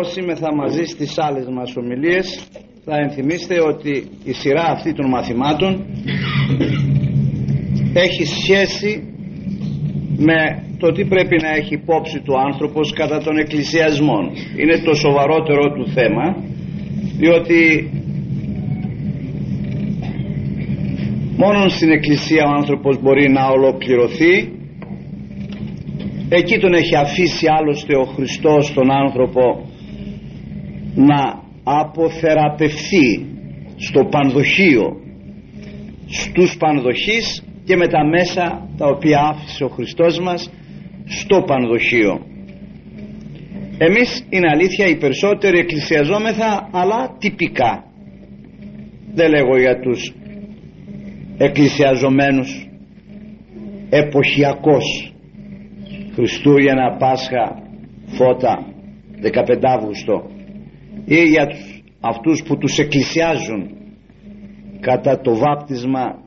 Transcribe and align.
Όσοι 0.00 0.20
θα 0.34 0.54
μαζί 0.54 0.84
στις 0.84 1.18
άλλες 1.18 1.46
μας 1.48 1.76
ομιλίες 1.76 2.48
θα 2.84 2.96
ενθυμίστε 2.96 3.60
ότι 3.60 4.08
η 4.24 4.32
σειρά 4.32 4.64
αυτή 4.64 4.92
των 4.92 5.08
μαθημάτων 5.08 5.86
έχει 7.92 8.24
σχέση 8.24 9.14
με 10.16 10.64
το 10.78 10.92
τι 10.92 11.04
πρέπει 11.04 11.36
να 11.42 11.48
έχει 11.48 11.74
υπόψη 11.74 12.20
του 12.20 12.38
άνθρωπος 12.38 12.92
κατά 12.92 13.18
των 13.18 13.36
εκκλησιασμών. 13.38 14.30
Είναι 14.60 14.78
το 14.78 14.94
σοβαρότερο 14.94 15.72
του 15.72 15.88
θέμα 15.88 16.36
διότι 17.16 17.90
μόνο 21.36 21.68
στην 21.68 21.90
εκκλησία 21.90 22.44
ο 22.46 22.54
άνθρωπος 22.56 23.00
μπορεί 23.02 23.30
να 23.30 23.46
ολοκληρωθεί 23.46 24.52
εκεί 26.28 26.58
τον 26.58 26.72
έχει 26.74 26.96
αφήσει 26.96 27.46
άλλωστε 27.58 27.96
ο 27.96 28.04
Χριστός 28.04 28.72
τον 28.72 28.90
άνθρωπο 28.90 29.70
να 30.94 31.42
αποθεραπευθεί 31.64 33.26
στο 33.76 34.04
πανδοχείο 34.04 35.00
στους 36.06 36.56
πανδοχείς 36.56 37.44
και 37.64 37.76
με 37.76 37.86
τα 37.88 38.06
μέσα 38.06 38.68
τα 38.76 38.86
οποία 38.86 39.20
άφησε 39.20 39.64
ο 39.64 39.68
Χριστός 39.68 40.18
μας 40.18 40.50
στο 41.04 41.42
πανδοχείο. 41.42 42.26
Εμείς 43.78 44.26
είναι 44.28 44.48
αλήθεια 44.48 44.86
οι 44.86 44.96
περισσότεροι 44.96 45.58
εκκλησιαζόμεθα 45.58 46.68
αλλά 46.72 47.16
τυπικά. 47.18 47.84
Δεν 49.14 49.30
λέγω 49.30 49.58
για 49.58 49.80
τους 49.80 50.14
εκκλησιαζομένους 51.38 52.68
εποχιακός 53.90 55.14
Χριστούγεννα, 56.14 56.96
Πάσχα, 56.98 57.62
Φώτα 58.06 58.66
15 59.22 59.58
Αύγουστο 59.62 60.30
ή 61.04 61.22
για 61.22 61.46
τους, 61.46 61.82
αυτούς 62.00 62.42
που 62.46 62.56
τους 62.56 62.78
εκκλησιάζουν 62.78 63.70
κατά 64.80 65.20
το 65.20 65.36
βάπτισμα 65.36 66.22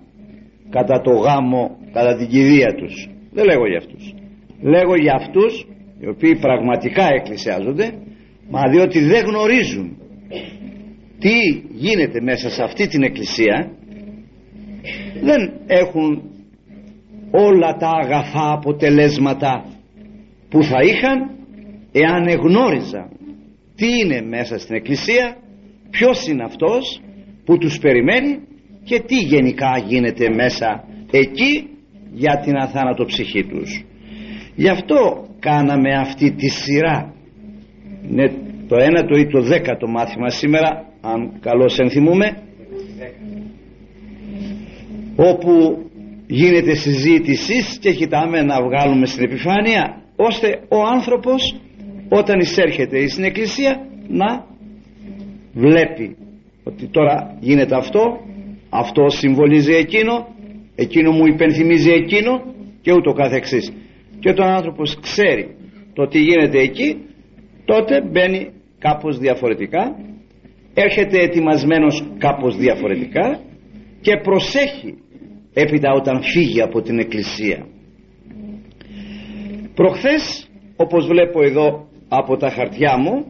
κατά 0.70 1.02
το 1.02 1.12
γάμο 1.12 1.78
κατά 1.92 2.16
την 2.18 2.28
κηδεία 2.28 2.76
τους. 2.76 3.10
Δεν 3.32 3.46
λέγω 3.46 3.68
για 3.68 3.78
αυτούς. 3.78 4.14
Λέγω 4.62 4.96
για 4.96 5.14
αυτούς 5.16 5.68
οι 6.00 6.08
οποίοι 6.08 6.36
πραγματικά 6.36 7.08
εκκλησιάζονται 7.14 7.94
μα 8.50 8.62
διότι 8.72 9.00
δεν 9.00 9.26
γνωρίζουν 9.26 9.98
τι 11.20 11.38
γίνεται 11.72 12.22
μέσα 12.22 12.50
σε 12.50 12.64
αυτή 12.64 12.88
την 12.88 13.04
εκκλησία 13.04 13.72
δεν 15.22 15.54
έχουν 15.68 16.22
όλα 17.32 17.76
τα 17.80 17.90
αγαθά 17.90 18.52
αποτελέσματα 18.52 19.66
που 20.50 20.64
θα 20.64 20.80
είχαν 20.82 21.30
εάν 21.92 22.28
εγνώριζαν 22.28 23.10
τι 23.76 23.88
είναι 24.04 24.22
μέσα 24.22 24.60
στην 24.60 24.76
εκκλησία 24.76 25.38
ποιος 25.90 26.28
είναι 26.28 26.44
αυτός 26.44 27.02
που 27.46 27.58
τους 27.58 27.80
περιμένει 27.80 28.40
και 28.84 29.00
τι 29.00 29.16
γενικά 29.16 29.84
γίνεται 29.88 30.30
μέσα 30.30 30.84
εκεί 31.12 31.70
για 32.12 32.40
την 32.40 32.56
αθάνατο 32.56 33.06
ψυχή 33.06 33.46
τους. 33.46 33.86
Γι' 34.56 34.70
αυτό 34.70 35.28
κάναμε 35.40 35.94
αυτή 35.96 36.32
τη 36.32 36.48
σειρά. 36.48 37.14
Είναι 38.10 38.32
το 38.68 38.76
ένατο 38.80 39.16
ή 39.16 39.28
το 39.28 39.42
δέκατο 39.42 39.88
μάθημα 39.88 40.30
σήμερα 40.30 40.86
αν 41.02 41.40
καλώς 41.40 41.80
ενθυμούμε 41.80 42.38
όπου 45.16 45.86
γίνεται 46.28 46.76
συζήτηση 46.76 47.78
και 47.80 47.94
κοιτάμε 47.94 48.42
να 48.42 48.62
βγάλουμε 48.62 49.06
στην 49.06 49.24
επιφάνεια 49.24 50.02
ώστε 50.16 50.48
ο 50.70 50.82
άνθρωπος 50.96 51.56
όταν 52.10 52.40
εισέρχεται 52.40 53.08
στην 53.08 53.24
εκκλησία 53.24 53.88
να 54.08 54.46
βλέπει 55.54 56.16
ότι 56.64 56.88
τώρα 56.88 57.38
γίνεται 57.40 57.76
αυτό 57.76 58.20
αυτό 58.70 59.10
συμβολίζει 59.10 59.74
εκείνο 59.74 60.28
εκείνο 60.76 61.12
μου 61.12 61.26
υπενθυμίζει 61.26 61.92
εκείνο 61.92 62.54
και 62.82 62.92
ούτω 62.94 63.12
καθεξής. 63.14 63.74
Και 64.20 64.30
όταν 64.30 64.50
ο 64.50 64.56
άνθρωπος 64.56 65.00
ξέρει 65.00 65.56
το 65.94 66.08
τι 66.08 66.20
γίνεται 66.20 66.60
εκεί 66.60 66.98
τότε 67.66 68.02
μπαίνει 68.02 68.50
κάπως 68.80 69.18
διαφορετικά 69.18 69.96
έρχεται 70.74 71.20
ετοιμασμένος 71.20 72.08
κάπως 72.18 72.58
διαφορετικά 72.58 73.40
και 74.02 74.18
προσέχει 74.24 74.98
έπειτα 75.54 75.92
όταν 75.92 76.24
φύγει 76.24 76.62
από 76.62 76.82
την 76.82 77.00
εκκλησία. 77.00 77.66
Προχθές 79.74 80.50
όπως 80.76 81.08
βλέπω 81.08 81.44
εδώ 81.44 81.88
από 82.18 82.38
τα 82.38 82.50
χαρτιά 82.50 82.98
μου. 82.98 83.26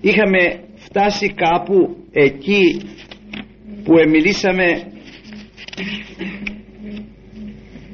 Είχαμε 0.00 0.38
φτάσει 0.74 1.34
κάπου 1.34 1.96
εκεί 2.12 2.80
που 3.84 3.98
εμιλήσαμε 3.98 4.66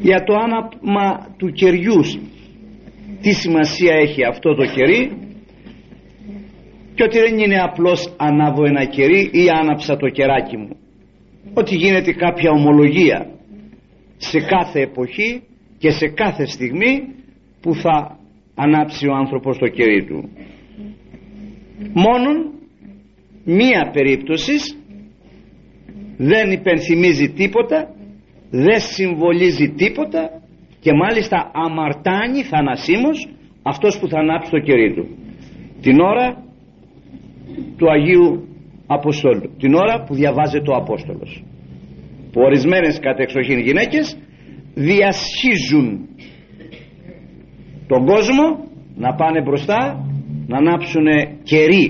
για 0.01 0.25
το 0.25 0.35
άναμα 0.35 1.35
του 1.37 1.53
κεριού. 1.53 2.01
Τι 3.21 3.33
σημασία 3.33 3.95
έχει 3.95 4.25
αυτό 4.25 4.55
το 4.55 4.65
κερί 4.65 5.29
και 6.95 7.03
ότι 7.03 7.19
δεν 7.19 7.39
είναι 7.39 7.59
απλώς 7.61 8.15
ανάβω 8.17 8.65
ένα 8.65 8.85
κερί 8.85 9.31
ή 9.33 9.49
άναψα 9.61 9.97
το 9.97 10.09
κεράκι 10.09 10.57
μου. 10.57 10.77
Ότι 11.55 11.75
γίνεται 11.75 12.13
κάποια 12.13 12.51
ομολογία 12.51 13.31
σε 14.17 14.41
κάθε 14.41 14.81
εποχή 14.81 15.43
και 15.79 15.91
σε 15.91 16.09
κάθε 16.09 16.47
στιγμή 16.47 17.15
που 17.61 17.75
θα 17.75 18.18
ανάψει 18.59 19.07
ο 19.07 19.15
άνθρωπος 19.15 19.59
το 19.59 19.69
κερί 19.69 20.05
του. 20.05 20.29
Μόνον 21.93 22.37
μία 23.45 23.91
περίπτωσης 23.93 24.79
δεν 26.17 26.51
υπενθυμίζει 26.51 27.29
τίποτα 27.33 27.95
δεν 28.51 28.81
συμβολίζει 28.81 29.69
τίποτα 29.77 30.43
και 30.81 30.93
μάλιστα 30.93 31.51
αμαρτάνει 31.55 32.43
θανασίμως 32.43 33.29
αυτός 33.63 33.99
που 33.99 34.09
θα 34.09 34.19
ανάψει 34.19 34.51
το 34.51 34.59
κερί 34.59 34.95
του. 34.95 35.09
Την 35.81 36.01
ώρα 36.01 36.45
του 37.77 37.91
Αγίου 37.91 38.49
Αποστόλου 38.87 39.51
την 39.59 39.75
ώρα 39.75 40.05
που 40.05 40.15
διαβάζεται 40.15 40.71
ο 40.71 40.75
Απόστολος. 40.75 41.45
Που 42.33 42.41
ορισμένες 42.41 42.99
κατεξοχήν 42.99 43.59
γυναίκες 43.59 44.19
διασχίζουν 44.75 46.09
τον 47.89 48.07
κόσμο 48.07 48.45
να 48.95 49.15
πάνε 49.15 49.43
μπροστά 49.43 49.81
να 50.47 50.57
ανάψουν 50.57 51.07
κερί. 51.43 51.87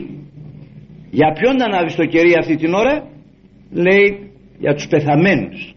Για 1.10 1.32
ποιον 1.32 1.56
να 1.56 1.64
ανάβεις 1.64 1.94
το 1.94 2.04
κερί 2.04 2.32
αυτή 2.38 2.56
την 2.56 2.75
ώρα; 2.75 3.06
Λέει 3.70 4.31
για 4.59 4.75
τους 4.75 4.86
πεθαμένους. 4.86 5.75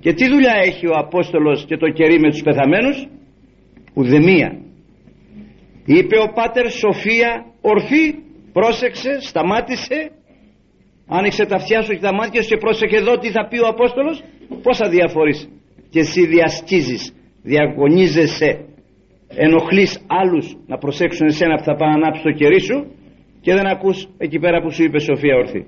Και 0.00 0.12
τι 0.12 0.28
δουλειά 0.28 0.54
έχει 0.64 0.86
ο 0.86 0.94
Απόστολος 0.94 1.64
και 1.68 1.76
το 1.76 1.88
κερί 1.90 2.20
με 2.20 2.30
τους 2.30 2.42
πεθαμένους; 2.42 3.06
Ουδεμία. 3.94 4.50
Είπε 5.84 6.16
ο 6.18 6.32
Πάτερ 6.34 6.70
Σοφία 6.70 7.44
ορθή 7.60 8.04
πρόσεξε 8.52 9.20
σταμάτησε 9.20 10.10
άνοιξε 11.08 11.44
τα 11.44 11.56
αυτιά 11.56 11.82
σου 11.82 11.92
και 11.92 12.00
τα 12.00 12.14
μάτια 12.14 12.42
σου 12.42 12.48
και 12.48 12.56
πρόσεχε 12.56 12.96
εδώ 12.96 13.18
τι 13.18 13.30
θα 13.30 13.46
πει 13.48 13.58
ο 13.58 13.66
Απόστολος 13.66 14.22
πως 14.62 14.76
θα 14.76 14.88
διαφορείς 14.88 15.48
και 15.90 15.98
εσύ 15.98 16.26
διασκίζεις 16.26 17.14
διαγωνίζεσαι 17.42 18.64
ενοχλείς 19.34 20.04
άλλους 20.06 20.56
να 20.66 20.78
προσέξουν 20.78 21.26
εσένα 21.26 21.56
που 21.56 21.62
θα 21.62 21.74
πάνε 21.74 21.92
να 21.92 21.96
ανάψει 21.96 22.22
το 22.22 22.32
κερί 22.32 22.60
σου 22.60 22.86
και 23.40 23.54
δεν 23.54 23.66
ακούς 23.66 24.08
εκεί 24.18 24.38
πέρα 24.38 24.62
που 24.62 24.70
σου 24.70 24.82
είπε 24.82 24.98
Σοφία 24.98 25.36
ορθή. 25.36 25.66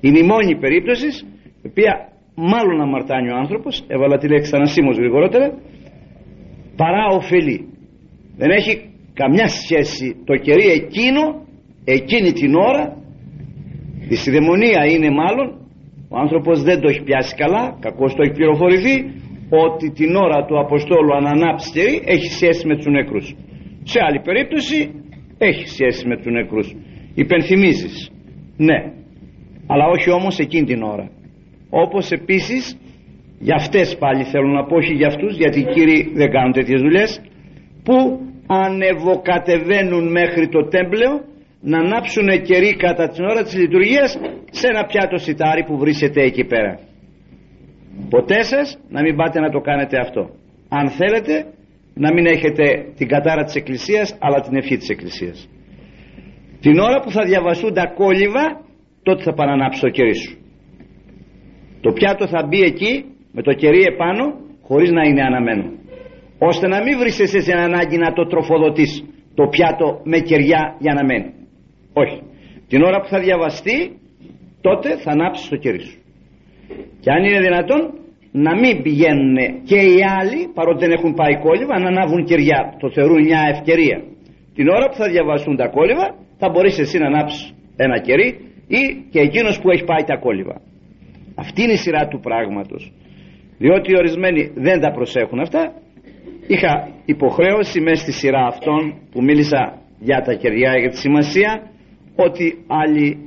Είναι 0.00 0.18
η 0.18 0.22
μόνη 0.22 0.56
περίπτωσης 0.58 1.26
η 1.62 1.66
οποία 1.68 2.08
μάλλον 2.34 2.80
αμαρτάνει 2.80 3.30
ο 3.30 3.36
άνθρωπος 3.36 3.84
έβαλα 3.88 4.18
τη 4.18 4.28
λέξη 4.28 4.50
ανασύμως 4.54 4.96
γρηγορότερα 4.96 5.48
παρά 6.76 7.06
ωφελεί 7.06 7.68
δεν 8.36 8.50
έχει 8.50 8.90
καμιά 9.14 9.48
σχέση 9.48 10.16
το 10.24 10.36
κερί 10.36 10.66
εκείνο 10.66 11.22
εκείνη 11.84 12.32
την 12.32 12.54
ώρα. 12.54 12.96
Η 14.08 14.14
συνδαιμονία 14.14 14.84
είναι 14.86 15.10
μάλλον 15.10 15.48
ο 16.08 16.16
άνθρωπος 16.18 16.62
δεν 16.62 16.80
το 16.80 16.88
έχει 16.88 17.02
πιάσει 17.02 17.34
καλά 17.34 17.76
κακώς 17.80 18.14
το 18.14 18.22
έχει 18.22 18.32
πληροφορηθεί 18.32 18.94
ότι 19.50 19.90
την 19.90 20.16
ώρα 20.16 20.44
του 20.44 20.58
Αποστόλου 20.58 21.14
αν 21.14 21.26
ανάψει 21.26 21.70
κερί 21.72 22.02
έχει 22.04 22.28
σχέση 22.32 22.66
με 22.66 22.76
τους 22.76 22.86
νεκρούς. 22.86 23.34
Σε 23.82 23.98
άλλη 24.06 24.20
περίπτωση 24.20 24.90
έχει 25.38 25.66
σχέση 25.68 26.08
με 26.08 26.16
τους 26.16 26.32
νεκρούς. 26.32 26.74
Υπενθυμίζεις. 27.14 28.10
Ναι. 28.56 28.78
Αλλά 29.66 29.86
όχι 29.86 30.10
όμως 30.10 30.38
εκείνη 30.38 30.66
την 30.66 30.82
ώρα. 30.82 31.10
Όπως 31.70 32.10
επίσης 32.10 32.78
για 33.38 33.54
αυτές 33.54 33.96
πάλι 33.98 34.24
θέλω 34.24 34.48
να 34.48 34.64
πω 34.64 34.76
όχι 34.76 34.92
για 34.92 35.06
αυτούς 35.06 35.36
γιατί 35.36 35.60
οι 35.60 35.64
κύριοι 35.64 36.12
δεν 36.14 36.30
κάνουν 36.30 36.52
τέτοιες 36.52 36.80
δουλειές 36.80 37.20
που 37.82 38.20
ανεβοκατεβαίνουν 38.46 40.10
μέχρι 40.10 40.48
το 40.48 40.68
τέμπλεο 40.68 41.12
να 41.60 41.78
ανάψουν 41.78 42.42
κερί 42.42 42.76
κατά 42.76 43.08
την 43.08 43.24
ώρα 43.24 43.42
της 43.42 43.56
λειτουργίας 43.56 44.18
σε 44.50 44.66
ένα 44.66 44.84
πιάτο 44.84 45.16
σιτάρι 45.16 45.64
που 45.64 45.78
βρίσκεται 45.78 46.22
εκεί 46.22 46.44
πέρα 46.44 46.78
ποτέ 48.10 48.42
σας 48.42 48.78
να 48.88 49.02
μην 49.02 49.16
πάτε 49.16 49.40
να 49.40 49.50
το 49.50 49.60
κάνετε 49.60 49.98
αυτό. 49.98 50.30
Αν 50.68 50.88
θέλετε 50.88 51.46
να 51.94 52.12
μην 52.12 52.26
έχετε 52.26 52.64
την 52.96 53.08
κατάρα 53.08 53.44
της 53.44 53.54
Εκκλησίας 53.54 54.16
αλλά 54.20 54.40
την 54.40 54.56
ευχή 54.56 54.76
της 54.76 54.88
Εκκλησίας. 54.88 55.48
Την 56.60 56.78
ώρα 56.78 57.00
που 57.00 57.10
θα 57.10 57.24
διαβαστούν 57.24 57.74
τα 57.74 57.86
κόλληβα 57.86 58.60
τότε 59.02 59.22
θα 59.22 59.32
παρανάψει 59.32 59.80
το 59.80 59.88
κερί 59.88 60.14
σου. 60.14 60.38
Το 61.80 61.92
πιάτο 61.92 62.26
θα 62.28 62.46
μπει 62.46 62.60
εκεί 62.62 63.04
με 63.32 63.42
το 63.42 63.52
κερί 63.52 63.82
επάνω 63.82 64.24
χωρίς 64.62 64.90
να 64.90 65.02
είναι 65.02 65.22
αναμένο. 65.22 65.72
Ώστε 66.38 66.68
να 66.68 66.82
μην 66.82 66.98
βρεις 66.98 67.20
εσύ 67.20 67.40
σε 67.40 67.52
ανάγκη 67.52 67.96
να 67.96 68.12
το 68.12 68.26
τροφοδοτείς 68.26 69.04
το 69.34 69.46
πιάτο 69.46 70.00
με 70.04 70.18
κεριά 70.18 70.76
για 70.78 70.94
να 70.94 71.04
μένει. 71.04 71.32
Όχι. 71.92 72.22
Την 72.68 72.82
ώρα 72.82 73.00
που 73.00 73.08
θα 73.08 73.18
διαβαστεί 73.18 73.98
τότε 74.60 74.96
θα 74.96 75.10
ανάψεις 75.10 75.48
το 75.48 75.56
κερί 75.56 75.80
σου 75.80 75.99
και 77.00 77.10
αν 77.10 77.24
είναι 77.24 77.40
δυνατόν 77.40 77.80
να 78.32 78.52
μην 78.60 78.82
πηγαίνουν 78.82 79.36
και 79.64 79.76
οι 79.76 79.98
άλλοι 80.18 80.48
παρότι 80.54 80.78
δεν 80.84 80.90
έχουν 80.90 81.14
πάει 81.14 81.34
κόλληβα 81.38 81.78
να 81.78 81.88
ανάβουν 81.88 82.24
κεριά. 82.24 82.74
Το 82.78 82.90
θεωρούν 82.90 83.22
μια 83.22 83.40
ευκαιρία. 83.54 83.98
Την 84.54 84.68
ώρα 84.68 84.86
που 84.88 84.94
θα 84.94 85.08
διαβαστούν 85.08 85.56
τα 85.56 85.68
κόλληβα 85.68 86.14
θα 86.38 86.48
μπορείς 86.48 86.78
εσύ 86.78 86.98
να 86.98 87.06
ανάψεις 87.06 87.54
ένα 87.76 88.00
κερί 88.00 88.28
ή 88.66 88.82
και 89.10 89.20
εκείνος 89.20 89.60
που 89.60 89.70
έχει 89.70 89.84
πάει 89.84 90.04
τα 90.04 90.16
κόλληβα. 90.16 90.60
Αυτή 91.34 91.62
είναι 91.62 91.72
η 91.72 91.76
σειρά 91.76 92.08
του 92.08 92.20
πράγματος. 92.20 92.92
Διότι 93.58 93.96
ορισμένοι 93.96 94.50
δεν 94.54 94.80
τα 94.80 94.90
προσέχουν 94.90 95.40
αυτά. 95.40 95.72
Είχα 96.46 96.88
υποχρέωση 97.04 97.80
μέσα 97.80 98.02
στη 98.02 98.12
σειρά 98.12 98.46
αυτών 98.46 98.94
που 99.10 99.22
μίλησα 99.22 99.78
για 99.98 100.20
τα 100.20 100.32
κεριά 100.34 100.78
για 100.78 100.90
τη 100.90 100.96
σημασία 100.96 101.70
ότι 102.16 102.64
άλλη 102.66 103.18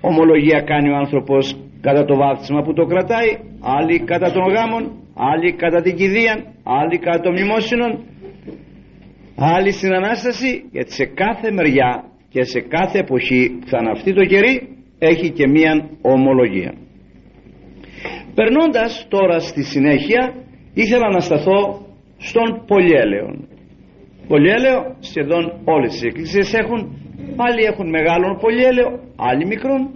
ομολογία 0.00 0.60
κάνει 0.60 0.90
ο 0.90 0.96
άνθρωπος 0.96 1.56
κατά 1.86 2.04
το 2.04 2.14
βάφτισμα 2.16 2.62
που 2.62 2.72
το 2.72 2.84
κρατάει 2.84 3.30
άλλοι 3.60 3.96
κατά 4.10 4.32
των 4.32 4.42
γάμων 4.54 4.82
άλλοι 5.14 5.52
κατά 5.52 5.82
την 5.82 5.96
κηδεία 5.96 6.34
άλλοι 6.62 6.98
κατά 6.98 7.20
των 7.20 7.32
μνημόσυνων 7.32 7.90
άλλοι 9.36 9.70
στην 9.72 9.92
Ανάσταση 9.94 10.64
γιατί 10.70 10.92
σε 10.92 11.04
κάθε 11.04 11.50
μεριά 11.52 12.04
και 12.28 12.42
σε 12.42 12.60
κάθε 12.60 12.98
εποχή 12.98 13.58
που 13.60 13.66
θα 13.66 13.78
αναυτεί 13.78 14.14
το 14.14 14.24
κερί 14.24 14.54
έχει 14.98 15.30
και 15.30 15.46
μία 15.46 15.88
ομολογία. 16.02 16.72
Περνώντας 18.34 19.06
τώρα 19.08 19.38
στη 19.38 19.62
συνέχεια 19.62 20.34
ήθελα 20.74 21.08
να 21.10 21.20
σταθώ 21.20 21.86
στον 22.18 22.64
πολυέλαιο 22.66 23.26
πολυέλαιο 24.28 24.96
σχεδόν 25.00 25.60
όλες 25.64 26.02
οι 26.02 26.06
εκκλησίες 26.06 26.54
έχουν 26.54 26.78
άλλοι 27.36 27.62
έχουν 27.64 27.88
μεγάλον 27.88 28.38
πολυέλαιο 28.40 28.88
άλλοι 29.16 29.46
μικρόν 29.46 29.90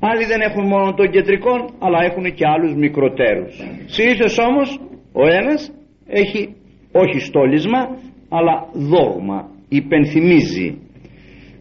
άλλοι 0.00 0.24
δεν 0.24 0.40
έχουν 0.40 0.66
μόνο 0.66 0.94
των 0.94 1.10
κεντρικών 1.10 1.74
αλλά 1.78 1.98
έχουν 2.04 2.34
και 2.34 2.46
άλλους 2.46 2.74
μικροτέρους. 2.74 3.56
Συνήθως 3.86 4.38
όμως 4.38 4.80
ο 5.12 5.26
ένας 5.26 5.72
έχει 6.06 6.54
όχι 6.92 7.18
στόλισμα 7.18 7.98
αλλά 8.28 8.68
δόγμα 8.72 9.50
υπενθυμίζει. 9.68 10.78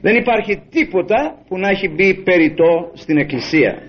Δεν 0.02 0.16
υπάρχει 0.16 0.62
τίποτα 0.70 1.44
που 1.48 1.58
να 1.58 1.70
έχει 1.70 1.90
μπει 1.90 2.24
περιττό 2.24 2.92
στην 2.94 3.18
εκκλησία. 3.18 3.82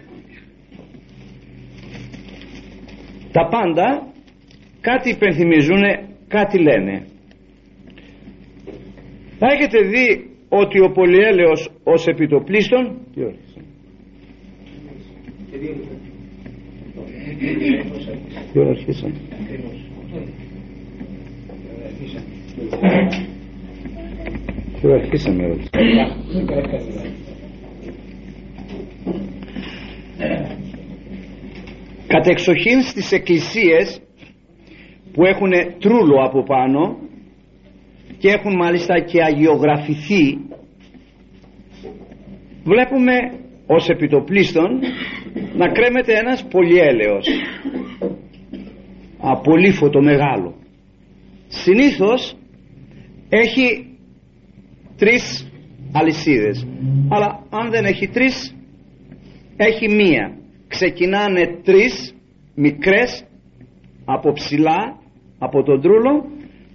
Τα 3.33 3.49
πάντα 3.49 4.07
κάτι 4.81 5.11
υπενθυμίζουν 5.11 5.83
κάτι 6.29 6.59
λένε. 6.59 7.07
Θα 9.39 9.47
έχετε 9.47 9.79
δει 9.89 10.31
ότι 10.49 10.81
ο 10.81 10.91
πολυέλεος 10.91 11.71
ως 11.85 12.07
επιτοπλίστων 12.07 12.99
τι 13.15 13.21
τι 18.53 18.59
ώρα 18.59 18.71
αρχίσαμε 18.71 19.15
τι 24.81 24.87
ώρα 24.87 24.95
αρχίσαμε 24.95 25.57
κατεξοχήν 32.07 32.83
στις 32.83 33.13
εκκλησίες 33.13 34.01
που 35.13 35.25
έχουν 35.25 35.51
τρούλο 35.79 36.25
από 36.25 36.43
πάνω 36.43 36.97
και 38.19 38.29
έχουν 38.29 38.57
μάλιστα 38.57 39.01
και 39.01 39.23
αγιογραφηθεί 39.23 40.39
βλέπουμε 42.65 43.13
ως 43.67 43.89
επιτοπλίστων 43.89 44.81
να 45.57 45.69
κρέμεται 45.69 46.13
ένας 46.19 46.47
πολυέλεος. 46.51 47.27
Απολύφωτο 49.19 50.01
μεγάλο. 50.03 50.55
Συνήθως 51.49 52.37
έχει 53.29 53.87
τρεις 54.97 55.53
αλυσίδες. 55.93 56.67
Αλλά 57.09 57.47
αν 57.51 57.71
δεν 57.71 57.85
έχει 57.85 58.09
τρεις 58.09 58.55
έχει 59.57 59.89
μία. 59.89 60.37
Ξεκινάνε 60.69 61.61
τρεις 61.65 62.15
μικρές 62.55 63.25
από 64.05 64.33
ψηλά 64.33 65.01
από 65.39 65.63
τον 65.63 65.81
τρούλο 65.81 66.25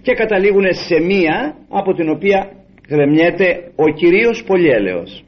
και 0.02 0.12
καταλήγουν 0.12 0.64
σε 0.70 1.00
μία 1.00 1.56
από 1.68 1.94
την 1.94 2.08
οποία 2.08 2.50
κρεμιέται 2.88 3.72
ο 3.76 3.92
κυρίως 3.92 4.44
πολυέλεος 4.46 5.24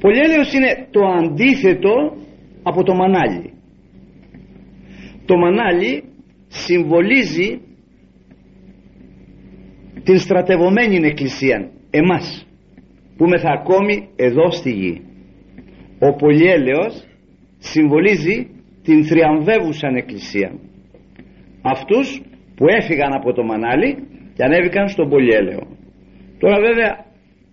πολυέλεος 0.00 0.52
είναι 0.52 0.86
το 0.90 1.00
αντίθετο 1.06 2.16
από 2.62 2.82
το 2.82 2.94
μανάλι. 2.94 3.52
Το 5.24 5.36
μανάλι 5.36 6.04
συμβολίζει 6.48 7.60
την 10.02 10.18
στρατευωμένη 10.18 11.06
εκκλησία 11.06 11.70
εμάς 11.90 12.46
που 13.16 13.24
είμαστε 13.24 13.48
ακόμη 13.50 14.08
εδώ 14.16 14.50
στη 14.50 14.70
γη. 14.70 15.02
Ο 15.98 16.14
πολυέλεος 16.14 17.04
συμβολίζει 17.58 18.48
την 18.82 19.04
θριαμβεύουσαν 19.04 19.94
εκκλησία. 19.94 20.52
Αυτούς 21.62 22.22
που 22.56 22.64
έφυγαν 22.68 23.12
από 23.12 23.32
το 23.32 23.42
μανάλι 23.42 23.96
και 24.34 24.44
ανέβηκαν 24.44 24.88
στον 24.88 25.08
πολυέλαιο 25.08 25.78
τώρα 26.40 26.58
βέβαια 26.60 27.04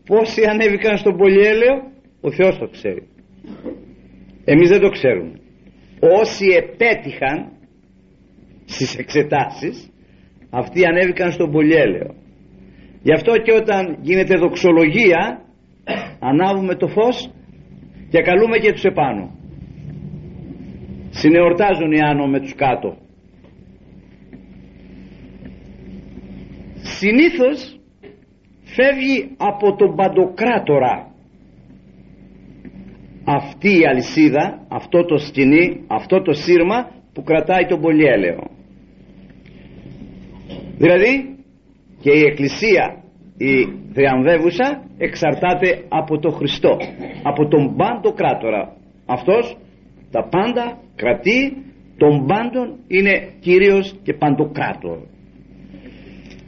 πόσοι 0.06 0.42
ανέβηκαν 0.52 0.98
στον 0.98 1.18
πολυέλαιο 1.18 1.76
ο 2.22 2.32
Θεός 2.32 2.58
το 2.58 2.68
ξέρει. 2.68 3.08
Εμείς 4.46 4.70
δεν 4.70 4.80
το 4.80 4.90
ξέρουμε. 4.90 5.40
Όσοι 6.00 6.46
επέτυχαν 6.46 7.52
στις 8.66 8.96
εξετάσεις 8.98 9.90
αυτοί 10.50 10.86
ανέβηκαν 10.86 11.32
στον 11.32 11.52
πολυέλαιο 11.52 12.16
γι' 13.08 13.14
αυτό 13.14 13.38
και 13.38 13.52
όταν 13.52 13.98
γίνεται 14.02 14.36
δοξολογία 14.36 15.42
ανάβουμε 16.20 16.76
το 16.76 16.88
φως 16.88 17.32
και 18.10 18.22
καλούμε 18.22 18.58
και 18.58 18.72
τους 18.72 18.84
επάνω. 18.84 19.36
Συνεορτάζουν 21.10 21.92
οι 21.92 22.00
άνω 22.02 22.28
με 22.28 22.40
τους 22.40 22.56
κάτω. 22.56 22.98
Συνήθως 26.82 27.80
φεύγει 28.64 29.36
από 29.38 29.76
τον 29.76 29.96
παντοκράτορα 29.96 31.16
αυτή 33.30 33.70
η 33.80 33.86
αλυσίδα 33.88 34.66
αυτό 34.68 35.06
το 35.06 35.18
σκηνή 35.18 35.84
αυτό 35.88 36.22
το 36.22 36.34
σύρμα 36.34 36.90
που 37.14 37.24
κρατάει 37.24 37.66
τον 37.66 37.82
πολυέλαιο. 37.82 38.40
Δηλαδή 40.78 41.36
και 42.02 42.12
η 42.12 42.22
εκκλησία 42.26 43.04
η 43.38 43.54
θριαμβεύουσα 43.94 44.84
εξαρτάται 44.98 45.86
από 45.90 46.20
τον 46.20 46.32
Χριστό 46.32 46.78
από 47.24 47.48
τον 47.48 47.76
παντοκράτορα 47.76 48.76
αυτός 49.06 49.58
τα 50.12 50.28
πάντα 50.30 50.78
κρατεί 50.96 51.40
των 51.98 52.26
πάντων 52.26 52.80
είναι 52.88 53.30
κύριος 53.40 53.96
και 54.04 54.14
παντοκράτορ 54.14 54.98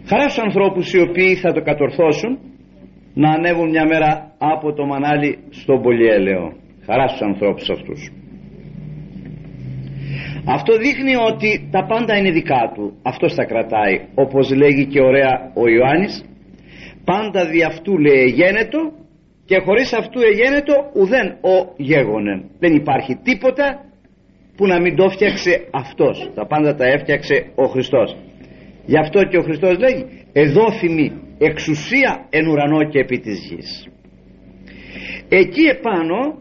χαράς 0.09 0.31
στους 0.31 0.43
ανθρώπους 0.43 0.93
οι 0.93 0.99
οποίοι 0.99 1.35
θα 1.35 1.51
το 1.51 1.61
κατορθώσουν 1.61 2.39
να 3.13 3.29
ανέβουν 3.31 3.69
μια 3.69 3.85
μέρα 3.85 4.31
από 4.37 4.73
το 4.73 4.85
μανάλι 4.85 5.37
στον 5.49 5.81
πολυέλαιο 5.81 6.53
χαρά 6.89 7.07
στους 7.07 7.21
ανθρώπους 7.21 7.69
αυτούς. 7.69 8.11
Αυτό 10.45 10.77
δείχνει 10.77 11.15
ότι 11.15 11.69
τα 11.71 11.85
πάντα 11.85 12.17
είναι 12.17 12.31
δικά 12.31 12.71
του. 12.75 12.93
Αυτός 13.03 13.35
τα 13.35 13.45
κρατάει. 13.45 13.95
Όπως 14.15 14.55
λέγει 14.55 14.85
και 14.85 15.01
ωραία 15.01 15.51
ο 15.53 15.67
Ιωάννης 15.67 16.25
πάντα 17.05 17.45
δι' 17.45 17.63
αυτού 17.63 17.97
λέει 17.97 18.25
γένετο 18.25 18.79
και 19.45 19.57
χωρίς 19.65 19.93
αυτού 19.93 20.19
εγένετο 20.31 20.73
ουδέν 20.93 21.27
ο 21.53 21.73
γέγονεν 21.77 22.39
δεν 22.59 22.75
υπάρχει 22.75 23.13
τίποτα 23.23 23.65
που 24.55 24.67
να 24.67 24.81
μην 24.81 24.95
το 24.95 25.09
φτιάξε 25.09 25.67
αυτός. 25.71 26.31
Τα 26.35 26.45
πάντα 26.47 26.75
τα 26.75 26.85
έφτιαξε 26.85 27.51
ο 27.55 27.65
Χριστός. 27.65 28.17
Γι' 28.85 28.99
αυτό 28.99 29.23
και 29.23 29.37
ο 29.37 29.41
Χριστός 29.41 29.77
λέει 29.77 30.05
εδόθημη 30.33 31.11
εξουσία 31.37 32.27
εν 32.29 32.47
ουρανό 32.47 32.83
και 32.83 32.99
επί 32.99 33.19
της 33.19 33.39
γης 33.49 33.89
εκεί 35.29 35.61
επάνω 35.61 36.37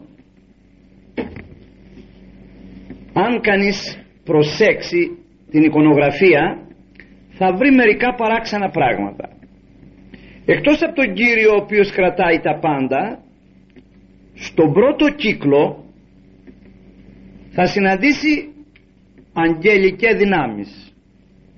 αν 3.25 3.41
κανείς 3.41 4.05
προσέξει 4.23 5.17
την 5.51 5.63
εικονογραφία 5.63 6.67
θα 7.29 7.53
βρει 7.53 7.71
μερικά 7.71 8.15
παράξενα 8.15 8.69
πράγματα. 8.69 9.29
Εκτός 10.45 10.81
από 10.83 10.95
τον 10.95 11.13
Κύριο 11.13 11.51
ο 11.51 11.61
οποίος 11.61 11.91
κρατάει 11.91 12.39
τα 12.39 12.59
πάντα 12.59 13.23
στον 14.33 14.73
πρώτο 14.73 15.09
κύκλο 15.09 15.85
θα 17.49 17.65
συναντήσει 17.65 18.53
αγγέλικες 19.33 20.15
δυνάμεις. 20.15 20.93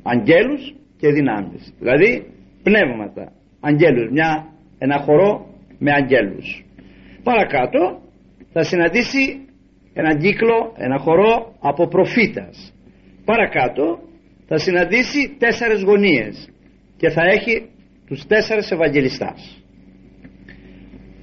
Αγγέλους 0.04 0.76
και 0.98 1.12
δυνάμεις. 1.12 1.74
Δηλαδή 1.80 2.28
πνεύματα. 2.64 3.32
Αγγέλους. 3.60 4.12
Μια, 4.12 4.48
ένα 4.78 4.98
χορό 4.98 5.56
με 5.80 5.92
αγγέλους. 5.92 6.66
Παρακάτω 7.24 8.02
θα 8.54 8.64
συναντήσει 8.64 9.46
ένα 9.94 10.18
κύκλο, 10.18 10.74
ένα 10.78 10.98
χορό 10.98 11.56
από 11.60 11.88
προφήτας. 11.88 12.74
Παρακάτω 13.26 14.00
θα 14.48 14.58
συναντήσει 14.58 15.36
τέσσερες 15.38 15.82
γωνίες 15.84 16.50
και 16.98 17.10
θα 17.10 17.22
έχει 17.26 17.70
τους 18.08 18.26
τέσσερες 18.26 18.72
Ευαγγελιστάς. 18.72 19.64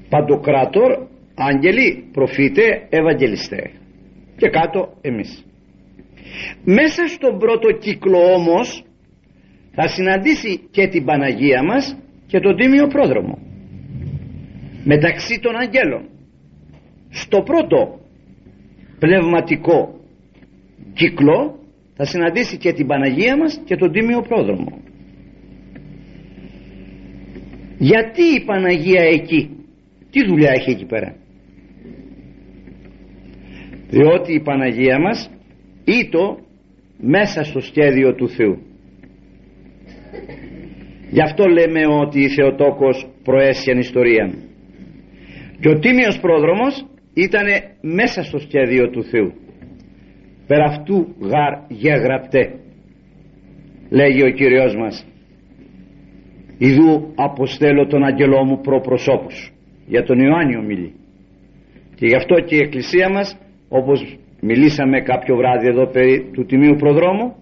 Παντοκράτορ 0.08 1.06
άγγελοι, 1.34 2.08
προφήτε, 2.12 2.86
Ευαγγελιστέ. 2.88 3.70
Και 4.36 4.48
κάτω 4.48 4.92
εμείς. 5.00 5.44
Μέσα 6.64 7.06
στον 7.08 7.38
πρώτο 7.38 7.72
κύκλο 7.72 8.18
όμως 8.34 8.84
θα 9.74 9.88
συναντήσει 9.88 10.68
και 10.70 10.88
την 10.88 11.04
Παναγία 11.04 11.62
μας 11.64 11.98
και 12.26 12.40
τον 12.40 12.56
Τίμιο 12.56 12.86
Πρόδρομο. 12.86 13.38
Μεταξύ 14.84 15.40
των 15.40 15.56
αγγέλων. 15.56 16.08
Στο 17.10 17.42
πρώτο 17.42 18.00
πνευματικό 18.98 20.00
κύκλο 20.92 21.58
θα 21.96 22.04
συναντήσει 22.04 22.56
και 22.56 22.72
την 22.72 22.86
Παναγία 22.86 23.36
μας 23.36 23.62
και 23.64 23.76
τον 23.76 23.92
Τίμιο 23.92 24.20
Πρόδρομο. 24.20 24.80
Γιατί 27.78 28.22
η 28.22 28.44
Παναγία 28.44 29.02
εκεί; 29.02 29.50
Τι 30.10 30.26
δουλειά 30.26 30.50
έχει 30.50 30.70
εκεί 30.70 30.86
πέρα; 30.86 31.14
Διότι 33.90 34.34
η 34.34 34.40
Παναγία 34.40 34.98
μας 35.00 35.30
ήτο 35.84 36.38
μέσα 36.98 37.44
στο 37.44 37.60
σχέδιο 37.60 38.14
του 38.14 38.28
Θεού. 38.28 38.58
Γι' 41.10 41.22
αυτό 41.22 41.46
λέμε 41.46 41.86
ότι 41.86 42.20
η 42.20 42.28
Θεοτόκος 42.28 43.08
προέσιαν 43.22 43.78
ιστορία. 43.78 44.34
Και 45.60 45.68
ο 45.68 45.78
Τίμιος 45.78 46.18
Πρόδρομος 46.20 46.86
ήταν 47.22 47.46
μέσα 47.80 48.22
στο 48.22 48.38
σχέδιο 48.38 48.90
του 48.90 49.04
Θεού. 49.04 49.32
Πέρα 50.46 50.64
αυτού 50.64 51.14
γαρ 51.20 51.52
γεγραπτέ 51.68 52.54
λέγει 53.90 54.22
ο 54.22 54.30
Κύριος 54.30 54.74
μας. 54.76 55.06
Ιδού 56.58 57.12
αποστέλω 57.14 57.86
τον 57.86 58.04
αγγελό 58.04 58.44
μου 58.44 58.60
προπροσώπους. 58.60 59.52
Για 59.86 60.02
τον 60.02 60.18
Ιωάννιο 60.18 60.62
μιλεί. 60.62 60.92
Και 61.94 62.06
γι' 62.06 62.14
αυτό 62.14 62.34
και 62.40 62.56
η 62.56 62.58
Εκκλησία 62.58 63.10
μας 63.10 63.36
όπως 63.68 64.18
μιλήσαμε 64.40 65.00
κάποιο 65.00 65.36
βράδυ 65.36 65.66
εδώ 65.66 65.86
περί 65.86 66.30
του 66.32 66.44
Τιμίου 66.44 66.76
Προδρόμου 66.76 67.36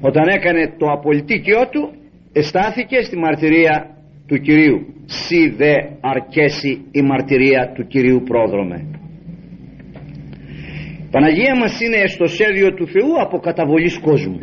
όταν 0.00 0.28
έκανε 0.28 0.74
το 0.78 0.86
απολυτίκιο 0.90 1.68
του 1.68 1.92
εστάθηκε 2.32 3.02
στη 3.02 3.16
μαρτυρία 3.16 3.93
του 4.26 4.38
Κυρίου 4.38 4.94
«Σι 5.04 5.48
δε 5.48 5.74
αρκέσει 6.00 6.84
η 6.90 7.02
μαρτυρία 7.02 7.72
του 7.74 7.86
Κυρίου 7.86 8.22
Πρόδρομε». 8.24 8.86
Παναγία 11.10 11.58
μας 11.58 11.80
είναι 11.80 12.06
στο 12.06 12.26
σχέδιο 12.26 12.74
του 12.74 12.86
Θεού 12.86 13.20
από 13.20 13.38
καταβολής 13.38 13.98
κόσμου. 13.98 14.38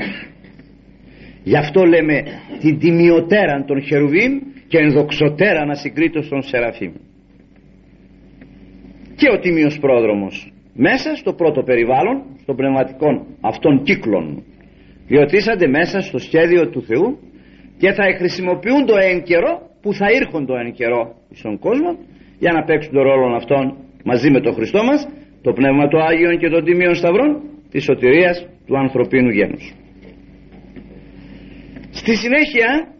Γι' 1.43 1.57
αυτό 1.57 1.83
λέμε 1.83 2.23
την 2.59 2.79
τιμιωτέραν 2.79 3.65
των 3.65 3.81
χερουβίμ 3.81 4.33
και 4.67 4.77
ενδοξωτέραν 4.77 5.69
ασυγκρίτως 5.69 6.27
των 6.27 6.41
σεραφείμ. 6.41 6.91
Και 9.15 9.29
ο 9.33 9.39
τίμιος 9.39 9.79
πρόδρομος 9.79 10.53
μέσα 10.73 11.15
στο 11.15 11.33
πρώτο 11.33 11.63
περιβάλλον, 11.63 12.23
των 12.45 12.55
πνευματικών 12.55 13.25
αυτών 13.41 13.83
κύκλων 13.83 14.43
διότι 15.07 15.37
είσατε 15.37 15.67
μέσα 15.67 15.99
στο 16.01 16.17
σχέδιο 16.17 16.69
του 16.69 16.81
Θεού 16.81 17.19
και 17.77 17.91
θα 17.91 18.03
χρησιμοποιούν 18.17 18.85
το 18.85 18.95
εν 18.97 19.23
καιρό 19.23 19.70
που 19.81 19.93
θα 19.93 20.11
ήρχον 20.11 20.45
το 20.45 20.55
εν 20.55 20.73
καιρό 20.73 21.15
στον 21.33 21.59
κόσμο 21.59 21.97
για 22.39 22.51
να 22.51 22.63
παίξουν 22.63 22.93
τον 22.93 23.03
ρόλο 23.03 23.35
αυτών 23.35 23.77
μαζί 24.03 24.29
με 24.31 24.41
τον 24.41 24.53
Χριστό 24.53 24.83
μας 24.83 25.07
το 25.41 25.53
Πνεύμα 25.53 25.87
του 25.87 26.03
Άγιον 26.03 26.37
και 26.37 26.49
των 26.49 26.63
Τιμίων 26.63 26.95
Σταυρών 26.95 27.41
της 27.71 27.83
σωτηρίας 27.83 28.47
του 28.65 28.77
ανθρωπίνου 28.77 29.29
γένους. 29.29 29.73
Στη 31.91 32.15
συνέχεια 32.15 32.93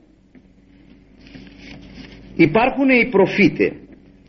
υπάρχουν 2.36 2.90
οι 2.90 3.10
προφήτε 3.10 3.72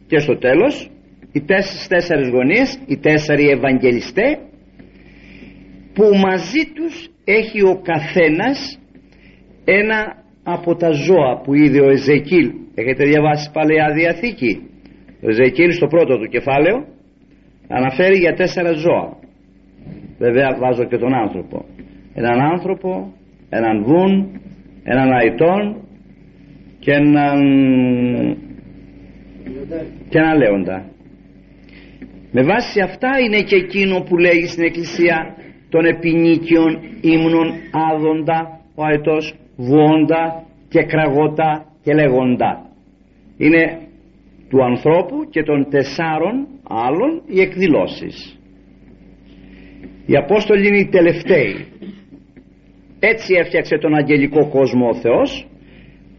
και 0.07 0.19
στο 0.19 0.39
τέλος 0.39 0.91
οι 1.33 1.41
τέσσερις, 1.41 1.87
τέσσερις 1.89 2.29
γωνίες 2.29 2.79
οι 2.87 2.97
τέσσερι 2.99 3.49
Ευαγγελιστέ 3.49 4.39
που 5.95 6.05
μαζί 6.17 6.65
τους 6.75 7.11
έχει 7.25 7.63
ο 7.63 7.81
καθένας 7.83 8.79
ένα 9.65 10.22
από 10.43 10.77
τα 10.77 10.91
ζώα 10.91 11.41
που 11.45 11.55
είδε 11.55 11.81
ο 11.81 11.91
Εζεκίλ. 11.91 12.51
Έχετε 12.75 13.05
διαβάσει 13.05 13.51
Παλαιά 13.53 13.93
Διαθήκη 13.95 14.67
ο 15.23 15.29
Εζεκίλ 15.29 15.73
στο 15.73 15.87
πρώτο 15.87 16.19
του 16.19 16.29
κεφάλαιο 16.29 16.87
αναφέρει 17.69 18.19
για 18.19 18.35
τέσσερα 18.35 18.73
ζώα. 18.73 19.17
Βέβαια 20.19 20.57
βάζω 20.59 20.85
και 20.85 20.99
τον 20.99 21.15
άνθρωπο. 21.15 21.65
Έναν 22.15 22.41
άνθρωπο 22.41 23.13
έναν 23.49 23.85
βουν 23.85 24.41
έναν 24.85 25.13
αϊτόν 25.13 25.83
και 26.79 26.93
έναν 26.93 27.41
και 30.09 30.19
έναν 30.19 30.39
λέοντα. 30.39 30.91
Με 32.33 32.43
βάση 32.43 32.81
αυτά 32.81 33.11
είναι 33.27 33.43
και 33.43 33.57
εκείνο 33.57 34.01
που 34.01 34.17
λέγει 34.17 34.47
στην 34.47 34.65
εκκλησία 34.65 35.37
των 35.69 35.85
επινίκιων 35.85 36.79
ύμνων 37.01 37.53
άδοντα 37.91 38.61
ο 38.75 38.85
αετός 38.85 39.35
βουόντα 39.57 40.45
και 40.69 40.83
κραγότα 40.83 41.65
και 41.83 41.93
λέγοντα. 41.93 42.67
Είναι 43.37 43.79
του 44.49 44.65
ανθρώπου 44.65 45.17
και 45.31 45.43
των 45.43 45.71
τεσσάρων 45.71 46.47
άλλων 46.63 47.23
οι 47.27 47.41
εκδηλώσεις. 47.41 48.39
Οι 50.07 50.17
Απόστολοι 50.17 50.67
είναι 50.69 50.79
οι 50.79 50.89
τελευταίοι. 50.89 51.67
Έτσι 52.99 53.35
έφτιαξε 53.35 53.77
τον 53.79 53.95
αγγελικό 53.95 54.49
κόσμο 54.49 54.89
ο 54.89 54.95
Θεός 54.95 55.47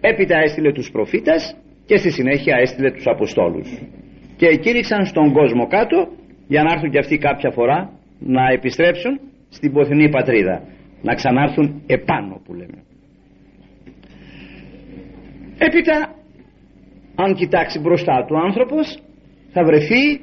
έπειτα 0.01 0.37
έστειλε 0.37 0.71
τους 0.71 0.91
προφήτες 0.91 1.55
και 1.85 1.97
στη 1.97 2.11
συνέχεια 2.11 2.55
έστειλε 2.59 2.91
τους 2.91 3.07
Αποστόλους. 3.07 3.69
Και 4.35 4.45
εκήρυξαν 4.45 5.05
στον 5.05 5.31
κόσμο 5.31 5.67
κάτω 5.67 6.07
για 6.47 6.63
να 6.63 6.71
έρθουν 6.71 6.89
και 6.89 6.97
αυτοί 6.97 7.17
κάποια 7.17 7.51
φορά 7.51 7.89
να 8.19 8.43
επιστρέψουν 8.51 9.19
στην 9.49 9.71
ποθηνή 9.73 10.09
πατρίδα 10.09 10.61
να 11.03 11.13
ξανάρθουν 11.13 11.81
επάνω 11.87 12.41
που 12.45 12.53
λέμε. 12.53 12.79
Έπειτα 15.57 16.15
αν 17.15 17.35
κοιτάξει 17.35 17.79
μπροστά 17.79 18.25
του 18.27 18.37
άνθρωπος 18.37 18.99
θα 19.51 19.63
βρεθεί 19.63 20.19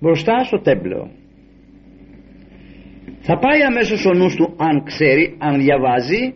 μπροστά 0.00 0.44
στο 0.44 0.60
τέμπλεο. 0.60 1.10
Θα 3.20 3.38
πάει 3.38 3.62
αμέσως 3.62 4.04
ο 4.04 4.12
νους 4.14 4.34
του 4.34 4.54
αν 4.56 4.84
ξέρει, 4.84 5.36
αν 5.38 5.58
διαβάζει 5.60 6.34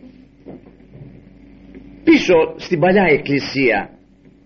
πίσω 2.03 2.53
στην 2.57 2.79
παλιά 2.79 3.03
εκκλησία 3.03 3.93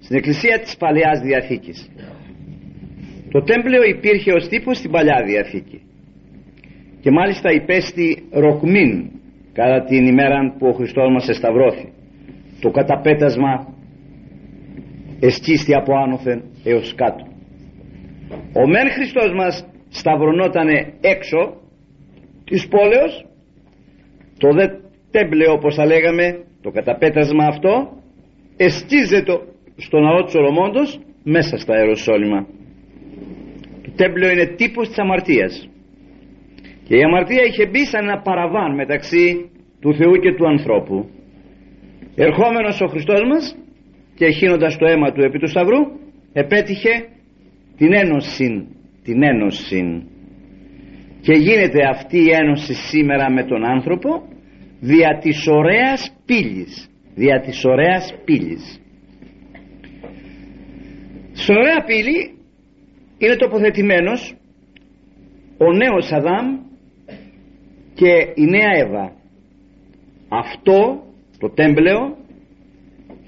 στην 0.08 0.20
εκκλησία 0.20 0.60
της 0.60 0.78
Παλαιάς 0.78 1.20
Διαθήκης. 1.20 1.92
Το 3.32 3.42
τέμπλεο 3.42 3.84
υπήρχε 3.84 4.32
ως 4.34 4.48
τύπος 4.48 4.78
στην 4.78 4.92
Παλιά 4.92 5.24
Διαθήκη. 5.26 5.82
Και 7.02 7.12
μάλιστα 7.12 7.52
υπέστη 7.52 8.24
ροκμήν 8.32 9.10
κατά 9.60 9.84
την 9.84 10.06
ημέρα 10.06 10.38
που 10.58 10.68
ο 10.68 10.74
Χριστός 10.74 11.10
μας 11.14 11.28
εσταυρώθη. 11.28 11.88
Το 12.62 12.70
καταπέτασμα 12.70 13.54
εσκίστη 15.20 15.74
από 15.74 15.92
άνωθεν 16.04 16.40
έως 16.64 16.94
κάτω. 16.96 17.24
Ο 18.54 18.68
μεν 18.68 18.88
Χριστός 18.96 19.30
μας 19.36 19.66
σταυρωνότανε 19.90 20.94
έξω 21.02 21.40
της 22.44 22.68
πόλεως. 22.68 23.26
Το 24.38 24.50
δε 24.58 24.66
τέμπλεο 25.12 25.52
όπως 25.54 25.76
θα 25.76 25.86
λέγαμε 25.86 26.26
το 26.62 26.70
καταπέτασμα 26.72 27.46
αυτό 27.46 27.74
εσκίζεται 28.58 29.34
στο 29.78 30.00
ναό 30.00 30.24
του 30.24 30.30
Σολομώντος 30.30 31.00
μέσα 31.24 31.58
στα 31.58 31.74
Αεροσόλυμα 31.74 32.48
το 33.88 33.92
τέμπλεο 33.96 34.32
είναι 34.32 34.46
τύπος 34.46 34.88
της 34.88 34.98
αμαρτίας 34.98 35.70
και 36.88 36.96
η 36.98 37.04
αμαρτία 37.04 37.44
είχε 37.44 37.66
μπει 37.66 37.86
σαν 37.86 38.04
ένα 38.04 38.22
παραβάν 38.22 38.76
μεταξύ 38.76 39.50
του 39.82 39.96
Θεού 39.96 40.12
και 40.12 40.34
του 40.34 40.48
ανθρώπου. 40.48 41.10
Ερχόμενος 42.16 42.82
ο 42.82 42.88
Χριστός 42.88 43.22
μας 43.30 43.56
και 44.16 44.26
εχύνοντας 44.26 44.78
το 44.78 44.86
αίμα 44.86 45.12
του 45.12 45.22
επί 45.22 45.40
του 45.40 45.48
Σταυρού 45.48 45.82
επέτυχε 46.34 47.08
την 47.78 47.94
ένωση 47.94 48.68
την 49.04 49.24
ένωση 49.24 50.08
και 51.22 51.34
γίνεται 51.34 51.88
αυτή 51.90 52.18
η 52.18 52.32
ένωση 52.32 52.74
σήμερα 52.74 53.32
με 53.32 53.44
τον 53.44 53.66
άνθρωπο 53.66 54.10
δια 54.80 55.18
της 55.22 55.48
ωραίας 55.48 56.16
πύλης 56.26 56.90
δια 57.16 57.40
της 57.40 57.66
ωραίας 57.66 58.14
πύλης. 58.26 58.82
Στον 61.34 61.56
ωραία 61.56 61.84
πύλη 61.86 62.38
είναι 63.18 63.36
τοποθετημένος 63.36 64.36
ο 65.58 65.74
νέος 65.74 66.12
Αδάμ 66.12 66.67
και 68.00 68.14
η 68.36 68.46
νέα 68.46 68.72
Εύα. 68.84 69.12
Αυτό 70.30 71.02
το 71.40 71.50
τέμπλεο, 71.50 72.16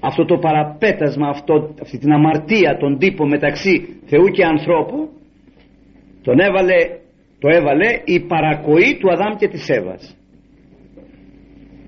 αυτό 0.00 0.24
το 0.24 0.36
παραπέτασμα, 0.38 1.28
αυτό, 1.28 1.74
αυτή 1.82 1.98
την 1.98 2.12
αμαρτία, 2.12 2.76
τον 2.76 2.98
τύπο 2.98 3.26
μεταξύ 3.26 4.00
Θεού 4.06 4.26
και 4.26 4.44
ανθρώπου, 4.44 5.08
τον 6.22 6.38
έβαλε, 6.38 6.78
το 7.38 7.48
έβαλε 7.48 7.88
η 8.04 8.20
παρακοή 8.20 8.96
του 8.98 9.12
Αδάμ 9.12 9.36
και 9.36 9.48
της 9.48 9.68
Εύας. 9.68 10.16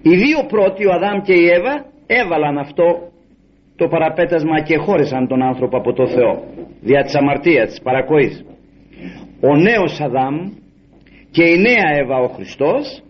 Οι 0.02 0.16
δύο 0.16 0.46
πρώτοι, 0.48 0.86
ο 0.86 0.92
Αδάμ 0.92 1.20
και 1.20 1.32
η 1.32 1.46
Εύα, 1.48 1.84
έβαλαν 2.06 2.58
αυτό 2.58 2.84
το 3.76 3.88
παραπέτασμα 3.88 4.60
και 4.60 4.76
χώρισαν 4.76 5.28
τον 5.28 5.42
άνθρωπο 5.42 5.76
από 5.76 5.92
το 5.92 6.06
Θεό 6.06 6.44
δια 6.80 7.02
της 7.02 7.14
αμαρτίας, 7.14 7.68
της 7.68 7.80
παρακοής. 7.82 8.44
Ο 9.40 9.56
νέος 9.56 10.00
Αδάμ 10.00 10.36
και 11.32 11.44
η 11.44 11.56
νέα 11.56 11.88
Εύα 12.00 12.16
ο 12.16 12.28
Χριστός 12.28 13.02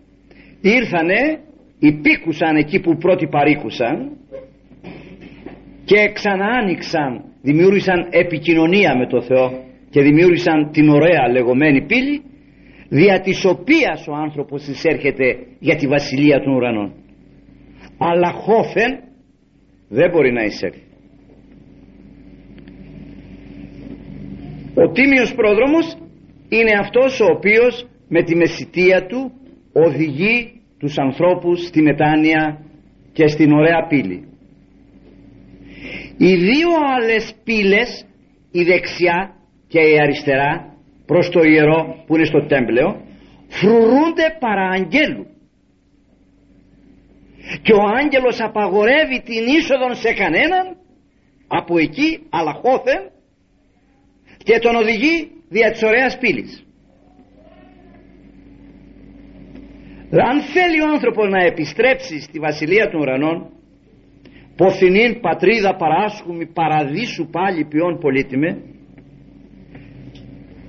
ήρθανε, 0.61 1.39
υπήκουσαν 1.79 2.55
εκεί 2.55 2.79
που 2.79 2.97
πρώτοι 2.97 3.27
παρήκουσαν 3.27 4.17
και 5.85 6.11
ξανά 6.13 6.45
άνοιξαν, 6.45 7.23
δημιούργησαν 7.41 8.07
επικοινωνία 8.09 8.97
με 8.97 9.07
το 9.07 9.21
Θεό 9.21 9.63
και 9.89 10.01
δημιούργησαν 10.01 10.71
την 10.71 10.89
ωραία 10.89 11.27
λεγόμενη 11.31 11.85
πύλη 11.85 12.21
δια 12.89 13.19
της 13.19 13.45
οποίας 13.45 14.07
ο 14.07 14.13
άνθρωπος 14.13 14.67
εισέρχεται 14.67 15.37
για 15.59 15.75
τη 15.75 15.87
βασιλεία 15.87 16.39
των 16.39 16.53
ουρανών. 16.53 16.93
Αλλά 17.97 18.31
χώθεν 18.31 18.91
δεν 19.89 20.09
μπορεί 20.11 20.31
να 20.31 20.43
εισέλθει. 20.43 20.81
Ο 24.75 24.91
τίμιος 24.91 25.33
πρόδρομος 25.35 25.97
είναι 26.49 26.71
αυτός 26.79 27.19
ο 27.19 27.25
οποίος 27.25 27.87
με 28.15 28.23
τη 28.23 28.35
μεσητεία 28.35 29.05
του 29.05 29.31
οδηγεί 29.73 30.61
τους 30.79 30.97
ανθρώπους 30.97 31.65
στη 31.67 31.81
μετάνοια 31.81 32.65
και 33.13 33.27
στην 33.27 33.51
ωραία 33.51 33.87
πύλη. 33.87 34.27
Οι 36.17 36.35
δύο 36.35 36.69
άλλες 36.95 37.35
πύλες 37.43 38.05
η 38.51 38.63
δεξιά 38.63 39.35
και 39.67 39.79
η 39.79 39.99
αριστερά 40.01 40.51
προς 41.05 41.29
το 41.29 41.39
ιερό 41.43 42.03
που 42.05 42.15
είναι 42.15 42.25
στο 42.25 42.45
τέμπλεο 42.45 43.01
φρουρούνται 43.47 44.27
παρά 44.39 44.67
αγγέλου. 44.69 45.25
Και 47.61 47.73
ο 47.73 47.83
άγγελος 47.99 48.41
απαγορεύει 48.41 49.21
την 49.21 49.43
είσοδο 49.57 49.93
σε 49.93 50.13
κανέναν 50.13 50.65
από 51.47 51.77
εκεί 51.77 52.09
αλαχώθεν 52.29 53.01
και 54.37 54.59
τον 54.59 54.75
οδηγεί 54.75 55.31
δια 55.49 55.71
της 55.71 55.83
ωραίας 55.83 56.17
πύλης 56.17 56.63
αν 60.21 60.41
θέλει 60.41 60.81
ο 60.81 60.87
άνθρωπος 60.93 61.29
να 61.29 61.43
επιστρέψει 61.43 62.21
στη 62.21 62.39
βασιλεία 62.39 62.89
των 62.89 62.99
ουρανών 63.01 63.49
ποθηνήν 64.55 65.19
πατρίδα 65.19 65.75
παράσχουμη 65.75 66.45
παραδείσου 66.45 67.27
πάλι 67.29 67.65
ποιόν 67.65 67.99
πολύτιμε 67.99 68.61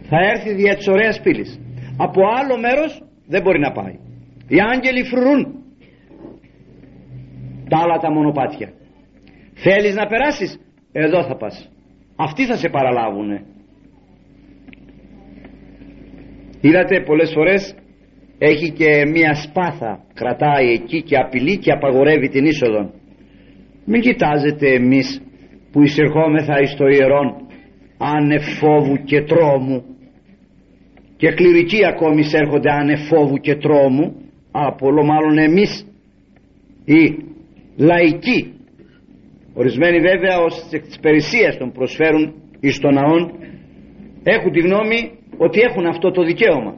θα 0.08 0.16
έρθει 0.32 0.54
δια 0.54 0.74
της 0.76 0.88
ωραίας 0.88 1.20
πύλης. 1.20 1.60
Από 1.96 2.20
άλλο 2.38 2.58
μέρος 2.58 3.02
δεν 3.26 3.42
μπορεί 3.42 3.58
να 3.58 3.72
πάει. 3.72 3.98
Οι 4.48 4.56
άγγελοι 4.72 5.04
φρουρούν 5.04 5.64
τα 7.68 7.78
άλλα 7.78 7.98
τα 7.98 8.12
μονοπάτια. 8.12 8.72
Θέλεις 9.54 9.94
να 9.94 10.06
περάσεις 10.06 10.58
εδώ 10.92 11.24
θα 11.24 11.36
πας. 11.36 11.70
Αυτοί 12.16 12.46
θα 12.46 12.56
σε 12.56 12.68
παραλάβουνε. 12.68 13.44
Είδατε 16.60 17.02
πολλές 17.02 17.32
φορές 17.34 17.74
έχει 18.50 18.70
και 18.70 19.06
μία 19.14 19.34
σπάθα. 19.34 20.04
Κρατάει 20.14 20.66
εκεί 20.72 21.02
και 21.02 21.16
απειλεί 21.16 21.58
και 21.58 21.72
απαγορεύει 21.72 22.28
την 22.28 22.44
είσοδο. 22.44 22.90
Μην 23.84 24.00
κοιτάζετε 24.00 24.74
εμείς 24.74 25.22
που 25.72 25.82
εισερχόμεθα 25.82 26.60
εις 26.60 26.74
το 26.76 26.86
ιερόν 26.86 27.28
ανεφόβου 27.98 28.96
και 29.04 29.22
τρόμου. 29.22 29.84
Και 31.16 31.28
κληρικοί 31.30 31.86
ακόμη 31.86 32.22
έρχονται 32.32 32.70
ανεφόβου 32.70 33.36
και 33.36 33.54
τρόμου 33.54 34.14
από 34.50 34.90
μάλλον 34.90 35.38
εμείς 35.38 35.86
οι 36.84 37.16
λαϊκοί. 37.76 38.54
Ορισμένοι 39.54 39.98
βέβαια 39.98 40.38
ως 40.38 40.68
της 40.70 40.98
περισσίας 41.00 41.56
των 41.56 41.72
προσφέρουν 41.72 42.34
εις 42.60 42.78
των 42.78 42.94
ναών 42.94 43.32
έχουν 44.22 44.52
τη 44.52 44.60
γνώμη 44.60 45.10
ότι 45.36 45.60
έχουν 45.60 45.86
αυτό 45.86 46.10
το 46.10 46.22
δικαίωμα. 46.22 46.76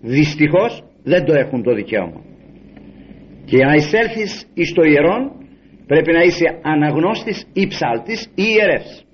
Δυστυχώς 0.00 0.84
δεν 1.02 1.24
το 1.24 1.32
έχουν 1.32 1.62
το 1.62 1.74
δικαίωμα. 1.74 2.20
Και 3.44 3.56
για 3.56 3.66
να 3.66 3.74
εισέλθεις 3.74 4.46
εις 4.54 4.72
το 4.72 4.82
ιερόν 4.82 5.32
πρέπει 5.86 6.12
να 6.12 6.22
είσαι 6.22 6.58
αναγνώστης 6.62 7.46
ή 7.52 7.66
ψάλτης 7.66 8.24
ή 8.34 8.44
ιερεύς. 8.56 9.04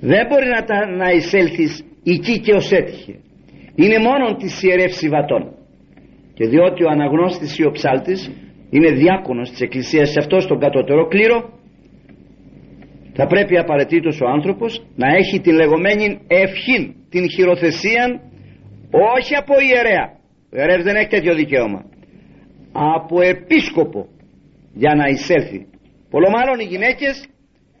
Δεν 0.00 0.26
μπορεί 0.26 0.46
να, 0.46 0.64
τα, 0.64 0.86
να 0.96 1.10
εισέλθεις 1.10 1.84
εκεί 2.04 2.40
και 2.40 2.52
ως 2.52 2.70
έτυχε. 2.72 3.14
Είναι 3.74 3.98
μόνο 3.98 4.34
της 4.36 4.62
ιερεύς 4.62 4.96
συμβατών 4.96 5.54
και 6.34 6.46
διότι 6.46 6.84
ο 6.84 6.88
αναγνώστης 6.90 7.58
ή 7.58 7.66
ο 7.66 7.70
ψάλτης 7.70 8.30
είναι 8.70 8.90
διάκονος 8.90 9.50
της 9.50 9.60
Εκκλησίας 9.60 10.10
σε 10.10 10.18
αυτό 10.18 10.40
στον 10.40 10.58
κατώτερο 10.58 11.06
κλήρο 11.06 11.52
θα 13.12 13.26
πρέπει 13.26 13.58
απαραίτητος 13.58 14.20
ο 14.20 14.26
άνθρωπος 14.28 14.86
να 14.96 15.08
έχει 15.14 15.40
την 15.40 15.54
λεγόμενη 15.54 16.20
ευχήν 16.26 16.94
την 17.08 17.30
χειροθεσία 17.30 18.20
όχι 19.16 19.34
από 19.34 19.54
ιερέα 19.68 20.06
ο 20.54 20.58
ιερεύς 20.58 20.84
δεν 20.84 20.96
έχει 20.96 21.08
τέτοιο 21.08 21.34
δικαίωμα. 21.34 21.84
Από 22.72 23.20
επίσκοπο 23.20 24.08
για 24.72 24.94
να 24.94 25.08
εισέλθει. 25.08 25.66
Πολλο 26.10 26.28
μάλλον 26.30 26.60
οι 26.60 26.64
γυναίκες 26.64 27.26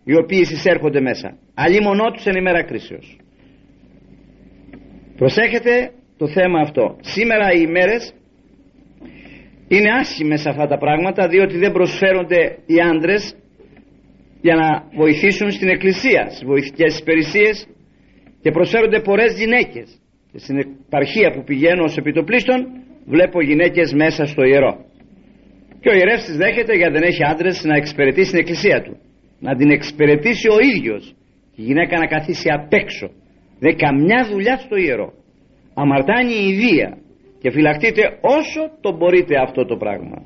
οι 0.04 0.16
οποίες 0.16 0.50
εισέρχονται 0.50 1.00
μέσα. 1.00 1.36
Αλλή 1.54 1.80
μονό 1.80 2.10
τους 2.10 2.24
εν 2.24 2.36
ημέρα 2.36 2.62
κρίσεως. 2.64 3.18
Προσέχετε 5.16 5.90
το 6.16 6.28
θέμα 6.28 6.60
αυτό. 6.60 6.96
Σήμερα 7.00 7.52
οι 7.52 7.64
ημέρες 7.68 8.14
είναι 9.68 9.90
άσχημες 10.00 10.46
αυτά 10.46 10.66
τα 10.66 10.78
πράγματα 10.78 11.28
διότι 11.28 11.58
δεν 11.58 11.72
προσφέρονται 11.72 12.58
οι 12.66 12.80
άντρες 12.80 13.36
για 14.40 14.54
να 14.54 14.84
βοηθήσουν 14.96 15.50
στην 15.50 15.68
εκκλησία 15.68 16.26
στις 16.30 16.44
βοηθικές 16.44 16.98
υπηρεσίες 16.98 17.68
και 18.42 18.50
προσφέρονται 18.50 19.00
πολλές 19.00 19.38
γυναίκες. 19.38 19.88
και 19.88 20.03
στην 20.36 20.56
επαρχία 20.86 21.30
που 21.30 21.44
πηγαίνω 21.44 21.82
ως 21.84 21.96
επιτοπλίστων 21.96 22.66
βλέπω 23.04 23.42
γυναίκες 23.42 23.92
μέσα 23.92 24.24
στο 24.26 24.42
ιερό. 24.42 24.84
Και 25.80 25.88
ο 25.88 25.92
ιερεύς 25.92 26.24
τις 26.24 26.36
δέχεται 26.36 26.74
γιατί 26.76 26.92
δεν 26.92 27.02
έχει 27.02 27.24
άντρες 27.24 27.64
να 27.64 27.76
εξυπηρετήσει 27.76 28.30
την 28.30 28.38
εκκλησία 28.38 28.82
του. 28.82 28.96
Να 29.38 29.56
την 29.56 29.70
εξυπηρετήσει 29.70 30.48
ο 30.48 30.58
ίδιος. 30.76 31.14
Η 31.54 31.62
γυναίκα 31.62 31.98
να 31.98 32.06
καθίσει 32.06 32.50
απ' 32.50 32.72
έξω. 32.72 33.10
Δεν 33.58 33.76
καμιά 33.76 34.28
δουλειά 34.30 34.56
στο 34.56 34.76
ιερό. 34.76 35.12
Αμαρτάνει 35.74 36.32
η 36.32 36.48
ιδία 36.48 36.98
και 37.38 37.50
φυλαχτείτε 37.50 38.02
όσο 38.20 38.60
το 38.80 38.96
μπορείτε 38.96 39.34
αυτό 39.40 39.64
το 39.64 39.76
πράγμα. 39.76 40.22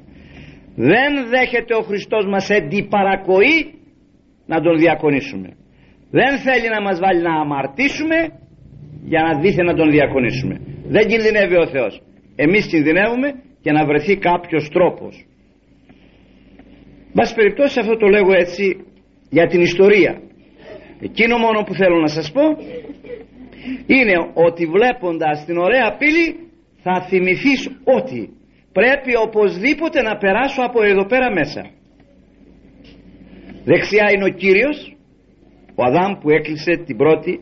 Δεν 0.74 1.28
δέχεται 1.28 1.74
ο 1.74 1.82
Χριστός 1.82 2.26
μας 2.26 2.50
εντυπαρακοή 2.50 3.74
να 4.46 4.60
τον 4.60 4.78
διακονήσουμε. 4.78 5.48
Δεν 6.10 6.38
θέλει 6.38 6.68
να 6.68 6.82
μας 6.82 6.98
βάλει 6.98 7.22
να 7.22 7.40
αμαρτήσουμε 7.40 8.16
για 9.12 9.22
να 9.22 9.40
δίθεν 9.40 9.64
να 9.64 9.74
τον 9.74 9.90
διακονήσουμε. 9.90 10.54
Δεν 10.94 11.06
κινδυνεύει 11.06 11.56
ο 11.56 11.66
Θεός. 11.66 12.02
Εμείς 12.36 12.66
κινδυνεύουμε 12.66 13.28
και 13.60 13.72
να 13.72 13.86
βρεθεί 13.86 14.16
κάποιος 14.16 14.68
τρόπος. 14.68 15.26
Μπας 17.14 17.34
περιπτώσει 17.34 17.80
αυτό 17.80 17.96
το 17.96 18.06
λέγω 18.06 18.32
έτσι 18.32 18.64
για 19.30 19.46
την 19.46 19.60
ιστορία. 19.60 20.20
Εκείνο 21.00 21.38
μόνο 21.38 21.62
που 21.62 21.74
θέλω 21.74 21.98
να 22.00 22.06
σας 22.06 22.32
πω 22.32 22.42
είναι 23.86 24.16
ότι 24.34 24.66
βλέποντας 24.66 25.44
την 25.44 25.56
ωραία 25.58 25.96
πύλη 25.98 26.26
θα 26.82 27.06
θυμηθείς 27.08 27.70
ότι 27.84 28.30
πρέπει 28.72 29.16
οπωσδήποτε 29.26 30.02
να 30.02 30.16
περάσω 30.16 30.62
από 30.62 30.82
εδώ 30.82 31.06
πέρα 31.06 31.32
μέσα. 31.32 31.70
Δεξιά 33.64 34.10
είναι 34.14 34.24
ο 34.24 34.28
Κύριος 34.28 34.96
ο 35.74 35.84
Αδάμ 35.84 36.12
που 36.20 36.30
έκλεισε 36.30 36.82
την 36.86 36.96
πρώτη 36.96 37.40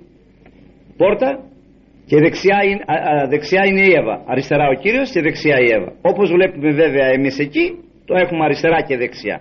πόρτα 0.96 1.45
και 2.09 2.16
δεξιά 2.16 2.59
είναι, 2.64 2.83
α, 2.87 3.29
δεξιά 3.29 3.62
είναι 3.66 3.81
η 3.87 3.92
Εύα. 4.01 4.23
Αριστερά 4.27 4.69
ο 4.69 4.75
Κύριος 4.83 5.11
και 5.11 5.21
δεξιά 5.21 5.57
η 5.66 5.71
Εύα. 5.77 5.92
Όπως 6.03 6.31
βλέπουμε 6.31 6.71
βέβαια 6.73 7.07
εμείς 7.16 7.38
εκεί 7.38 7.64
το 8.05 8.14
έχουμε 8.23 8.45
αριστερά 8.45 8.81
και 8.88 8.97
δεξιά. 8.97 9.40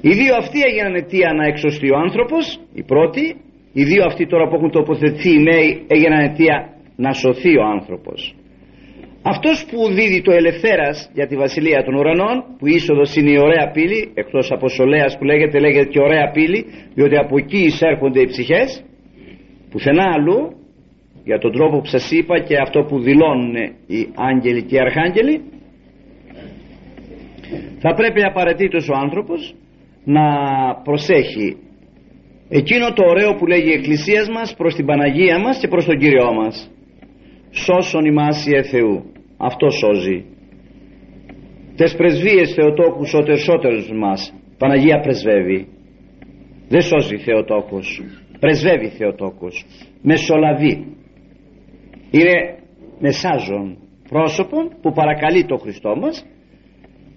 Οι 0.00 0.12
δύο 0.20 0.34
αυτοί 0.42 0.58
έγιναν 0.68 0.94
αιτία 0.94 1.32
να 1.32 1.44
εξωστεί 1.46 1.88
ο 1.92 1.96
άνθρωπος 1.96 2.60
οι 2.74 2.82
πρώτοι. 2.82 3.36
Οι 3.72 3.84
δύο 3.84 4.04
αυτοί 4.04 4.26
τώρα 4.26 4.48
που 4.48 4.54
έχουν 4.54 4.70
τοποθετηθεί 4.70 5.30
οι 5.34 5.42
νέοι 5.42 5.84
έγιναν 5.86 6.20
αιτία 6.20 6.56
να 6.96 7.12
σωθεί 7.12 7.58
ο 7.58 7.64
άνθρωπος. 7.64 8.34
Αυτός 9.22 9.66
που 9.70 9.92
δίδει 9.92 10.22
το 10.22 10.32
ελευθέρας 10.32 11.10
για 11.14 11.26
τη 11.26 11.36
βασιλεία 11.36 11.82
των 11.84 11.94
ουρανών 11.94 12.44
που 12.58 12.66
η 12.66 12.74
είσοδος 12.74 13.16
είναι 13.16 13.30
η 13.30 13.38
ωραία 13.38 13.70
πύλη 13.70 14.12
εκτός 14.14 14.50
από 14.50 14.68
Σολέας 14.68 15.18
που 15.18 15.24
λέγεται 15.24 15.58
λέγεται 15.58 15.88
και 15.88 16.00
ωραία 16.00 16.30
πύλη 16.30 16.64
διότι 16.94 17.16
από 17.16 17.38
εκεί 17.38 17.62
εισέρχονται 17.64 18.20
οι 18.20 18.26
ψυχές 18.26 18.84
πουθενά 19.70 20.12
αλλού 20.16 20.63
για 21.24 21.38
τον 21.38 21.52
τρόπο 21.52 21.78
που 21.78 21.86
σας 21.86 22.10
είπα 22.10 22.40
και 22.40 22.56
αυτό 22.56 22.80
που 22.88 23.00
δηλώνουν 23.00 23.54
οι 23.86 24.08
άγγελοι 24.14 24.62
και 24.62 24.74
οι 24.74 24.80
αρχάγγελοι 24.80 25.40
θα 27.78 27.94
πρέπει 27.94 28.22
απαραίτητος 28.22 28.88
ο 28.88 28.96
άνθρωπος 28.96 29.54
να 30.04 30.24
προσέχει 30.84 31.56
εκείνο 32.48 32.92
το 32.92 33.04
ωραίο 33.06 33.34
που 33.34 33.46
λέγει 33.46 33.68
η 33.68 33.72
Εκκλησίας 33.72 34.28
μας 34.28 34.54
προς 34.56 34.74
την 34.74 34.86
Παναγία 34.86 35.38
μας 35.38 35.58
και 35.58 35.68
προς 35.68 35.84
τον 35.84 35.98
Κύριό 35.98 36.32
μας. 36.32 36.70
Σώσον 37.50 38.04
ημάς 38.04 38.46
η 38.46 38.62
Θεού 38.62 39.04
αυτό 39.36 39.70
σώζει. 39.70 40.24
Τες 41.76 41.94
πρεσβείες 41.96 42.54
Θεοτόκους 42.54 43.14
ο 43.14 43.22
τερσότερος 43.22 43.92
μας 43.92 44.34
Παναγία 44.58 45.00
πρεσβεύει. 45.00 45.68
Δεν 46.68 46.80
σώζει 46.80 47.16
Θεοτόκος 47.16 48.02
πρεσβεύει 48.40 48.88
Θεοτόκος. 48.88 49.64
Μεσολαβεί 50.02 50.86
είναι 52.18 52.36
μεσάζων 52.98 53.78
πρόσωπων 54.08 54.62
που 54.82 54.92
παρακαλεί 54.92 55.44
το 55.44 55.56
Χριστό 55.56 55.96
μας 55.96 56.26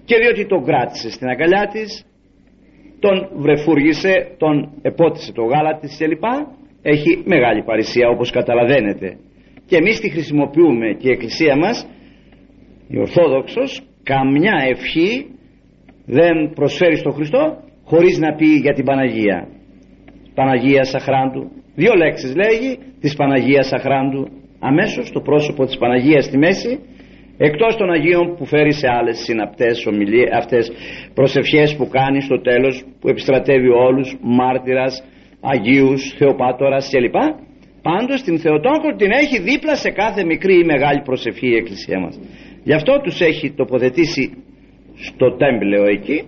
και 0.05 0.15
διότι 0.17 0.45
τον 0.45 0.63
κράτησε 0.63 1.10
στην 1.10 1.27
αγκαλιά 1.27 1.67
της 1.71 2.05
τον 2.99 3.29
βρεφούργησε, 3.36 4.36
τον 4.38 4.71
επότισε 4.81 5.31
το 5.31 5.43
γάλα 5.43 5.77
της 5.79 5.97
κλπ. 5.97 6.23
Έχει 6.81 7.23
μεγάλη 7.25 7.63
παρησία 7.63 8.10
όπως 8.10 8.31
καταλαβαίνετε. 8.31 9.17
Και 9.65 9.75
εμείς 9.75 9.99
τη 9.99 10.10
χρησιμοποιούμε 10.10 10.88
και 10.99 11.07
η 11.07 11.12
Εκκλησία 11.12 11.55
μας 11.57 11.88
η 12.88 12.97
Ορθόδοξος 12.99 13.81
καμιά 14.03 14.55
ευχή 14.69 15.25
δεν 16.05 16.51
προσφέρει 16.55 16.95
στον 16.95 17.13
Χριστό 17.13 17.57
χωρίς 17.83 18.17
να 18.17 18.36
πει 18.36 18.45
για 18.45 18.73
την 18.73 18.86
Παναγία. 18.86 19.47
Παναγία 20.33 20.83
Σαχράντου. 20.83 21.51
Δύο 21.75 21.93
λέξεις 21.93 22.36
λέγει 22.36 22.77
της 22.99 23.15
Παναγίας 23.15 23.67
Σαχράντου 23.67 24.27
αμέσως 24.60 25.12
το 25.12 25.20
πρόσωπο 25.20 25.65
της 25.65 25.78
Παναγίας 25.78 26.26
στη 26.26 26.38
μέση 26.38 26.80
εκτός 27.38 27.76
των 27.76 27.89
Αγίων 27.91 28.36
που 28.36 28.46
φέρει 28.46 28.74
σε 28.74 28.88
άλλες 28.88 29.17
συναπτές 29.17 29.86
ομιλίες, 29.86 30.30
αυτές 30.34 30.72
προσευχές 31.13 31.76
που 31.76 31.88
κάνει 31.88 32.22
στο 32.22 32.41
τέλος 32.41 32.86
που 33.00 33.10
επιστρατεύει 33.10 33.70
όλους 33.70 34.17
μάρτυρας, 34.22 35.04
Αγίους, 35.41 36.13
Θεοπάτορας 36.17 36.89
κλπ. 36.89 37.17
Πάντως 37.82 38.22
την 38.22 38.39
Θεοτόκο 38.39 38.96
την 38.98 39.12
έχει 39.12 39.39
δίπλα 39.41 39.76
σε 39.76 39.89
κάθε 39.89 40.26
μικρή 40.26 40.60
ή 40.60 40.63
μεγάλη 40.63 41.02
προσευχή 41.02 41.48
η 41.48 41.56
Εκκλησία 41.56 42.00
μας. 42.00 42.20
Γι' 42.63 42.74
αυτό 42.74 43.00
τους 43.04 43.22
έχει 43.22 43.52
τοποθετήσει 43.52 44.43
στο 44.96 45.36
τέμπλεο 45.36 45.86
εκεί 45.86 46.24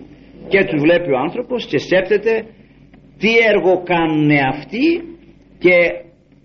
και 0.48 0.64
τους 0.64 0.80
βλέπει 0.80 1.10
ο 1.10 1.18
άνθρωπος 1.18 1.66
και 1.66 1.78
σκέπτεται 1.78 2.44
τι 3.18 3.28
έργο 3.52 3.82
κάνουν 3.82 4.30
αυτοί 4.30 4.86
και 5.58 5.74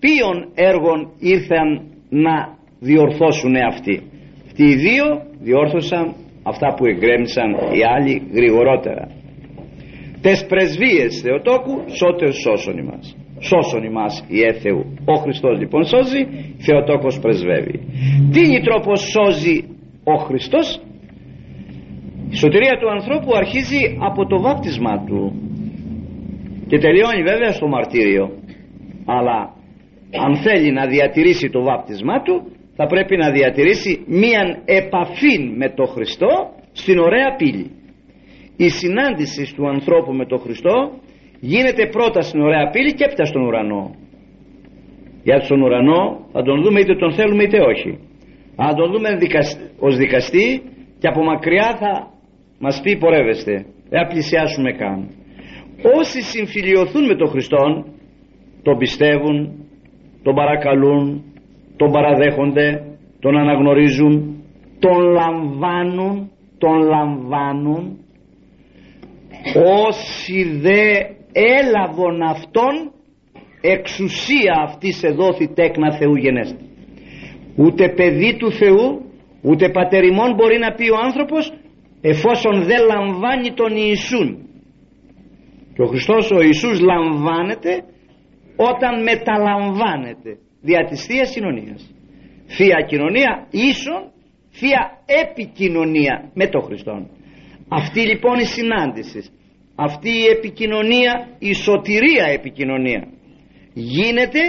ποιον 0.06 0.38
έργων 0.56 1.00
ήρθαν 1.20 1.68
να 2.10 2.36
διορθώσουν 2.80 3.56
αυτοί. 3.72 3.96
Αυτοί 4.46 4.64
οι 4.64 4.76
δύο 4.76 5.06
διόρθωσαν 5.40 6.14
αυτά 6.44 6.74
που 6.76 6.86
εγκρέμισαν 6.86 7.50
οι 7.52 7.82
άλλοι 7.96 8.22
γρηγορότερα. 8.34 9.08
Τες 10.22 10.46
πρεσβείες 10.50 11.22
Θεοτόκου 11.22 11.76
σώτερ 12.00 12.32
σώσον 12.34 12.78
ημάς. 12.78 13.18
Σώσον 13.40 13.84
ημάς 13.84 14.26
η 14.28 14.60
Θεού. 14.62 14.84
Ο 15.06 15.14
Χριστός 15.24 15.60
λοιπόν 15.60 15.84
σώζει 15.86 16.22
Θεοτόκος 16.58 17.20
πρεσβεύει. 17.20 17.80
Τι 18.32 18.40
είναι 18.46 18.62
τρόπος 18.64 19.00
σώζει 19.14 19.58
ο 20.04 20.16
Χριστός; 20.16 20.82
Η 22.30 22.36
σωτηρία 22.36 22.78
του 22.80 22.90
ανθρώπου 22.90 23.32
αρχίζει 23.36 23.98
από 24.00 24.26
το 24.26 24.42
βάπτισμά 24.42 25.04
του. 25.06 25.22
Και 26.68 26.78
τελειώνει 26.78 27.24
βέβαια 27.24 27.52
στο 27.52 27.68
μαρτύριο. 27.68 28.26
Αλλά 29.06 29.55
αν 30.26 30.36
θέλει 30.36 30.72
να 30.72 30.88
διατηρήσει 30.88 31.50
το 31.50 31.62
βάπτισμά 31.62 32.22
του 32.22 32.52
θα 32.76 32.86
πρέπει 32.88 33.18
να 33.18 33.32
διατηρήσει 33.32 34.04
μίαν 34.08 34.62
επαφή 34.66 35.40
με 35.58 35.70
το 35.70 35.86
Χριστό 35.86 36.54
στην 36.72 36.98
ωραία 37.00 37.36
πύλη. 37.38 37.72
Η 38.56 38.70
συνάντηση 38.70 39.56
του 39.56 39.68
ανθρώπου 39.68 40.14
με 40.14 40.26
το 40.26 40.38
Χριστό 40.38 40.92
γίνεται 41.40 41.88
πρώτα 41.88 42.22
στην 42.22 42.42
ωραία 42.42 42.70
πύλη 42.70 42.94
και 42.94 43.04
έπειτα 43.04 43.26
στον 43.26 43.42
ουρανό. 43.42 43.96
Για 45.24 45.40
τον 45.48 45.62
ουρανό 45.62 46.28
θα 46.32 46.42
τον 46.44 46.62
δούμε 46.64 46.80
είτε 46.80 46.96
τον 46.96 47.14
θέλουμε 47.14 47.44
είτε 47.44 47.60
όχι. 47.62 48.00
Αν 48.56 48.76
τον 48.76 48.92
δούμε 48.92 49.10
ως 49.80 49.98
δικαστή 49.98 50.62
και 51.00 51.08
από 51.08 51.24
μακριά 51.24 51.78
θα 51.80 52.12
μας 52.60 52.82
πει 52.84 52.98
πορεύεστε 52.98 53.66
δεν 53.90 54.00
θα 54.02 54.08
πλησιάσουμε 54.08 54.72
καν. 54.72 55.10
Όσοι 56.00 56.22
συμφιλιωθούν 56.22 57.06
με 57.06 57.16
τον 57.16 57.28
Χριστόν 57.28 57.86
τον 58.64 58.78
πιστεύουν 58.78 59.65
τον 60.26 60.36
παρακαλούν 60.36 61.24
τον 61.78 61.92
παραδέχονται 61.92 62.68
τον 63.20 63.38
αναγνωρίζουν 63.38 64.44
τον 64.80 65.00
λαμβάνουν 65.00 66.32
τον 66.58 66.78
λαμβάνουν. 66.82 67.98
Όσοι 69.88 70.44
δε 70.60 70.84
έλαβον 71.32 72.22
αυτόν 72.22 72.92
εξουσία 73.62 74.54
αυτής 74.64 74.98
σε 74.98 75.08
δόθη 75.08 75.48
τέκνα 75.54 75.98
Θεού 75.98 76.16
γενέστη. 76.16 76.66
Ούτε 77.56 77.90
παιδί 77.90 78.38
του 78.38 78.52
Θεού 78.52 79.02
ούτε 79.42 79.70
πατεριμόν 79.70 80.34
μπορεί 80.36 80.58
να 80.58 80.72
πει 80.74 80.90
ο 80.90 80.98
άνθρωπος 81.04 81.54
εφόσον 82.02 82.64
δεν 82.64 82.82
λαμβάνει 82.86 83.52
τον 83.54 83.76
Ιησούν. 83.76 84.38
Και 85.74 85.82
ο 85.82 85.86
Χριστός 85.86 86.32
ο 86.32 86.42
Ιησούς 86.42 86.80
λαμβάνεται 86.80 87.84
όταν 88.56 89.04
μεταλαμβάνεται. 89.04 90.38
Δια 90.62 90.86
της 90.90 91.06
Θείας 91.06 91.34
Κοινωνίας. 91.34 91.96
Θεία 92.48 92.86
Κοινωνία 92.88 93.48
ίσον 93.52 94.12
Θεία 94.52 95.04
Επικοινωνία 95.06 96.32
με 96.34 96.48
τον 96.48 96.62
Χριστό 96.62 97.08
αυτή 97.68 98.00
λοιπόν 98.00 98.40
η 98.40 98.46
συνάντηση 98.46 99.30
αυτή 99.76 100.10
η 100.10 100.26
επικοινωνία 100.38 101.28
η 101.40 101.54
σωτηρία 101.54 102.26
επικοινωνία 102.34 103.08
γίνεται 103.74 104.40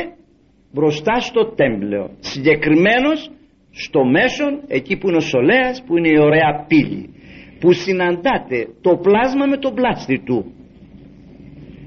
μπροστά 0.73 1.21
στο 1.21 1.55
τέμπλεο. 1.55 2.11
Συγκεκριμένος 2.19 3.31
στο 3.71 4.05
μέσον 4.05 4.63
εκεί 4.67 4.97
που 4.97 5.09
είναι 5.09 5.17
ο 5.17 5.21
Σολέας 5.21 5.83
που 5.87 5.97
είναι 5.97 6.09
η 6.09 6.19
ωραία 6.19 6.65
πύλη 6.69 7.15
που 7.61 7.73
συναντάται 7.73 8.69
το 8.81 8.97
πλάσμα 8.97 9.47
με 9.47 9.57
τον 9.57 9.75
πλάστη 9.75 10.23
του 10.25 10.55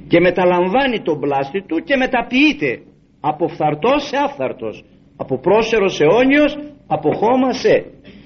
και 0.10 0.20
μεταλαμβάνει 0.20 1.00
τον 1.02 1.20
πλάστη 1.20 1.62
του 1.68 1.78
και 1.88 1.96
μεταποιείται. 1.96 2.72
Από 3.20 3.48
φθαρτός 3.48 4.08
σε 4.08 4.18
άφθαρτος. 4.26 4.84
Από 5.18 5.40
πρόσερο 5.40 5.88
σε 5.88 6.06
όνιος. 6.22 6.58
Από 6.88 7.10
χώμα 7.14 7.52
σε. 7.54 7.76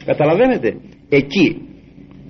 Καταλαβαίνετε; 0.06 0.70
Εκεί. 1.10 1.48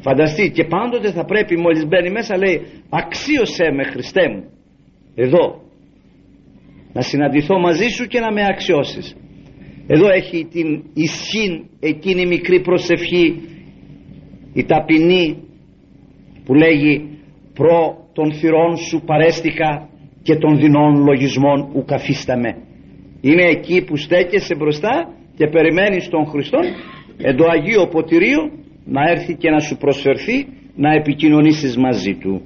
Φανταστεί 0.01 0.51
και 0.51 0.63
πάντοτε 0.63 1.11
θα 1.11 1.25
πρέπει 1.25 1.57
μόλις 1.57 1.85
μπαίνει 1.87 2.09
μέσα 2.09 2.37
λέει 2.37 2.61
αξίωσέ 2.89 3.71
με 3.71 3.83
Χριστέ 3.83 4.29
μου 4.29 4.43
εδώ. 5.15 5.61
Να 6.93 7.01
συναντηθώ 7.01 7.59
μαζί 7.59 7.87
σου 7.87 8.05
και 8.07 8.19
να 8.19 8.31
με 8.31 8.41
αξιώσεις. 8.45 9.15
Εδώ 9.87 10.07
έχει 10.09 10.47
την 10.51 10.83
ισχύ 10.93 11.69
εκείνη 11.79 12.21
η 12.21 12.25
μικρή 12.25 12.61
προσευχή 12.61 13.41
η 14.53 14.65
ταπεινή 14.65 15.43
που 16.45 16.53
λέγει 16.53 17.19
προ 17.53 18.02
των 18.13 18.33
θυρών 18.33 18.77
σου 18.77 19.01
παρέστηκα 19.05 19.89
και 20.23 20.35
των 20.35 20.57
δεινών 20.57 21.03
λογισμών 21.03 21.69
ου 21.73 21.83
καθίσταμε 21.85 22.57
είναι 23.27 23.43
εκεί 23.43 23.83
που 23.85 23.95
στέκεσαι 23.97 24.55
μπροστά 24.55 25.13
και 25.37 25.47
περιμένεις 25.47 26.09
τον 26.09 26.25
Χριστό 26.25 26.59
εν 27.17 27.35
το 27.35 27.45
Αγίο 27.53 27.87
Ποτηρίο 27.87 28.41
να 28.85 29.01
έρθει 29.09 29.33
και 29.35 29.49
να 29.49 29.59
σου 29.59 29.77
προσφερθεί 29.77 30.47
να 30.75 30.93
επικοινωνήσεις 30.93 31.77
μαζί 31.77 32.13
του. 32.21 32.41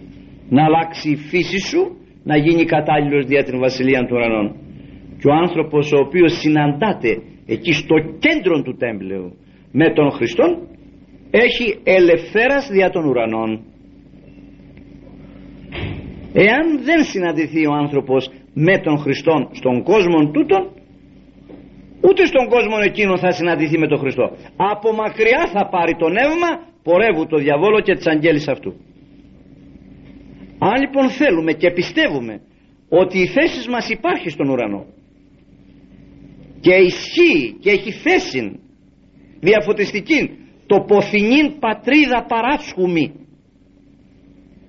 Να 0.49 0.63
αλλάξει 0.63 1.10
η 1.10 1.15
φύση 1.15 1.60
σου 1.60 1.97
να 2.23 2.38
γίνει 2.38 2.65
κατάλληλος 2.65 3.25
δια 3.25 3.43
την 3.43 3.60
Βασιλεία 3.60 4.06
των 4.08 4.17
Ουρανών. 4.17 4.56
Και 5.19 5.27
ο 5.27 5.34
άνθρωπος 5.34 5.91
ο 5.91 5.97
οποίος 6.06 6.39
συναντάται 6.39 7.21
εκεί 7.45 7.71
στο 7.71 7.95
κέντρο 8.19 8.62
του 8.62 8.75
τέμπλεου 8.77 9.36
με 9.71 9.93
τον 9.93 10.12
Χριστό 10.12 10.45
έχει 11.32 11.80
ελευθέρας 11.84 12.69
δια 12.71 12.89
των 12.89 13.06
ουρανών 13.06 13.62
εάν 16.34 16.84
δεν 16.84 17.04
συναντηθεί 17.04 17.68
ο 17.68 17.74
άνθρωπος 17.74 18.30
με 18.54 18.78
τον 18.78 18.98
Χριστό 18.98 19.50
στον 19.52 19.84
κόσμο 19.84 20.32
τούτον 20.32 20.72
ούτε 22.02 22.26
στον 22.26 22.48
κόσμο 22.50 22.78
εκείνο 22.84 23.18
θα 23.18 23.32
συναντηθεί 23.32 23.78
με 23.78 23.88
τον 23.88 23.98
Χριστό. 23.98 24.32
Από 24.56 24.94
μακριά 24.94 25.50
θα 25.54 25.70
πάρει 25.70 25.96
το 25.96 26.10
νεύμα 26.10 26.50
πορεύου 26.84 27.26
το 27.28 27.38
διαβόλο 27.38 27.80
και 27.82 27.94
τις 27.94 28.08
αγγέλης 28.08 28.48
αυτού. 28.48 28.74
Αν 30.60 30.82
λοιπόν 30.82 31.10
θέλουμε 31.10 31.52
και 31.54 31.72
πιστεύουμε 31.72 32.42
ότι 32.90 33.18
η 33.20 33.28
θέση 33.28 33.70
μας 33.70 33.90
υπάρχει 33.90 34.30
στον 34.30 34.50
ουρανό 34.50 34.86
και 36.60 36.74
ισχύει 36.76 37.58
και 37.60 37.70
έχει 37.70 37.92
θέση 37.92 38.60
διαφωτιστική 39.40 40.38
το 40.66 40.86
ποθηνήν 40.88 41.60
πατρίδα 41.60 42.26
παράσχουμη 42.28 43.13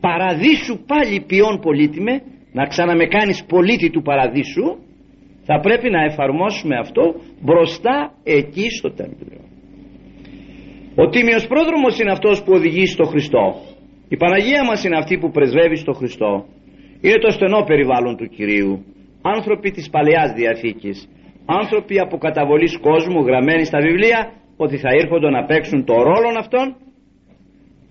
παραδείσου 0.00 0.78
πάλι 0.86 1.24
ποιόν 1.26 1.60
πολίτημε 1.60 2.22
να 2.52 2.66
ξαναμε 2.66 3.04
κάνεις 3.06 3.44
πολίτη 3.44 3.90
του 3.90 4.02
παραδείσου 4.02 4.66
θα 5.44 5.60
πρέπει 5.60 5.90
να 5.90 6.04
εφαρμόσουμε 6.04 6.76
αυτό 6.78 7.14
μπροστά 7.42 8.12
εκεί 8.24 8.70
στο 8.70 8.90
τέμπλιο 8.90 9.48
ο 11.02 11.08
τίμιος 11.08 11.46
πρόδρομος 11.46 11.98
είναι 11.98 12.10
αυτός 12.10 12.42
που 12.42 12.52
οδηγεί 12.52 12.86
στο 12.86 13.04
Χριστό. 13.04 13.44
Η 14.08 14.16
Παναγία 14.16 14.64
μας 14.64 14.84
είναι 14.84 14.96
αυτή 14.96 15.18
που 15.18 15.30
πρεσβεύει 15.30 15.76
στο 15.76 15.92
Χριστό. 15.92 16.44
Είναι 17.00 17.18
το 17.18 17.30
στενό 17.30 17.60
περιβάλλον 17.62 18.16
του 18.16 18.28
Κυρίου. 18.28 18.84
Άνθρωποι 19.22 19.70
της 19.70 19.90
Παλαιάς 19.90 20.32
Διαθήκης. 20.32 21.08
Άνθρωποι 21.46 21.98
από 21.98 22.18
καταβολής 22.18 22.78
κόσμου 22.78 23.20
γραμμένοι 23.26 23.64
στα 23.64 23.78
βιβλία 23.80 24.32
ότι 24.56 24.76
θα 24.76 24.90
ήρχονται 25.00 25.30
να 25.30 25.44
παίξουν 25.44 25.84
το 25.84 25.94
ρόλο 25.94 26.28
αυτών 26.38 26.76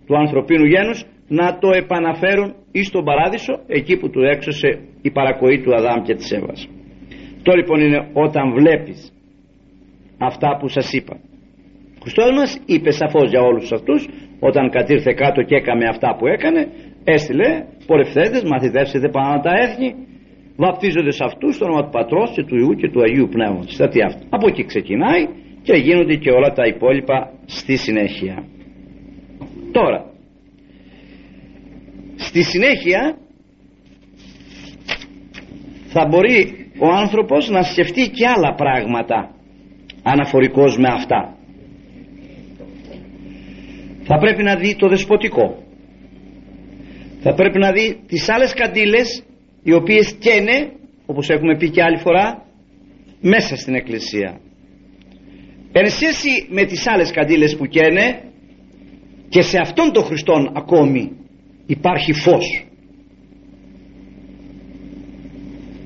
του 0.06 0.18
ανθρωπίνου 0.18 0.66
γένους 0.66 1.06
να 1.28 1.58
το 1.60 1.70
επαναφέρουν 1.72 2.54
εις 2.72 2.90
τον 2.90 3.04
παράδεισο 3.04 3.60
εκεί 3.68 3.98
που 3.98 4.10
του 4.10 4.22
έξωσε 4.22 4.80
η 5.02 5.12
παρακοή 5.12 5.62
του 5.62 5.76
Αδάμ 5.76 6.02
και 6.02 6.16
της 6.16 6.32
Εύας. 6.32 6.70
Το 7.44 7.54
λοιπόν 7.56 7.80
είναι 7.80 8.10
όταν 8.14 8.54
βλέπεις 8.54 9.14
αυτά 10.18 10.58
που 10.60 10.68
σας 10.68 10.94
είπα. 10.94 11.16
Ο 11.96 12.00
Χριστός 12.02 12.32
μας 12.32 12.62
είπε 12.66 12.92
σαφώς 12.92 13.30
για 13.30 13.42
όλους 13.42 13.72
αυτούς 13.72 14.08
όταν 14.40 14.70
κατήρθε 14.70 15.14
κάτω 15.14 15.42
και 15.42 15.56
έκαμε 15.56 15.86
αυτά 15.88 16.16
που 16.18 16.28
έκανε 16.28 16.68
έστειλε 17.04 17.66
πορευθέντες 17.86 18.44
μαθητεύσετε 18.44 19.10
πάνω 19.10 19.42
τα 19.42 19.52
έθνη 19.64 19.96
βαπτίζονται 20.56 21.12
σε 21.12 21.24
αυτούς 21.24 21.56
στο 21.56 21.66
όνομα 21.66 21.84
του 21.84 21.90
Πατρός 21.90 22.32
και 22.36 22.44
του 22.44 22.56
Ιού 22.56 22.74
και 22.76 22.90
του 22.90 23.02
Αγίου 23.02 23.28
Πνεύματος. 23.32 23.80
Από 24.30 24.48
εκεί 24.48 24.64
ξεκινάει 24.66 25.28
και 25.62 25.74
γίνονται 25.74 26.16
και 26.16 26.32
όλα 26.32 26.52
τα 26.52 26.64
υπόλοιπα 26.66 27.32
στη 27.46 27.76
συνέχεια. 27.76 28.44
Τώρα 29.72 30.06
στη 32.38 32.46
συνέχεια 32.50 33.18
θα 35.88 36.08
μπορεί 36.08 36.70
ο 36.80 36.88
άνθρωπος 36.88 37.50
να 37.50 37.62
σκεφτεί 37.62 38.10
και 38.10 38.28
άλλα 38.28 38.54
πράγματα 38.56 39.36
αναφορικός 40.04 40.78
με 40.78 40.88
αυτά. 40.88 41.38
Θα 44.04 44.18
πρέπει 44.18 44.44
να 44.44 44.56
δει 44.56 44.76
το 44.76 44.88
δεσποτικό. 44.88 45.64
Θα 47.20 47.34
πρέπει 47.34 47.60
να 47.60 47.72
δει 47.72 48.04
τις 48.08 48.30
άλλες 48.30 48.54
καντήλες 48.54 49.24
οι 49.64 49.74
οποίες 49.74 50.16
καίνε 50.20 50.72
όπως 51.06 51.30
έχουμε 51.30 51.58
πει 51.58 51.70
και 51.70 51.84
άλλη 51.84 51.98
φορά 51.98 52.46
μέσα 53.22 53.56
στην 53.56 53.76
εκκλησία. 53.76 54.40
Εν 55.72 55.90
σχέση 55.90 56.48
με 56.50 56.66
τις 56.66 56.88
άλλες 56.88 57.12
καντήλες 57.12 57.56
που 57.58 57.66
καίνε 57.66 58.22
και 59.30 59.42
σε 59.42 59.60
αυτόν 59.60 59.92
τον 59.94 60.04
Χριστόν 60.04 60.52
ακόμη 60.56 61.27
υπάρχει 61.68 62.14
φως. 62.14 62.66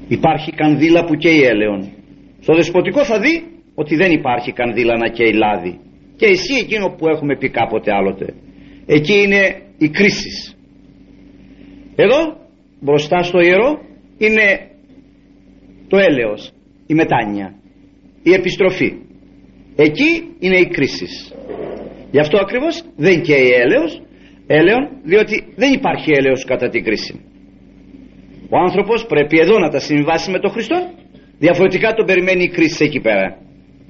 Υπάρχει 0.08 0.52
κανδύλα 0.52 1.06
που 1.06 1.16
καίει 1.16 1.42
έλεον. 1.42 1.92
Στο 2.40 2.54
δεσποτικό 2.56 3.06
θα 3.06 3.20
δει 3.20 3.44
ότι 3.76 3.96
δεν 3.96 4.12
υπάρχει 4.12 4.52
κανδύλα 4.52 4.98
να 4.98 5.08
καίει 5.08 5.34
λάδι. 5.34 5.80
Και 6.16 6.26
εσύ 6.26 6.54
εκείνο 6.60 6.96
που 6.98 7.08
έχουμε 7.08 7.38
πει 7.38 7.50
κάποτε 7.50 7.94
άλλοτε. 7.94 8.34
Εκεί 8.86 9.14
είναι 9.14 9.62
η 9.78 9.90
κρίση 9.90 10.56
εδώ 11.96 12.38
μπροστά 12.80 13.24
στο 13.24 13.40
ιερό 13.40 13.80
είναι 14.18 14.70
το 15.88 15.98
έλεος 15.98 16.52
η 16.88 16.94
μετάνοια 16.94 17.56
η 18.24 18.34
επιστροφή. 18.34 18.94
Εκεί 19.76 20.36
είναι 20.40 20.58
η 20.58 20.68
κρίση 20.68 21.08
γι' 22.12 22.20
αυτό 22.20 22.38
ακριβώς 22.38 22.84
δεν 22.96 23.22
καίει 23.22 23.50
έλεος 23.50 24.02
έλεον 24.60 24.84
διότι 25.04 25.36
δεν 25.56 25.74
υπάρχει 25.74 26.10
έλεος 26.20 26.46
κατά 26.46 26.70
την 26.70 26.84
κρίση. 26.84 27.14
Ο 28.50 28.58
άνθρωπος 28.58 29.06
πρέπει 29.06 29.40
εδώ 29.40 29.60
να 29.60 29.70
τα 29.70 29.80
συμβάσει 29.80 30.32
με 30.32 30.40
τον 30.40 30.52
Χριστό. 30.52 30.78
Διαφορετικά 31.38 31.94
τον 31.94 32.06
περιμένει 32.06 32.44
η 32.44 32.50
κρίση 32.50 32.84
εκεί 32.84 33.00
πέρα. 33.00 33.38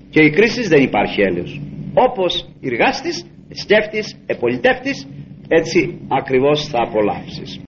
Και 0.10 0.22
η 0.22 0.30
κρίση 0.30 0.62
δεν 0.68 0.82
υπάρχει 0.84 1.22
έλεος. 1.22 1.62
Όπως 1.94 2.50
εργάστης, 2.62 3.26
σκέφτης, 3.50 4.18
επολιτεύτης 4.26 5.08
έτσι 5.48 6.00
ακριβώς 6.08 6.68
θα 6.68 6.80
απολαύσεις. 6.88 7.62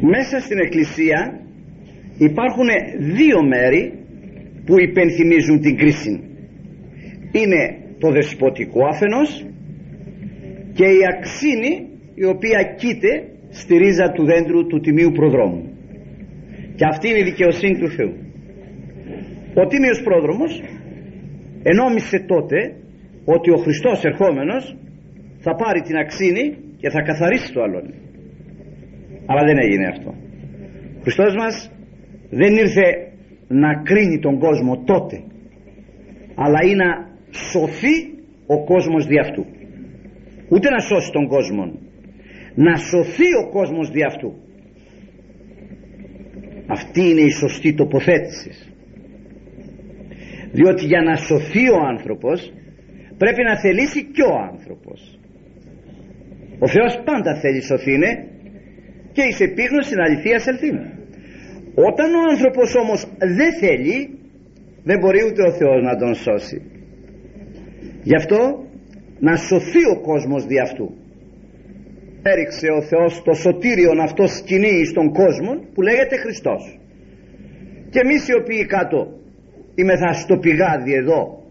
Μέσα 0.00 0.40
στην 0.40 0.58
εκκλησία 0.58 1.40
υπάρχουν 2.18 2.68
δύο 2.98 3.38
μέρη 3.46 3.82
που 4.66 4.80
υπενθυμίζουν 4.80 5.60
την 5.60 5.76
κρίση. 5.76 6.14
Είναι 7.32 7.62
το 7.98 8.10
δεσποτικό 8.10 8.80
αφενός 8.92 9.46
και 10.74 10.84
η 10.84 11.00
αξίνη 11.16 11.91
η 12.14 12.24
οποία 12.24 12.62
κοίται 12.76 13.12
στη 13.48 13.76
ρίζα 13.76 14.12
του 14.12 14.24
δέντρου 14.24 14.66
του 14.66 14.80
τιμίου 14.80 15.12
προδρόμου. 15.12 15.62
Και 16.74 16.84
αυτή 16.84 17.08
είναι 17.08 17.18
η 17.18 17.22
δικαιοσύνη 17.22 17.78
του 17.78 17.88
Θεού. 17.88 18.14
Ο 19.54 19.66
τίμιος 19.66 20.02
πρόδρομος 20.02 20.62
ενόμισε 21.62 22.18
τότε 22.26 22.74
ότι 23.24 23.50
ο 23.50 23.56
Χριστός 23.56 24.04
ερχόμενος 24.04 24.76
θα 25.38 25.54
πάρει 25.54 25.80
την 25.80 25.96
αξίνη 25.96 26.56
και 26.76 26.90
θα 26.90 27.02
καθαρίσει 27.02 27.52
το 27.52 27.62
αλόνι 27.62 27.94
αλλά 29.26 29.42
δεν 29.44 29.58
έγινε 29.58 29.86
αυτό. 29.86 30.10
Ο 30.98 31.00
Χριστός 31.02 31.34
μας 31.34 31.70
δεν 32.30 32.52
ήρθε 32.56 32.86
να 33.48 33.82
κρίνει 33.82 34.18
τον 34.18 34.38
κόσμο 34.38 34.82
τότε 34.84 35.22
αλλά 36.34 36.58
ή 36.70 36.74
να 36.74 36.88
σωθεί 37.30 37.94
ο 38.46 38.64
κόσμος 38.64 39.06
δι' 39.06 39.18
αυτού. 39.18 39.46
Ούτε 40.48 40.70
να 40.70 40.78
σώσει 40.78 41.10
τον 41.12 41.26
κόσμο 41.26 41.72
να 42.54 42.76
σωθεί 42.76 43.34
ο 43.42 43.50
κόσμος 43.50 43.90
δι' 43.90 44.04
αυτού. 44.04 44.34
Αυτή 46.66 47.00
είναι 47.00 47.20
η 47.20 47.30
σωστή 47.30 47.74
τοποθέτησης. 47.74 48.72
Διότι 50.52 50.84
για 50.84 51.02
να 51.02 51.16
σωθεί 51.16 51.70
ο 51.70 51.78
άνθρωπος 51.92 52.52
πρέπει 53.18 53.42
να 53.42 53.60
θελήσει 53.60 54.04
και 54.04 54.22
ο 54.22 54.34
άνθρωπος. 54.52 55.18
Ο 56.58 56.68
Θεός 56.68 57.02
πάντα 57.04 57.40
θέλει 57.40 57.62
σωθήνε 57.62 58.26
και 59.12 59.22
εις 59.22 59.40
επίγνωση 59.40 59.94
αληθείας 60.06 60.46
ελθήν 60.46 60.76
όταν 61.74 62.14
ο 62.14 62.20
άνθρωπος 62.30 62.74
όμως 62.74 63.06
δεν 63.18 63.52
θέλει 63.60 64.18
δεν 64.84 64.98
μπορεί 64.98 65.24
ούτε 65.24 65.42
ο 65.42 65.52
Θεός 65.52 65.82
να 65.82 65.96
τον 65.96 66.14
σώσει. 66.14 66.62
Γι' 68.02 68.16
αυτό 68.16 68.66
να 69.18 69.36
σωθεί 69.36 69.84
ο 69.96 70.00
κόσμος 70.00 70.46
δι' 70.46 70.60
αυτού 70.60 71.01
έριξε 72.22 72.66
ο 72.78 72.82
Θεός 72.82 73.22
το 73.22 73.32
σωτήριον 73.32 74.00
αυτό 74.00 74.26
σκηνή 74.26 74.84
στον 74.84 75.12
κόσμο 75.12 75.52
που 75.74 75.82
λέγεται 75.82 76.16
Χριστός. 76.16 76.78
Και 77.90 78.00
εμείς 78.04 78.28
οι 78.28 78.34
οποίοι 78.34 78.66
κάτω 78.66 79.00
είμεθα 79.74 80.12
στο 80.12 80.36
πηγάδι 80.38 80.92
εδώ 80.94 81.42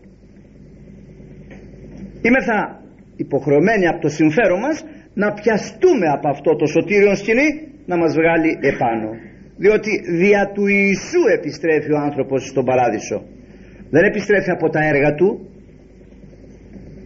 είμεθα 2.22 2.82
υποχρεωμένοι 3.16 3.88
από 3.88 4.02
το 4.02 4.10
συμφέρον 4.10 4.60
μας 4.60 4.84
να 5.14 5.34
πιαστούμε 5.34 6.08
από 6.08 6.30
αυτό 6.30 6.56
το 6.56 6.66
σωτήριον 6.66 7.16
σκηνή 7.16 7.50
να 7.86 7.98
μας 7.98 8.14
βγάλει 8.14 8.58
επάνω. 8.62 9.10
Διότι 9.58 9.92
δια 10.22 10.52
του 10.54 10.68
Ιησού 10.68 11.22
επιστρέφει 11.38 11.92
ο 11.92 11.98
άνθρωπος 11.98 12.48
στον 12.48 12.66
παράδεισο. 12.66 13.24
Δεν 13.90 14.04
επιστρέφει 14.04 14.52
από 14.52 14.70
τα 14.70 14.80
έργα 14.86 15.14
του. 15.14 15.50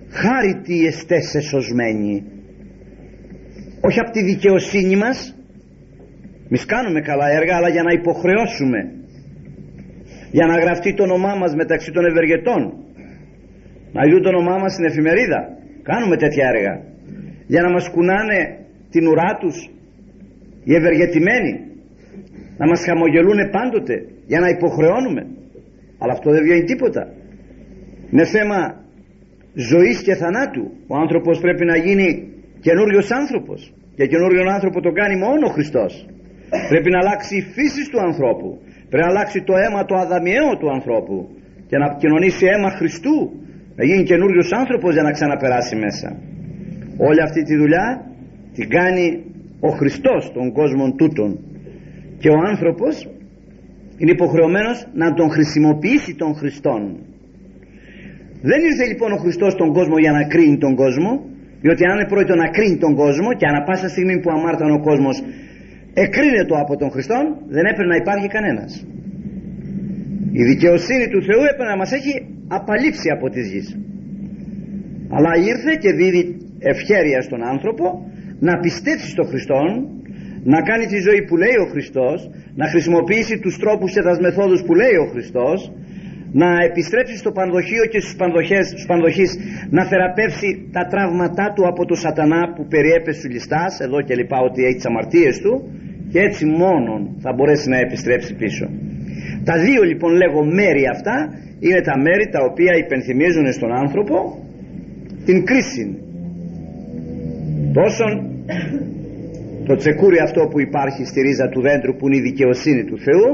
Χάριτοι 0.09 0.85
εστές 0.85 1.45
σωσμένοι 1.49 2.34
όχι 3.87 3.99
από 3.99 4.11
τη 4.11 4.21
δικαιοσύνη 4.23 4.95
μας. 4.95 5.17
Μη 6.49 6.57
κάνουμε 6.57 7.01
καλά 7.01 7.27
έργα 7.39 7.55
αλλά 7.55 7.69
για 7.69 7.83
να 7.83 7.91
υποχρεώσουμε 7.91 8.79
για 10.31 10.45
να 10.45 10.55
γραφτεί 10.63 10.93
το 10.93 11.03
όνομά 11.03 11.35
μας 11.35 11.55
μεταξύ 11.55 11.91
των 11.91 12.05
ευεργετών 12.05 12.61
να 13.95 14.07
γιούν 14.07 14.21
το 14.21 14.29
όνομά 14.29 14.57
μας 14.57 14.71
στην 14.73 14.85
εφημερίδα. 14.85 15.39
Κάνουμε 15.89 16.15
τέτοια 16.17 16.45
έργα. 16.53 16.73
Για 17.47 17.61
να 17.61 17.69
μας 17.71 17.89
κουνάνε 17.89 18.39
την 18.89 19.07
ουρά 19.07 19.37
τους 19.41 19.69
οι 20.63 20.75
ευεργετημένοι. 20.75 21.53
Να 22.57 22.67
μας 22.67 22.83
χαμογελούν 22.87 23.39
πάντοτε 23.57 23.95
για 24.25 24.39
να 24.39 24.47
υποχρεώνουμε. 24.49 25.23
Αλλά 25.97 26.11
αυτό 26.13 26.31
δεν 26.31 26.43
βγαίνει 26.43 26.63
τίποτα. 26.63 27.13
Είναι 28.11 28.25
θέμα 28.25 28.59
ζωής 29.53 30.01
και 30.01 30.15
θανάτου. 30.15 30.71
Ο 30.87 30.95
άνθρωπος 30.97 31.39
πρέπει 31.39 31.65
να 31.65 31.77
γίνει 31.77 32.34
καινούριος 32.65 33.07
άνθρωπος. 33.21 33.59
Και 33.97 34.05
καινούριο 34.11 34.41
άνθρωπο 34.57 34.77
το 34.87 34.91
κάνει 34.99 35.15
μόνο 35.25 35.43
ο 35.49 35.51
Χριστός. 35.57 35.91
Πρέπει 36.71 36.89
να 36.93 36.99
αλλάξει 37.03 37.33
η 37.41 37.43
φύση 37.55 37.83
του 37.91 37.99
ανθρώπου. 38.09 38.49
Πρέπει 38.89 39.05
να 39.07 39.11
αλλάξει 39.13 39.37
το 39.49 39.53
αίμα 39.61 39.81
το 39.89 39.95
αδαμιαίο 40.03 40.51
του 40.59 40.67
ανθρώπου. 40.77 41.17
Και 41.69 41.77
να 41.81 41.87
κοινωνήσει 42.01 42.43
αίμα 42.51 42.69
Χριστού. 42.79 43.17
Να 43.77 43.83
γίνει 43.89 44.03
καινούριος 44.11 44.49
άνθρωπος 44.61 44.91
για 44.93 45.05
να 45.07 45.11
ξαναπεράσει 45.17 45.75
μέσα. 45.85 46.07
Όλη 47.09 47.21
αυτή 47.27 47.41
τη 47.47 47.55
δουλειά 47.61 47.87
την 48.55 48.67
κάνει 48.69 49.05
ο 49.59 49.69
Χριστός 49.79 50.31
των 50.35 50.45
κόσμων 50.59 50.89
τούτων. 50.99 51.29
Και 52.21 52.29
ο 52.29 52.37
άνθρωπος 52.51 52.93
είναι 53.99 54.11
υποχρεωμένος 54.17 54.77
να 55.01 55.13
τον 55.13 55.29
χρησιμοποιήσει 55.35 56.11
τον 56.21 56.31
Χριστόν. 56.39 56.81
Δεν 58.49 58.59
ήρθε 58.69 58.85
λοιπόν 58.91 59.11
ο 59.11 59.19
Χριστός 59.23 59.51
στον 59.53 59.69
κόσμο 59.77 59.97
για 59.97 60.11
να 60.11 60.23
κρίνει 60.33 60.57
τον 60.57 60.75
κόσμο 60.75 61.11
διότι 61.63 61.81
αν 61.85 61.93
είναι 61.95 62.07
πρόκειτο 62.11 62.35
να 62.43 62.47
κρίνει 62.55 62.77
τον 62.85 62.93
κόσμο 63.01 63.29
και 63.37 63.45
ανα 63.49 63.61
πάσα 63.67 63.87
στιγμή 63.89 64.15
που 64.21 64.29
αμάρταν 64.35 64.69
ο 64.77 64.79
κόσμος 64.87 65.15
εκρίνεται 65.93 66.55
από 66.63 66.73
τον 66.81 66.89
Χριστό 66.93 67.17
δεν 67.55 67.63
έπρεπε 67.71 67.89
να 67.93 67.97
υπάρχει 68.03 68.27
κανένας 68.27 68.71
η 70.41 70.43
δικαιοσύνη 70.51 71.07
του 71.13 71.21
Θεού 71.27 71.41
έπρεπε 71.51 71.65
να 71.71 71.77
μας 71.81 71.91
έχει 71.97 72.13
απαλείψει 72.47 73.07
από 73.15 73.29
τη 73.33 73.41
γης. 73.49 73.67
αλλά 75.15 75.31
ήρθε 75.51 75.71
και 75.83 75.91
δίδει 75.99 76.23
ευχέρεια 76.59 77.21
στον 77.21 77.41
άνθρωπο 77.53 77.85
να 78.47 78.53
πιστέψει 78.63 79.07
στον 79.15 79.25
Χριστό 79.31 79.61
να 80.53 80.59
κάνει 80.69 80.85
τη 80.85 80.99
ζωή 81.07 81.21
που 81.27 81.35
λέει 81.43 81.57
ο 81.65 81.67
Χριστός 81.73 82.29
να 82.55 82.65
χρησιμοποιήσει 82.71 83.35
τους 83.43 83.55
τρόπους 83.63 83.89
και 83.93 84.01
τις 84.01 84.19
μεθόδους 84.19 84.61
που 84.65 84.73
λέει 84.81 84.95
ο 85.03 85.07
Χριστός 85.13 85.71
να 86.41 86.49
επιστρέψει 86.69 87.15
στο 87.17 87.31
πανδοχείο 87.31 87.85
και 87.91 87.99
στους, 87.99 88.15
πανδοχές, 88.15 88.67
στους 88.67 88.85
πανδοχείς 88.85 89.31
να 89.69 89.83
θεραπεύσει 89.89 90.49
τα 90.71 90.83
τραύματά 90.91 91.45
του 91.55 91.63
από 91.71 91.85
το 91.85 91.95
σατανά 91.95 92.41
που 92.55 92.63
περιέπεσε 92.73 93.21
του 93.21 93.33
ληστάς 93.33 93.79
εδώ 93.85 94.01
και 94.01 94.15
λοιπά 94.15 94.37
ότι 94.49 94.59
έχει 94.65 94.75
τις 94.75 94.85
αμαρτίες 94.85 95.35
του 95.43 95.53
και 96.11 96.19
έτσι 96.27 96.45
μόνον 96.45 97.01
θα 97.23 97.33
μπορέσει 97.33 97.69
να 97.69 97.77
επιστρέψει 97.77 98.33
πίσω. 98.41 98.65
Τα 99.43 99.55
δύο 99.65 99.81
λοιπόν 99.89 100.11
λέγω 100.21 100.39
μέρη 100.59 100.83
αυτά 100.95 101.15
είναι 101.59 101.81
τα 101.89 101.95
μέρη 102.05 102.25
τα 102.35 102.41
οποία 102.49 102.73
υπενθυμίζουν 102.83 103.45
στον 103.53 103.71
άνθρωπο 103.83 104.15
την 105.25 105.45
κρίση. 105.45 105.85
Τόσο 107.79 108.05
το 109.67 109.75
τσεκούρι 109.75 110.19
αυτό 110.27 110.41
που 110.51 110.59
υπάρχει 110.59 111.05
στη 111.05 111.21
ρίζα 111.21 111.47
του 111.49 111.61
δέντρου 111.61 111.95
που 111.95 112.07
είναι 112.07 112.17
η 112.17 112.21
δικαιοσύνη 112.29 112.83
του 112.89 112.97
Θεού 113.05 113.29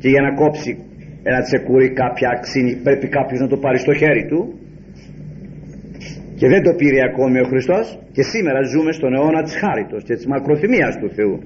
και 0.00 0.08
για 0.08 0.20
να 0.20 0.34
κόψει 0.34 0.87
ένα 1.30 1.40
τσεκούρι 1.46 1.88
κάποια 2.02 2.28
αξίνη 2.36 2.72
πρέπει 2.86 3.08
κάποιος 3.08 3.40
να 3.40 3.48
το 3.52 3.56
πάρει 3.64 3.78
στο 3.78 3.94
χέρι 4.00 4.24
του. 4.30 4.40
Και 6.38 6.48
δεν 6.52 6.62
το 6.62 6.72
πήρε 6.80 7.00
ακόμη 7.10 7.38
ο 7.40 7.46
Χριστός. 7.50 7.86
Και 8.12 8.22
σήμερα 8.22 8.60
ζούμε 8.72 8.92
στον 8.92 9.14
αιώνα 9.14 9.42
της 9.42 9.56
χάριτος 9.62 10.02
και 10.04 10.14
της 10.14 10.26
μακροθυμίας 10.26 10.94
του 11.00 11.08
Θεού. 11.16 11.36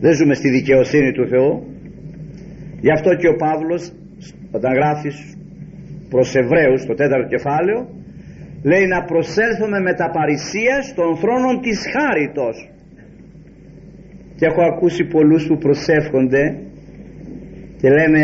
Δεν 0.00 0.12
ζούμε 0.18 0.34
στη 0.34 0.48
δικαιοσύνη 0.50 1.10
του 1.12 1.26
Θεού. 1.32 1.52
Γι' 2.80 2.92
αυτό 2.96 3.10
και 3.20 3.28
ο 3.28 3.36
Παύλος 3.44 3.82
όταν 4.56 4.72
γράφει 4.78 5.10
προς 6.12 6.34
Εβραίους 6.34 6.86
το 6.86 6.94
τέταρτο 6.94 7.28
κεφάλαιο 7.34 7.80
λέει 8.62 8.86
να 8.86 9.04
προσέλθουμε 9.04 9.78
με 9.80 9.92
τα 9.94 10.10
παρησία 10.10 10.82
στον 10.90 11.16
θρόνο 11.16 11.50
της 11.60 11.78
χάριτος. 11.94 12.70
Και 14.36 14.46
έχω 14.46 14.62
ακούσει 14.72 15.04
πολλούς 15.04 15.46
που 15.46 15.58
προσεύχονται 15.58 16.42
και 17.80 17.88
λένε 17.88 18.22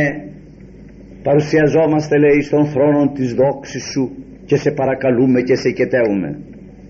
παρουσιαζόμαστε 1.23 2.19
λέει 2.19 2.41
στον 2.41 2.67
θρόνο 2.67 3.13
της 3.13 3.35
δόξης 3.35 3.85
σου 3.93 4.11
και 4.45 4.57
σε 4.57 4.71
παρακαλούμε 4.71 5.41
και 5.41 5.55
σε 5.55 5.71
κετεύουμε 5.71 6.39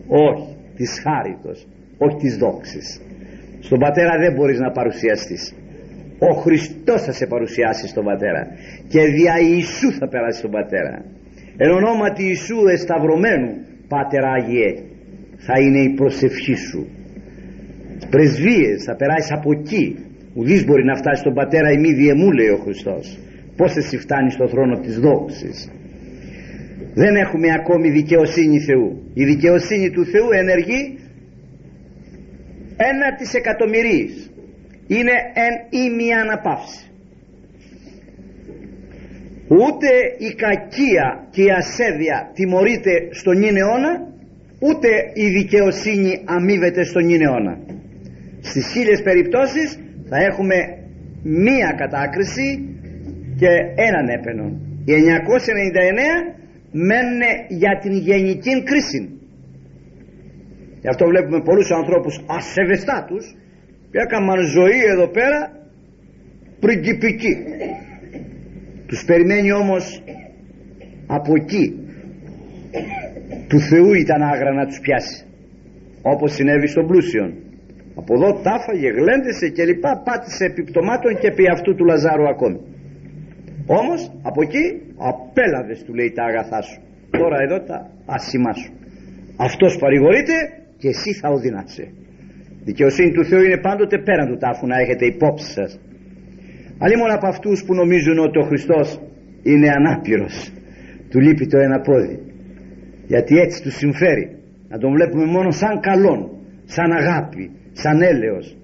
όχι 0.06 0.56
της 0.76 1.00
χάριτος 1.04 1.66
όχι 1.98 2.16
της 2.16 2.36
δόξης. 2.36 3.00
Στον 3.60 3.78
πατέρα 3.78 4.18
δεν 4.18 4.32
μπορείς 4.34 4.58
να 4.58 4.70
παρουσιαστείς. 4.70 5.54
Ο 6.18 6.32
Χριστός 6.42 7.02
θα 7.02 7.12
σε 7.12 7.26
παρουσιάσει 7.26 7.88
στον 7.88 8.04
πατέρα 8.04 8.46
και 8.88 9.00
δια 9.16 9.34
Ιησού 9.38 9.92
θα 9.98 10.08
περάσει 10.08 10.38
στον 10.38 10.50
πατέρα. 10.50 11.04
Εν 11.56 11.70
ονόματι 11.70 12.22
Ιησού 12.22 12.58
εσταυρωμένου 12.74 13.50
Πάτερ 13.88 14.24
Άγιε 14.24 14.70
θα 15.36 15.54
είναι 15.60 15.80
η 15.88 15.90
προσευχή 15.94 16.54
σου. 16.54 16.86
Πρεσβείες 18.10 18.84
θα 18.84 18.96
περάσεις 18.96 19.32
από 19.32 19.50
εκεί. 19.52 19.96
Ουδής 20.34 20.64
μπορεί 20.64 20.84
να 20.84 20.96
φτάσει 20.96 21.20
στον 21.20 21.34
πατέρα 21.34 21.70
η 21.70 21.78
μη 21.78 21.92
διεμού 21.92 22.30
λέει 22.32 22.48
ο 22.48 22.56
Χριστός 22.64 23.18
πως 23.56 23.76
εσύ 23.76 23.98
φτάνει 23.98 24.30
στο 24.30 24.48
θρόνο 24.48 24.78
της 24.78 24.98
δόξης 24.98 25.70
δεν 26.94 27.16
έχουμε 27.16 27.48
ακόμη 27.52 27.90
δικαιοσύνη 27.90 28.58
Θεού. 28.58 29.10
Η 29.14 29.24
δικαιοσύνη 29.24 29.90
του 29.90 30.04
Θεού 30.04 30.28
ενεργεί 30.32 30.98
ένα 32.76 33.14
της 33.18 33.34
εκατομμυρίης 33.34 34.30
είναι 34.86 35.12
εν 35.34 35.54
ή 35.98 36.12
αναπαύση. 36.12 36.86
Ούτε 39.48 39.88
η 40.18 40.34
κακία 40.34 41.28
και 41.30 41.42
η 41.42 41.50
ασέβεια 41.50 42.30
τιμωρείται 42.34 43.08
στον 43.10 43.38
νυν 43.38 43.56
αιώνα 43.56 43.92
ούτε 44.58 44.88
η 45.14 45.28
δικαιοσύνη 45.28 46.22
αμείβεται 46.24 46.84
στον 46.84 47.04
νυν 47.04 47.22
αιώνα. 47.22 47.58
Στις 48.40 48.66
χίλιες 48.72 49.02
περιπτώσεις 49.02 49.78
θα 50.08 50.16
έχουμε 50.16 50.54
μία 51.22 51.74
κατάκριση 51.76 52.71
και 53.42 53.52
έναν 53.88 54.06
έπαινο. 54.16 54.44
Οι 54.84 54.92
999 54.92 54.98
μένουν 56.88 57.22
για 57.48 57.78
την 57.82 57.92
γενική 58.08 58.62
κρίση. 58.68 59.00
Γι' 60.82 60.88
αυτό 60.92 61.04
βλέπουμε 61.06 61.40
πολλούς 61.48 61.70
ανθρώπους 61.70 62.14
ασεβεστάτους 62.38 63.24
που 63.90 63.96
έκαναν 64.04 64.40
ζωή 64.56 64.80
εδώ 64.92 65.06
πέρα 65.16 65.38
πριγκιπική. 66.60 67.34
Τους 68.86 69.04
περιμένει 69.04 69.52
όμως 69.52 70.02
από 71.06 71.32
εκεί. 71.40 71.64
Του 73.48 73.58
Θεού 73.60 73.92
ήταν 73.94 74.22
άγρα 74.22 74.52
να 74.52 74.66
τους 74.66 74.80
πιάσει. 74.80 75.24
Όπως 76.02 76.32
συνέβη 76.32 76.66
στον 76.66 76.86
πλούσιον. 76.86 77.30
Από 77.94 78.14
εδώ 78.14 78.40
τάφαγε, 78.46 78.88
γλέντεσε 78.88 79.48
και 79.48 79.64
λοιπά 79.64 80.02
πάτησε 80.04 80.44
επιπτωμάτων 80.44 81.18
και 81.20 81.26
επί 81.26 81.44
αυτού 81.54 81.74
του 81.74 81.84
Λαζάρου 81.84 82.28
ακόμη 82.28 82.60
όμως 83.66 84.00
από 84.22 84.42
εκεί 84.42 84.64
απέλαβες 84.96 85.82
του 85.84 85.94
λέει 85.94 86.10
τα 86.10 86.24
αγαθά 86.24 86.62
σου. 86.62 86.80
Τώρα 87.10 87.36
εδώ 87.46 87.58
τα 87.60 87.90
άσημά 88.06 88.52
σου. 88.52 88.72
Αυτός 89.36 89.76
παρηγορείται 89.76 90.36
και 90.78 90.88
εσύ 90.88 91.12
θα 91.20 91.28
οδυνάσαι. 91.28 91.86
Δικαιοσύνη 92.64 93.10
του 93.12 93.24
Θεού 93.24 93.42
είναι 93.42 93.60
πάντοτε 93.60 93.98
πέραν 93.98 94.28
του 94.28 94.36
τάφου 94.36 94.66
να 94.66 94.76
έχετε 94.78 95.04
υπόψη 95.06 95.52
σας. 95.52 95.80
Αλλή 96.78 96.96
μόνο 96.96 97.14
από 97.14 97.26
αυτούς 97.26 97.64
που 97.64 97.74
νομίζουν 97.74 98.18
ότι 98.18 98.38
ο 98.38 98.42
Χριστός 98.42 99.00
είναι 99.42 99.68
ανάπηρος. 99.78 100.52
Του 101.10 101.20
λείπει 101.20 101.46
το 101.46 101.58
ένα 101.58 101.80
πόδι. 101.80 102.18
Γιατί 103.06 103.36
έτσι 103.38 103.62
τους 103.62 103.74
συμφέρει. 103.74 104.36
Να 104.68 104.78
τον 104.78 104.92
βλέπουμε 104.92 105.24
μόνο 105.24 105.50
σαν 105.50 105.80
καλόν 105.80 106.30
σαν 106.64 106.92
αγάπη 106.92 107.50
σαν 107.72 108.02
έλεος. 108.02 108.56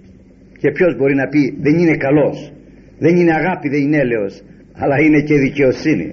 Και 0.59 0.71
ποιος 0.71 0.97
μπορεί 0.97 1.15
να 1.15 1.27
πει 1.29 1.57
δεν 1.61 1.79
είναι 1.79 1.97
καλός 1.97 2.53
δεν 2.99 3.17
είναι 3.17 3.35
αγάπη 3.35 3.69
δεν 3.69 3.81
είναι 3.81 3.97
έλεος 3.97 4.43
αλλά 4.79 4.97
είναι 5.05 5.21
και 5.21 5.35
δικαιοσύνη. 5.39 6.09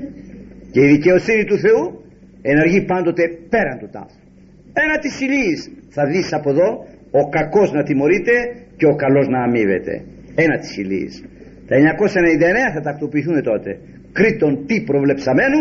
Και 0.72 0.82
η 0.82 0.88
δικαιοσύνη 0.96 1.44
του 1.46 1.58
Θεού 1.58 1.82
ενεργεί 2.42 2.82
πάντοτε 2.86 3.24
πέραν 3.50 3.78
του 3.80 3.90
τάφου. 3.92 4.20
Ένα 4.84 4.98
της 4.98 5.22
ηλίης 5.22 5.72
θα 5.90 6.06
δεις 6.06 6.34
από 6.34 6.50
εδώ 6.50 6.70
ο 7.12 7.30
κακός 7.30 7.72
να 7.72 7.84
τιμωρείται 7.84 8.34
και 8.78 8.86
ο 8.86 8.96
καλός 8.96 9.28
να 9.28 9.44
αμείβεται. 9.44 10.04
Ένα 10.36 10.58
της 10.60 10.78
ηλίης 10.78 11.24
τα 11.68 11.76
999 11.76 12.74
θα 12.74 12.82
τακτοποιηθούν 12.82 13.44
τότε. 13.44 13.80
Κρίτον 14.12 14.66
τι 14.66 14.82
προβλεψαμένου 14.82 15.60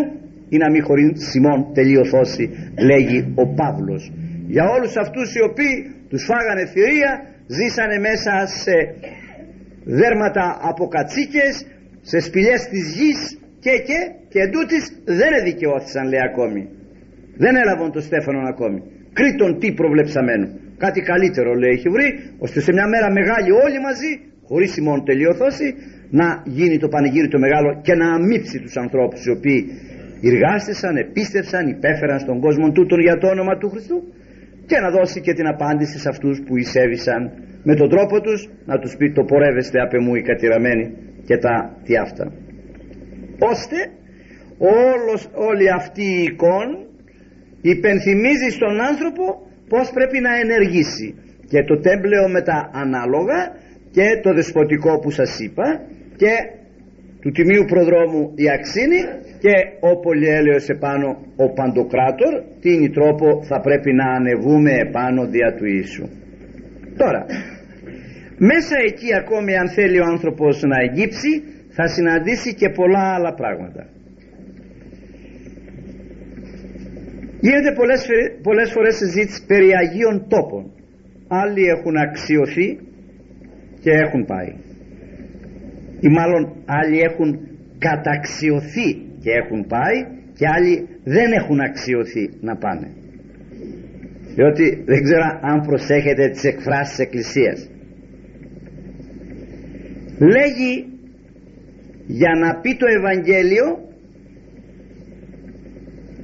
ή 0.49 0.57
να 0.57 0.71
μην 0.71 0.83
χωρί 0.85 1.12
Σιμών 1.17 1.73
τελειωθώσει 1.75 2.45
λέγει 2.88 3.33
ο 3.35 3.45
Παύλος. 3.59 4.12
Για 4.47 4.64
όλους 4.75 4.97
αυτούς 4.97 5.35
οι 5.35 5.43
οποίοι 5.51 5.75
τους 6.09 6.25
φάγανε 6.25 6.64
θηρία 6.73 7.12
ζήσανε 7.47 7.99
μέσα 7.99 8.33
σε 8.62 8.75
δέρματα 9.85 10.59
από 10.71 10.87
κατσίκες 10.87 11.67
σε 12.11 12.19
σπηλιές 12.27 12.61
της 12.73 12.85
γης 12.97 13.21
και 13.64 13.75
και 13.88 13.99
και 14.33 14.40
εντούτοις 14.47 14.83
δεν 15.21 15.31
εδικαιώθησαν 15.38 16.05
λέει 16.12 16.25
ακόμη. 16.31 16.62
Δεν 17.43 17.55
έλαβαν 17.62 17.90
το 17.97 18.01
Στέφανο 18.09 18.40
ακόμη. 18.53 18.79
Κρίτον 19.19 19.59
τι 19.61 19.69
προβλεψαμένου. 19.81 20.49
Κάτι 20.85 21.01
καλύτερο 21.11 21.51
λέει 21.61 21.73
έχει 21.77 21.88
βρει 21.97 22.09
ώστε 22.45 22.59
σε 22.61 22.73
μια 22.77 22.87
μέρα 22.95 23.09
μεγάλη 23.19 23.51
όλοι 23.64 23.79
μαζί 23.88 24.11
χωρίς 24.49 24.77
ημών 24.77 25.05
τελειωθώσει 25.05 25.67
να 26.21 26.27
γίνει 26.45 26.77
το 26.79 26.88
πανηγύρι 26.88 27.29
το 27.29 27.38
μεγάλο 27.38 27.81
και 27.87 27.95
να 27.95 28.07
αμύψει 28.17 28.57
τους 28.64 28.77
ανθρώπους 28.77 29.21
οι 29.27 29.31
οποίοι 29.31 29.61
εργάστησαν, 30.31 30.97
επίστευσαν, 30.97 31.64
υπέφεραν 31.69 32.19
στον 32.19 32.40
κόσμο 32.40 32.67
τούτον 32.77 33.01
για 33.01 33.17
το 33.19 33.27
όνομα 33.35 33.59
του 33.59 33.69
Χριστού 33.69 33.97
και 34.67 34.79
να 34.85 34.90
δώσει 34.90 35.21
και 35.21 35.33
την 35.33 35.46
απάντηση 35.46 35.98
σε 35.98 36.09
αυτούς 36.09 36.42
που 36.46 36.57
εισέβησαν 36.57 37.21
με 37.63 37.75
τον 37.75 37.88
τρόπο 37.88 38.21
τους 38.21 38.48
να 38.67 38.79
τους 38.79 38.96
πει 38.96 39.13
το 39.13 39.23
πορεύεστε 39.25 39.81
απ' 39.81 39.94
εμού 39.94 40.15
οι 40.15 40.23
κατηραμένοι 40.23 40.85
και 41.27 41.37
τα 41.37 41.77
τι 41.85 41.96
αυτά. 41.96 42.33
Ώστε 43.38 43.77
όλος, 44.58 45.29
όλη 45.35 45.70
αυτή 45.70 46.02
η 46.02 46.22
εικόνα 46.22 46.79
υπενθυμίζει 47.60 48.48
στον 48.50 48.81
άνθρωπο 48.81 49.25
πως 49.68 49.90
πρέπει 49.90 50.20
να 50.20 50.33
ενεργήσει. 50.44 51.14
Και 51.50 51.62
το 51.62 51.81
τέμπλεο 51.81 52.29
με 52.29 52.42
τα 52.42 52.70
ανάλογα 52.72 53.38
και 53.90 54.06
το 54.22 54.35
δεσποτικό 54.35 54.98
που 54.98 55.10
σας 55.10 55.38
είπα 55.38 55.66
και 56.16 56.33
του 57.20 57.31
Τιμίου 57.31 57.64
Προδρόμου 57.64 58.33
η 58.35 58.50
Αξίνη 58.50 59.00
και 59.38 59.54
ο 59.81 60.00
Πολυέλεος 60.00 60.68
επάνω 60.68 61.08
ο 61.37 61.52
Παντοκράτορ 61.52 62.33
τι 62.60 62.72
είναι 62.72 62.88
τρόπο 62.88 63.27
θα 63.44 63.60
πρέπει 63.60 63.92
να 63.92 64.06
ανεβούμε 64.18 64.72
επάνω 64.87 65.27
δια 65.27 65.54
του 65.56 65.64
Ιησού. 65.64 66.08
Τώρα 66.96 67.27
μέσα 68.39 68.77
εκεί 68.89 69.15
ακόμη 69.15 69.57
αν 69.57 69.69
θέλει 69.69 70.01
ο 70.01 70.05
άνθρωπος 70.05 70.63
να 70.63 70.77
εγγύψει 70.83 71.43
θα 71.71 71.87
συναντήσει 71.87 72.55
και 72.55 72.69
πολλά 72.69 73.15
άλλα 73.15 73.35
πράγματα. 73.35 73.87
Γίνεται 77.41 77.73
πολλές, 77.75 78.07
πολλές 78.43 78.71
φορές 78.71 78.97
συζήτηση 78.97 79.47
περί 79.47 79.71
Αγίων 79.77 80.29
τόπων. 80.29 80.71
Άλλοι 81.29 81.65
έχουν 81.65 81.97
αξιωθεί 81.97 82.79
και 83.81 83.91
έχουν 83.91 84.25
πάει. 84.25 84.53
Ή 86.01 86.09
μάλλον 86.09 86.53
άλλοι 86.67 86.99
έχουν 87.01 87.29
καταξιωθεί 87.79 88.89
και 89.23 89.31
έχουν 89.31 89.67
πάει 89.67 89.99
και 90.39 90.47
άλλοι 90.57 90.89
δεν 91.05 91.33
έχουν 91.33 91.61
αξιωθεί 91.61 92.31
να 92.41 92.57
πάνε. 92.57 92.89
Διότι 94.35 94.83
δεν 94.85 95.03
ξέρω 95.03 95.39
αν 95.41 95.61
προσέχετε 95.61 96.29
τις 96.29 96.45
εκφράσεις 96.45 96.97
της 96.97 97.05
Εκκλησίας 97.07 97.69
λέγει 100.19 100.87
για 102.06 102.35
να 102.35 102.60
πει 102.60 102.77
το 102.77 102.87
Ευαγγέλιο 102.87 103.88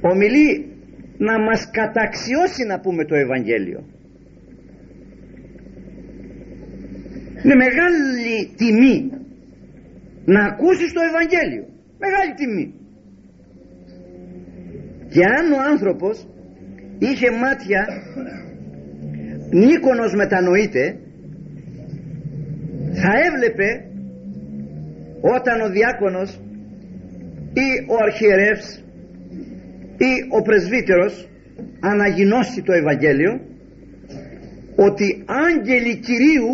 ομιλεί 0.01 0.65
να 1.17 1.39
μας 1.39 1.69
καταξιώσει 1.71 2.63
να 2.67 2.79
πούμε 2.79 3.05
το 3.05 3.15
Ευαγγέλιο. 3.15 3.83
Είναι 7.43 7.55
μεγάλη 7.55 8.53
τιμή 8.55 9.11
να 10.25 10.45
ακούσεις 10.45 10.93
το 10.93 11.01
Ευαγγέλιο. 11.09 11.65
Μεγάλη 11.99 12.33
τιμή. 12.35 12.73
Και 15.09 15.25
αν 15.25 15.51
ο 15.51 15.61
άνθρωπος 15.71 16.27
είχε 16.99 17.31
μάτια 17.31 17.85
Νίκονος 19.51 20.15
μετανοείται 20.15 20.99
θα 22.93 23.11
έβλεπε 23.27 23.85
όταν 25.21 25.61
ο 25.61 25.69
διάκονος 25.69 26.39
ή 27.53 27.69
ο 27.87 27.95
αρχιερεύς 28.05 28.83
ή 29.97 30.11
ο 30.37 30.41
πρεσβύτερος 30.41 31.29
αναγινώσει 31.79 32.61
το 32.61 32.73
Ευαγγέλιο 32.73 33.39
ότι 34.75 35.23
άγγελοι 35.25 35.95
Κυρίου 35.95 36.53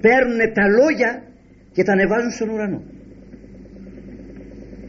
παίρνουν 0.00 0.38
τα 0.52 0.68
λόγια 0.68 1.22
και 1.72 1.82
τα 1.82 1.92
ανεβάζουν 1.92 2.30
στον 2.30 2.48
ουρανό. 2.48 2.82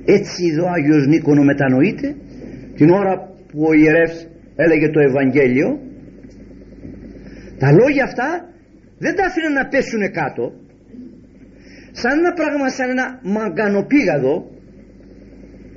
Έτσι 0.06 0.48
εδώ 0.52 0.64
ο 0.64 0.70
Άγιος 0.70 1.08
Νίκονος 1.08 1.46
μετανοείται 1.46 2.16
την 2.76 2.90
ώρα 2.90 3.14
που 3.52 3.64
ο 3.70 3.74
ιερεύς 3.74 4.28
έλεγε 4.56 4.90
το 4.90 5.00
Ευαγγέλιο. 5.00 5.80
Τα 7.60 7.72
λόγια 7.72 8.04
αυτά 8.04 8.51
δεν 9.04 9.16
τα 9.16 9.24
άφηνε 9.28 9.50
να 9.60 9.68
πέσουν 9.68 10.04
κάτω. 10.20 10.44
Σαν 11.92 12.14
ένα 12.20 12.34
πράγμα 12.40 12.68
σαν 12.70 12.90
ένα 12.90 13.06
μαγκανοπήγαδο 13.36 14.34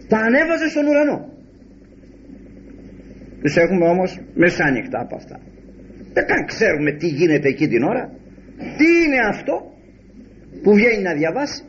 τα 0.09 0.19
ανέβαζε 0.27 0.69
στον 0.69 0.87
ουρανό. 0.87 1.19
Τους 3.43 3.57
έχουμε 3.57 3.87
όμως 3.95 4.11
μεσάνυχτα 4.35 4.99
από 5.01 5.15
αυτά. 5.21 5.37
Δεν 6.15 6.25
καν 6.27 6.47
ξέρουμε 6.47 6.91
τι 7.01 7.07
γίνεται 7.07 7.49
εκεί 7.49 7.67
την 7.69 7.83
ώρα. 7.83 8.05
Τι 8.79 8.89
είναι 9.03 9.21
αυτό 9.33 9.55
που 10.63 10.71
βγαίνει 10.75 11.03
να 11.03 11.15
διαβάσει. 11.15 11.63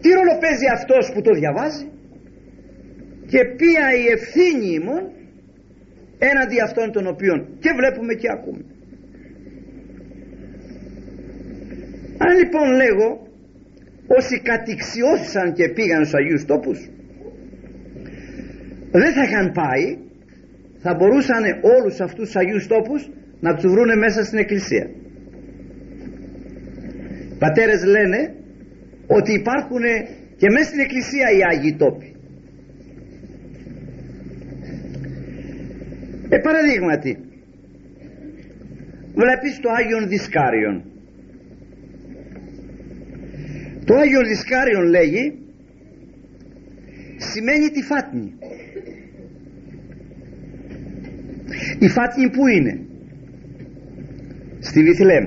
Τι 0.00 0.08
ρόλο 0.18 0.34
παίζει 0.42 0.66
αυτός 0.76 1.04
που 1.12 1.20
το 1.22 1.32
διαβάζει. 1.40 1.86
Και 3.30 3.40
ποια 3.58 3.84
η 4.02 4.04
ευθύνη 4.16 4.68
ημών 4.78 5.02
έναντι 6.30 6.60
αυτών 6.66 6.92
των 6.92 7.06
οποίων 7.06 7.38
και 7.62 7.70
βλέπουμε 7.78 8.14
και 8.14 8.28
ακούμε 8.36 8.71
αν 12.24 12.30
λοιπόν 12.40 12.66
λέγω 12.82 13.08
όσοι 14.06 14.40
κατηξιώθησαν 14.42 15.52
και 15.52 15.68
πήγαν 15.68 16.04
στους 16.04 16.18
Αγίους 16.20 16.44
τόπους 16.44 16.78
δεν 19.00 19.12
θα 19.12 19.22
είχαν 19.22 19.52
πάει 19.52 19.86
θα 20.78 20.94
μπορούσαν 20.94 21.42
όλους 21.76 22.00
αυτούς 22.00 22.24
τους 22.24 22.36
Αγίους 22.36 22.66
τόπους 22.66 23.10
να 23.40 23.54
τους 23.54 23.70
βρούνε 23.72 23.96
μέσα 23.96 24.24
στην 24.24 24.38
εκκλησία. 24.38 24.90
Πατέρες 27.38 27.84
λένε 27.84 28.34
ότι 29.06 29.32
υπάρχουν 29.32 29.82
και 30.36 30.48
μέσα 30.50 30.68
στην 30.68 30.80
εκκλησία 30.80 31.26
οι 31.36 31.40
Άγιοι 31.50 31.76
τόποι. 31.76 32.14
Ε 36.28 36.38
παραδείγματι 36.38 37.18
βλέπεις 39.14 39.60
το 39.60 39.68
Άγιον 39.78 40.08
Δισκάριον 40.08 40.91
το 43.84 43.94
Άγιον 43.94 44.24
Δισκάριον 44.26 44.84
λέγει 44.84 45.38
σημαίνει 47.16 47.68
τη 47.70 47.82
φάτνη. 47.82 48.34
Η 51.78 51.88
φάτνη 51.88 52.30
που 52.30 52.46
είναι; 52.46 52.80
Στη 54.58 54.82
Βιθλέμ 54.82 55.24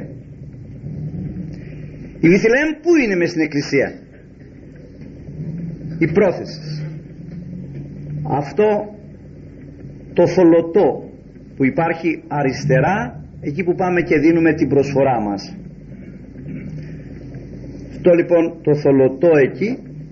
η 2.20 2.28
Βιθλέμ 2.28 2.70
που 2.82 2.96
είναι 2.96 3.16
μες 3.16 3.30
στην 3.30 3.42
εκκλησία; 3.42 3.94
Η 5.98 6.12
πρόθεση. 6.12 6.60
Αυτό 8.30 8.96
το 10.14 10.28
θολωτό 10.28 11.10
που 11.56 11.66
υπάρχει 11.66 12.24
αριστερά 12.28 13.26
εκεί 13.42 13.64
που 13.64 13.76
πάμε 13.76 14.02
και 14.02 14.20
δίνουμε 14.20 14.54
την 14.54 14.68
προσφορά 14.68 15.20
μας 15.22 15.56
αυτό 18.06 18.18
λοιπόν 18.22 18.62
το 18.62 18.76
θολωτό 18.76 19.32
εκεί 19.48 19.70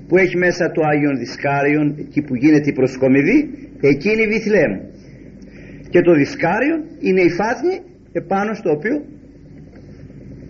που 0.07 0.17
έχει 0.17 0.37
μέσα 0.37 0.71
το 0.71 0.81
Άγιον 0.91 1.17
Δισκάριον 1.17 1.95
εκεί 1.99 2.21
που 2.21 2.35
γίνεται 2.35 2.69
η 2.69 2.73
προσκομιδή 2.73 3.39
εκεί 3.81 4.09
είναι 4.11 4.21
η 4.21 4.27
Βιθλέμ 4.27 4.71
και 5.89 6.01
το 6.01 6.13
Δισκάριον 6.13 6.79
είναι 6.99 7.21
η 7.21 7.29
φάτνη 7.29 7.75
επάνω 8.11 8.53
στο 8.53 8.69
οποίο 8.71 8.95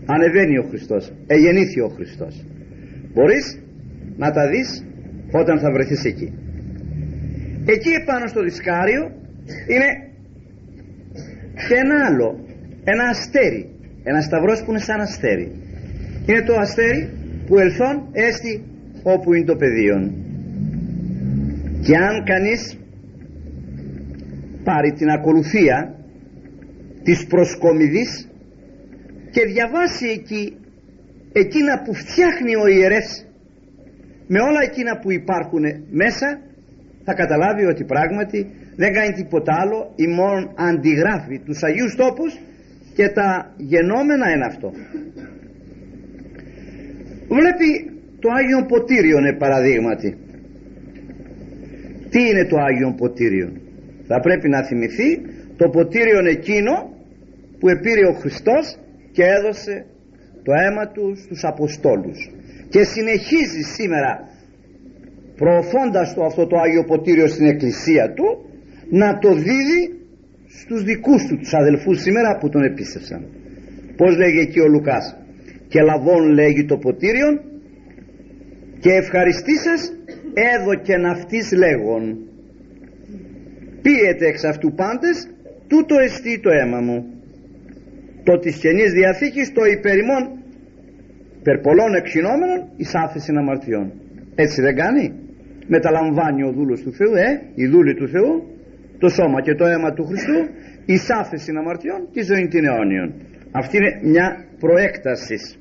ανεβαίνει 0.06 0.58
ο 0.58 0.64
Χριστός 0.70 1.14
εγεννήθη 1.28 1.80
ο 1.80 1.90
Χριστός. 1.96 2.46
Μπορείς 3.14 3.46
να 4.18 4.32
τα 4.32 4.48
δεις 4.52 4.86
όταν 5.32 5.60
θα 5.60 5.72
βρεθείς 5.72 6.04
εκεί. 6.06 6.34
Εκεί 7.66 7.92
επάνω 8.02 8.28
στο 8.28 8.42
Δισκάριο 8.44 9.04
είναι 9.74 9.90
και 11.68 11.76
ένα 11.84 11.96
άλλο 12.08 12.30
ένα 12.84 13.04
αστέρι 13.14 13.64
ένα 14.04 14.22
σταυρός 14.22 14.64
που 14.64 14.70
είναι 14.72 14.80
σαν 14.80 15.00
αστέρι. 15.00 15.48
Είναι 16.26 16.42
το 16.42 16.54
αστέρι 16.56 17.23
που 17.46 17.60
ελθόν 17.60 18.10
έστι 18.12 18.64
όπου 19.04 19.34
είναι 19.34 19.46
το 19.46 19.56
πεδίο. 19.56 19.96
Και 21.82 21.98
αν 21.98 22.24
κανείς 22.26 22.78
πάρει 24.64 24.92
την 24.92 25.10
ακολουθία 25.10 25.96
της 27.04 27.26
προσκομιδής 27.26 28.30
και 29.32 29.46
διαβάσει 29.46 30.06
εκεί 30.08 30.58
εκείνα 31.34 31.82
που 31.82 31.94
φτιάχνει 31.94 32.56
ο 32.56 32.68
ιερές 32.68 33.28
με 34.28 34.40
όλα 34.40 34.62
εκείνα 34.70 35.00
που 35.00 35.12
υπάρχουν 35.12 35.64
μέσα 35.92 36.40
θα 37.04 37.14
καταλάβει 37.14 37.66
ότι 37.66 37.84
πράγματι 37.84 38.40
δεν 38.76 38.94
κάνει 38.94 39.14
τίποτα 39.14 39.54
άλλο 39.62 39.94
ή 39.96 40.08
μόνο 40.08 40.54
αντιγράφει 40.56 41.40
τους 41.46 41.64
Αγίους 41.64 41.96
τόπους 41.96 42.40
και 42.96 43.08
τα 43.10 43.54
γενόμενα 43.58 44.32
είναι 44.32 44.46
αυτό 44.46 44.72
βλέπει 47.40 47.70
το 48.20 48.30
Άγιο 48.40 48.66
Ποτήριον 48.72 49.38
παραδείγματι. 49.38 50.10
Τι 52.12 52.20
είναι 52.30 52.46
το 52.46 52.58
Άγιο 52.68 52.94
Ποτήριο; 52.98 53.50
Θα 54.08 54.20
πρέπει 54.20 54.50
να 54.50 54.64
θυμηθεί 54.68 55.10
το 55.58 55.70
ποτήριον 55.70 56.26
εκείνο 56.26 56.74
που 57.60 57.70
επήρε 57.70 58.06
ο 58.08 58.14
Χριστός 58.14 58.78
και 59.12 59.24
έδωσε 59.24 59.86
το 60.44 60.52
αίμα 60.62 60.88
του 60.88 61.16
στους 61.16 61.44
Αποστόλους. 61.44 62.20
Και 62.70 62.84
συνεχίζει 62.84 63.62
σήμερα 63.78 64.12
προωθώντας 65.36 66.14
το 66.14 66.24
αυτό 66.24 66.48
το 66.48 66.58
Άγιο 66.58 66.84
Ποτήριο 66.84 67.28
στην 67.28 67.46
εκκλησία 67.46 68.14
του 68.14 68.28
να 68.90 69.18
το 69.18 69.34
δίδει 69.34 69.82
στους 70.48 70.84
δικούς 70.84 71.26
του 71.28 71.38
τους 71.38 71.54
αδελφούς 71.54 72.02
σήμερα 72.02 72.38
που 72.38 72.50
τον 72.50 72.64
επίστευσαν 72.64 73.22
πως 73.96 74.18
λέγει 74.18 74.40
εκεί 74.40 74.60
ο 74.60 74.68
Λουκάς; 74.68 75.18
Και 75.74 75.82
λαβών 75.82 76.24
λέγει 76.40 76.66
το 76.66 76.78
ποτήριον 76.78 77.34
και 78.80 78.92
ευχαριστήσας 79.04 79.82
έδωκεν 80.52 81.06
αυτής 81.06 81.52
λέγον. 81.64 82.04
Πίετε 83.82 84.26
εξ 84.28 84.44
αυτού 84.44 84.74
πάντες 84.74 85.18
τούτο 85.68 85.96
εστί 86.06 86.40
το 86.40 86.50
αίμα 86.50 86.80
μου 86.88 86.98
το 88.24 88.40
της 88.40 88.56
Καινής 88.58 88.92
Διαθήκης 88.92 89.52
το 89.58 89.64
υπερημών 89.78 90.22
περπολών 91.44 91.92
εξυνόμενων 91.96 92.60
εις 92.78 92.96
άφηση 92.96 93.32
αμαρτιών. 93.38 93.92
Έτσι 94.36 94.62
δεν 94.62 94.76
κάνει. 94.76 95.06
Μεταλαμβάνει 95.68 96.44
ο 96.44 96.52
δούλος 96.52 96.82
του 96.82 96.94
Θεού 96.94 97.14
ε, 97.16 97.30
η 97.56 97.66
δούλη 97.68 97.94
του 97.96 98.08
Θεού 98.08 98.32
το 98.98 99.08
σώμα 99.10 99.42
και 99.42 99.54
το 99.56 99.66
αίμα 99.66 99.94
του 99.94 100.06
Χριστού 100.06 100.40
εις 100.86 101.10
άφηση 101.22 101.52
αμαρτιών 101.58 102.08
και 102.12 102.24
ζωή 102.24 102.48
την 102.48 102.66
αιώνιον. 102.66 103.14
Αυτή 103.52 103.78
είναι 103.78 103.92
μια 104.12 104.46
προέκτασης 104.60 105.58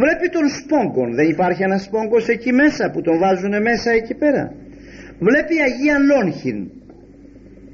βλέπει 0.00 0.26
τον 0.36 0.46
σπόγκον. 0.58 1.14
Δεν 1.14 1.28
υπάρχει 1.28 1.62
ένας 1.62 1.82
σπόγκος 1.82 2.28
εκεί 2.28 2.52
μέσα 2.52 2.90
που 2.92 3.00
τον 3.00 3.18
βάζουν 3.18 3.54
μέσα 3.68 3.90
εκεί 4.00 4.14
πέρα. 4.14 4.44
Βλέπει 5.18 5.54
Αγία 5.66 5.98
Λόγχην 6.12 6.58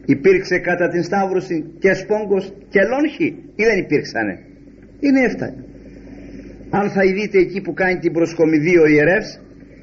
υπήρξε 0.06 0.58
κατά 0.58 0.88
την 0.88 1.02
Σταύρωση 1.02 1.56
και 1.78 1.92
Σπόγκος 1.94 2.44
και 2.68 2.80
Λόγχη 2.92 3.28
ή 3.60 3.62
δεν 3.68 3.78
υπήρξανε; 3.78 4.34
Είναι 5.00 5.20
έφτανε 5.20 5.64
αν 6.78 6.90
θα 6.90 7.02
δείτε 7.16 7.38
εκεί 7.38 7.60
που 7.60 7.72
κάνει 7.74 7.98
την 7.98 8.12
προσκομιδή 8.12 8.78
ο 8.78 8.86
ιερεύς 8.86 9.40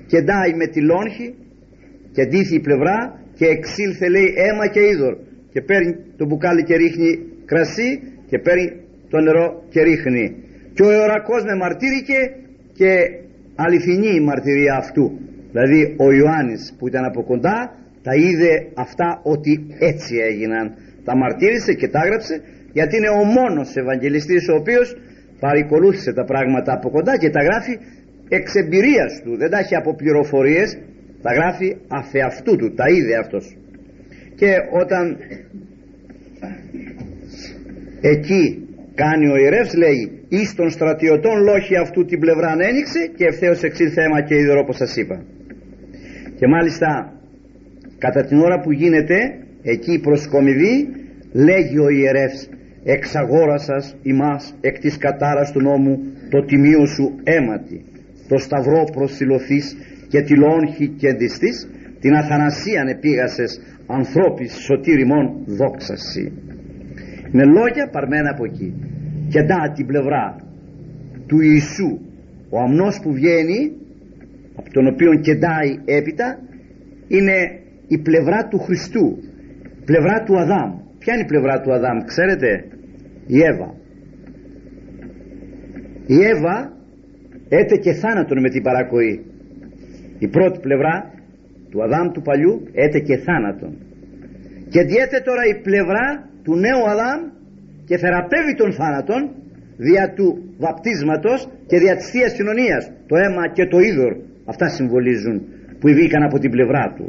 και 0.07 0.21
ντάει 0.21 0.53
με 0.53 0.67
τη 0.67 0.81
Λόγχη 0.81 1.35
και 2.11 2.25
ντύθη 2.25 2.55
η 2.55 2.59
πλευρά 2.59 2.97
και 3.37 3.45
εξήλθε 3.45 4.09
λέει 4.09 4.33
αίμα 4.43 4.67
και 4.67 4.81
είδωρ 4.91 5.13
και 5.51 5.61
παίρνει 5.61 5.95
το 6.17 6.25
μπουκάλι 6.25 6.63
και 6.63 6.75
ρίχνει 6.75 7.19
κρασί 7.45 7.89
και 8.29 8.37
παίρνει 8.39 8.71
το 9.09 9.17
νερό 9.19 9.63
και 9.69 9.81
ρίχνει 9.81 10.35
και 10.73 10.83
ο 10.83 10.91
Ιωρακός 10.91 11.43
με 11.43 11.55
μαρτύρηκε 11.55 12.19
και 12.73 12.89
αληθινή 13.55 14.15
η 14.15 14.19
μαρτυρία 14.19 14.75
αυτού. 14.75 15.19
Δηλαδή 15.51 15.95
ο 15.97 16.11
Ιωάννης 16.11 16.75
που 16.77 16.87
ήταν 16.87 17.03
από 17.05 17.23
κοντά 17.23 17.75
τα 18.03 18.15
είδε 18.15 18.67
αυτά 18.73 19.19
ότι 19.23 19.65
έτσι 19.79 20.15
έγιναν. 20.29 20.73
Τα 21.03 21.17
μαρτύρησε 21.17 21.73
και 21.73 21.87
τα 21.87 21.99
έγραψε 22.03 22.41
γιατί 22.73 22.97
είναι 22.97 23.09
ο 23.09 23.23
μόνος 23.23 23.75
Ευαγγελιστής 23.75 24.47
ο 24.47 24.55
οποίος 24.55 24.97
παρακολούθησε 25.39 26.13
τα 26.13 26.23
πράγματα 26.23 26.73
από 26.73 26.89
κοντά 26.89 27.17
και 27.17 27.29
τα 27.29 27.41
γράφει 27.43 27.77
εξ 28.29 28.55
εμπειρίας 28.55 29.21
του. 29.23 29.37
Δεν 29.37 29.49
τα 29.49 29.57
έχει 29.57 29.75
από 29.75 29.95
πληροφορίες 29.95 30.77
τα 31.21 31.33
γράφει 31.33 31.75
αφεαυτού 31.87 32.55
του 32.55 32.73
τα 32.73 32.89
είδε 32.89 33.17
αυτός. 33.17 33.57
Και 34.35 34.55
όταν 34.81 35.17
εκεί 38.01 38.67
κάνει 39.03 39.27
ο 39.33 39.35
ιερεύς 39.41 39.73
λέει 39.83 40.01
εις 40.29 40.55
των 40.55 40.69
στρατιωτών 40.69 41.37
λόχη 41.49 41.75
αυτού 41.83 42.05
την 42.05 42.19
πλευρά 42.19 42.49
άνοιξε 42.51 43.01
και 43.17 43.25
ευθέως 43.31 43.63
εξήλθε 43.63 44.01
αίμα 44.03 44.21
και 44.27 44.35
είδωρο 44.35 44.59
όπως 44.59 44.75
σας 44.75 44.95
είπα 44.95 45.17
και 46.37 46.47
μάλιστα 46.47 46.89
κατά 47.97 48.21
την 48.25 48.37
ώρα 48.39 48.59
που 48.59 48.71
γίνεται 48.71 49.17
εκεί 49.73 49.99
προσκομιδή 49.99 50.75
λέγει 51.33 51.79
ο 51.79 51.89
ιερεύς 51.89 52.49
εξαγόρασας 52.83 53.95
ημάς 54.01 54.55
εκ 54.61 54.79
της 54.79 54.97
κατάρας 54.97 55.51
του 55.51 55.61
νόμου 55.61 55.93
το 56.29 56.45
τιμίο 56.45 56.85
σου 56.85 57.05
αίματι 57.23 57.83
το 58.27 58.37
σταυρό 58.37 58.83
προσιλωθείς 58.95 59.65
και 60.07 60.21
τη 60.21 60.33
λόγχη 60.35 60.87
κεντιστής 60.87 61.69
την 61.99 62.13
αθανασίαν 62.13 62.87
επίγασες 62.87 63.61
ανθρώπης 63.87 64.51
σωτήριμον 64.65 65.25
δόξαση 65.45 66.31
με 67.31 67.43
λόγια 67.45 67.89
παρμένα 67.91 68.29
από 68.29 68.45
εκεί 68.45 68.90
και 69.31 69.41
δά 69.41 69.71
την 69.75 69.85
πλευρά 69.85 70.25
του 71.27 71.37
Ιησού. 71.41 71.91
Ο 72.49 72.57
αμνός 72.59 72.99
που 73.03 73.11
βγαίνει 73.13 73.61
από 74.55 74.69
τον 74.73 74.87
οποίο 74.87 75.11
κεντάει 75.27 75.71
έπειτα 75.85 76.27
είναι 77.07 77.37
η 77.87 77.97
πλευρά 78.07 78.47
του 78.49 78.59
Χριστού. 78.59 79.07
Πλευρά 79.85 80.23
του 80.23 80.39
Αδάμ. 80.39 80.71
Ποια 80.99 81.13
είναι 81.13 81.23
η 81.23 81.31
πλευρά 81.33 81.61
του 81.61 81.73
Αδάμ 81.73 81.97
ξέρετε; 82.11 82.49
Η 83.27 83.39
Εύα. 83.51 83.69
Η 86.05 86.17
Εύα 86.33 86.73
έτεκε 87.49 87.93
θάνατον 87.93 88.39
με 88.39 88.49
την 88.49 88.61
παρακοή. 88.63 89.25
Η 90.19 90.27
πρώτη 90.27 90.59
πλευρά 90.59 91.13
του 91.69 91.83
Αδάμ 91.83 92.11
του 92.11 92.21
παλιού 92.21 92.67
έτεκε 92.73 93.17
θάνατον. 93.17 93.73
Και 94.69 94.81
διέται 94.81 95.19
τώρα 95.25 95.43
η 95.53 95.61
πλευρά 95.61 96.29
του 96.43 96.55
νέου 96.55 96.83
Αδάμ 96.91 97.21
και 97.85 97.97
θεραπεύει 97.97 98.55
τον 98.55 98.73
θάνατον 98.73 99.21
δια 99.77 100.13
του 100.15 100.27
βαπτίσματος 100.57 101.49
και 101.67 101.77
δια 101.77 101.95
της 101.95 102.09
Θείας 102.09 102.33
Κοινωνίας. 102.33 102.91
Το 103.07 103.15
αίμα 103.15 103.43
και 103.53 103.65
το 103.65 103.79
είδωρ 103.79 104.13
αυτά 104.45 104.67
συμβολίζουν 104.69 105.41
που 105.79 105.87
βγήκαν 105.87 106.23
από 106.23 106.39
την 106.39 106.51
πλευρά 106.51 106.93
του. 106.95 107.07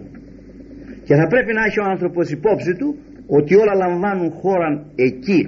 Και 1.05 1.15
θα 1.15 1.27
πρέπει 1.27 1.53
να 1.53 1.65
έχει 1.65 1.81
ο 1.81 1.85
άνθρωπος 1.85 2.31
υπόψη 2.31 2.73
του 2.75 2.97
ότι 3.27 3.55
όλα 3.55 3.75
λαμβάνουν 3.75 4.31
χώρα 4.31 4.87
εκεί 4.95 5.41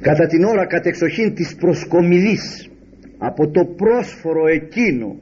κατά 0.00 0.26
την 0.26 0.44
ώρα 0.44 0.66
κατεξοχήν 0.66 1.34
της 1.34 1.56
προσκομιδής 1.56 2.70
από 3.18 3.50
το 3.50 3.64
πρόσφορο 3.64 4.46
εκείνο 4.46 5.16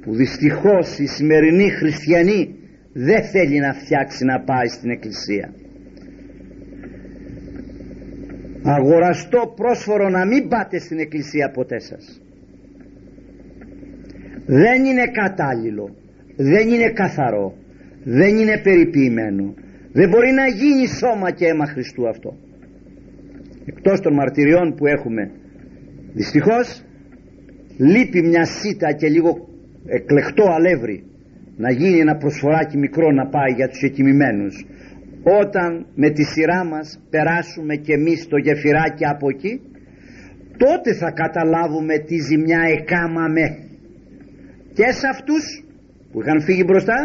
που 0.00 0.14
δυστυχώς 0.14 0.98
η 0.98 1.06
σημερινή 1.06 1.70
χριστιανή 1.70 2.54
δεν 2.92 3.24
θέλει 3.24 3.58
να 3.60 3.72
φτιάξει 3.74 4.24
να 4.24 4.40
πάει 4.40 4.66
στην 4.66 4.90
εκκλησία 4.90 5.52
αγοραστό 8.64 9.52
πρόσφορο 9.56 10.08
να 10.08 10.26
μην 10.26 10.48
πάτε 10.48 10.78
στην 10.78 10.98
εκκλησία 10.98 11.50
ποτέ 11.50 11.78
σας. 11.78 12.20
Δεν 14.46 14.84
είναι 14.84 15.06
κατάλληλο 15.06 15.94
δεν 16.36 16.68
είναι 16.68 16.90
καθαρό 16.90 17.54
δεν 18.04 18.36
είναι 18.36 18.60
περιποιημένο. 18.62 19.54
Δεν 19.92 20.08
μπορεί 20.08 20.30
να 20.30 20.46
γίνει 20.46 20.86
σώμα 20.86 21.30
και 21.30 21.46
αίμα 21.46 21.66
Χριστού 21.66 22.08
αυτό. 22.08 22.36
Εκτός 23.66 24.00
των 24.00 24.14
μαρτυριών 24.14 24.74
που 24.74 24.86
έχουμε 24.86 25.30
δυστυχώς 26.12 26.84
λείπει 27.78 28.22
μια 28.22 28.44
σίτα 28.44 28.92
και 28.92 29.08
λίγο 29.08 29.48
εκλεκτό 29.86 30.44
αλεύρι 30.50 31.04
να 31.56 31.70
γίνει 31.70 31.98
ένα 31.98 32.16
προσφοράκι 32.16 32.76
μικρό 32.78 33.10
να 33.12 33.26
πάει 33.26 33.52
για 33.56 33.68
τους 33.68 33.82
εκοιμημένους 33.82 34.66
όταν 35.24 35.86
με 35.94 36.10
τη 36.10 36.24
σειρά 36.24 36.64
μας 36.64 37.00
περάσουμε 37.10 37.74
και 37.76 37.92
εμείς 37.92 38.28
το 38.28 38.36
γεφυράκι 38.36 39.04
από 39.06 39.28
εκεί 39.28 39.60
τότε 40.56 40.94
θα 40.94 41.10
καταλάβουμε 41.10 41.98
τι 41.98 42.16
ζημιά 42.28 42.60
εκάμαμε. 42.78 43.44
Και 44.72 44.86
σε 45.00 45.06
αυτούς 45.14 45.64
που 46.10 46.20
είχαν 46.20 46.42
φύγει 46.42 46.64
μπροστά 46.66 46.98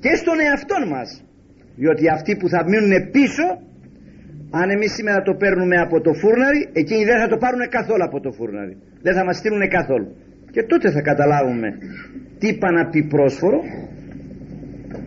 και 0.00 0.12
στον 0.14 0.40
εαυτό 0.46 0.76
μας. 0.94 1.24
Διότι 1.76 2.04
αυτοί 2.16 2.36
που 2.36 2.48
θα 2.48 2.64
μείνουν 2.68 3.10
πίσω 3.10 3.46
αν 4.50 4.70
εμείς 4.70 4.92
σήμερα 4.92 5.22
το 5.22 5.34
παίρνουμε 5.34 5.76
από 5.76 6.00
το 6.00 6.12
φούρναρι 6.12 6.68
εκείνοι 6.72 7.04
δεν 7.04 7.18
θα 7.22 7.28
το 7.28 7.36
πάρουν 7.36 7.62
καθόλου 7.68 8.04
από 8.04 8.20
το 8.20 8.30
φούρναρι. 8.32 8.76
Δεν 9.02 9.14
θα 9.14 9.24
μας 9.24 9.36
στείλουν 9.36 9.68
καθόλου. 9.68 10.08
Και 10.50 10.62
τότε 10.62 10.90
θα 10.90 11.00
καταλάβουμε 11.00 11.68
τι 12.38 12.46
είπα 12.48 12.70
να 12.70 12.88
πει 12.90 13.02
πρόσφορο 13.02 13.60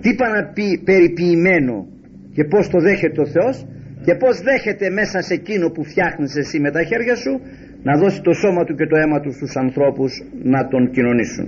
τι 0.02 0.10
είπα 0.10 0.28
να 0.30 0.44
πει 0.56 0.82
περιποιημένο 0.84 1.88
και 2.34 2.44
πως 2.44 2.70
το 2.70 2.80
δέχεται 2.80 3.22
ο 3.22 3.26
Θεός 3.26 3.66
και 4.06 4.16
πως 4.16 4.42
δέχεται 4.42 4.90
μέσα 4.90 5.22
σε 5.22 5.34
εκείνο 5.34 5.70
που 5.70 5.84
φτιάχνεις 5.84 6.36
εσύ 6.36 6.60
με 6.60 6.72
τα 6.72 6.84
χέρια 6.84 7.16
σου 7.16 7.42
να 7.84 7.98
δώσει 7.98 8.22
το 8.22 8.34
σώμα 8.34 8.64
του 8.64 8.76
και 8.76 8.86
το 8.86 8.96
αίμα 8.96 9.20
του 9.20 9.32
στους 9.34 9.56
ανθρώπους 9.56 10.12
να 10.44 10.68
τον 10.68 10.92
κοινωνήσουν. 10.92 11.48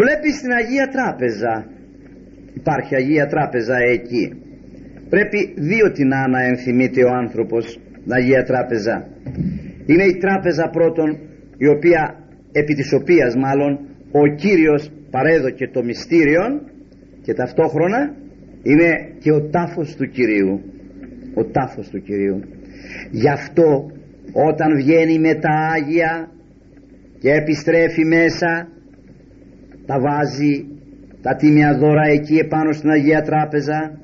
Βλέπεις 0.00 0.34
στην 0.36 0.52
Αγία 0.52 0.88
Τράπεζα. 0.88 1.66
Υπάρχει 2.54 2.94
Αγία 2.94 3.26
Τράπεζα 3.26 3.76
εκεί. 3.76 4.24
Πρέπει 5.08 5.54
δύο 5.56 5.92
την 5.92 6.08
να 6.08 6.42
ενθυμείται 6.50 7.04
ο 7.04 7.10
άνθρωπος 7.22 7.80
την 8.02 8.12
Αγία 8.12 8.42
Τράπεζα. 8.44 9.06
Είναι 9.86 10.04
η 10.04 10.16
τράπεζα 10.16 10.68
πρώτον 10.68 11.18
η 11.56 11.68
οποία 11.68 12.14
επί 12.52 12.74
της 12.74 12.92
οποίας 12.92 13.36
μάλλον 13.36 13.78
ο 14.10 14.34
Κύριος 14.34 14.90
παρέδοκε 15.10 15.68
το 15.68 15.84
μυστήριο 15.84 16.42
και 17.22 17.34
ταυτόχρονα 17.34 18.14
είναι 18.70 18.90
και 19.18 19.32
ο 19.32 19.40
τάφος 19.50 19.96
του 19.96 20.08
Κυρίου. 20.08 20.60
Ο 21.34 21.44
τάφος 21.44 21.88
του 21.88 22.02
Κυρίου. 22.02 22.40
Γι' 23.10 23.28
αυτό 23.28 23.90
όταν 24.32 24.76
βγαίνει 24.76 25.18
με 25.18 25.34
τα 25.34 25.50
Άγια 25.74 26.30
και 27.18 27.30
επιστρέφει 27.30 28.04
μέσα 28.04 28.68
τα 29.86 30.00
βάζει 30.00 30.66
τα 31.22 31.36
τίμια 31.36 31.78
δώρα 31.78 32.06
εκεί 32.06 32.36
επάνω 32.36 32.72
στην 32.72 32.90
Αγία 32.90 33.22
Τράπεζα 33.22 33.98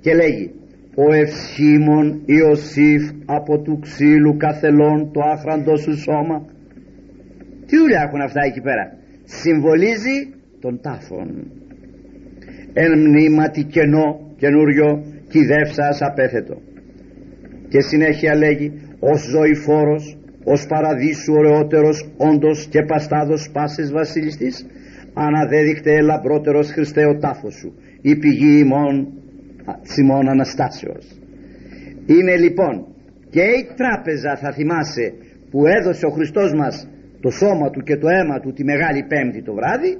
και 0.00 0.14
λέγει 0.14 0.50
ο 0.94 1.12
ευσχήμων 1.12 2.22
Ιωσήφ 2.24 3.10
από 3.24 3.58
του 3.58 3.78
ξύλου 3.78 4.36
καθελών 4.36 5.12
το 5.12 5.20
άχραντο 5.20 5.76
σου 5.76 5.98
σώμα 5.98 6.46
τι 7.66 7.76
δουλειά 7.76 8.02
έχουν 8.06 8.20
αυτά 8.20 8.40
εκεί 8.44 8.60
πέρα. 8.60 8.92
Συμβολίζει 9.24 10.34
τον 10.60 10.80
τάφον 10.80 11.28
εν 12.82 12.92
μνήματι 12.98 13.62
κενό 13.64 14.08
καινούριο 14.36 15.04
κυδεύσας 15.28 16.02
απέθετο. 16.02 16.56
Και 17.68 17.80
συνέχεια 17.80 18.36
λέγει 18.36 18.72
ως 18.98 19.20
ζωηφόρος 19.32 20.16
ως 20.44 20.66
παραδείσου 20.66 21.32
ωραιότερος 21.32 22.08
όντως 22.16 22.66
και 22.70 22.82
παστάδος 22.82 23.50
πάσης 23.52 23.92
βασιλιστής 23.92 24.66
αναδέδειχτε 25.14 26.00
λαμπρότερος 26.00 26.70
Χριστέ 26.70 27.06
ο 27.06 27.18
τάφος 27.18 27.54
σου 27.54 27.74
η 28.00 28.16
πηγή 28.16 28.58
ημών 28.58 29.08
Σιμών 29.82 30.28
Αναστάσεως 30.28 31.06
είναι 32.06 32.36
λοιπόν 32.36 32.86
και 33.30 33.40
η 33.40 33.68
τράπεζα 33.76 34.36
θα 34.36 34.52
θυμάσαι 34.52 35.12
που 35.50 35.66
έδωσε 35.66 36.06
ο 36.06 36.10
Χριστός 36.10 36.52
μας 36.54 36.88
το 37.20 37.30
σώμα 37.30 37.70
του 37.70 37.80
και 37.80 37.96
το 37.96 38.08
αίμα 38.08 38.40
του 38.40 38.52
τη 38.52 38.64
Μεγάλη 38.64 39.02
Πέμπτη 39.08 39.42
το 39.42 39.54
βράδυ 39.54 39.98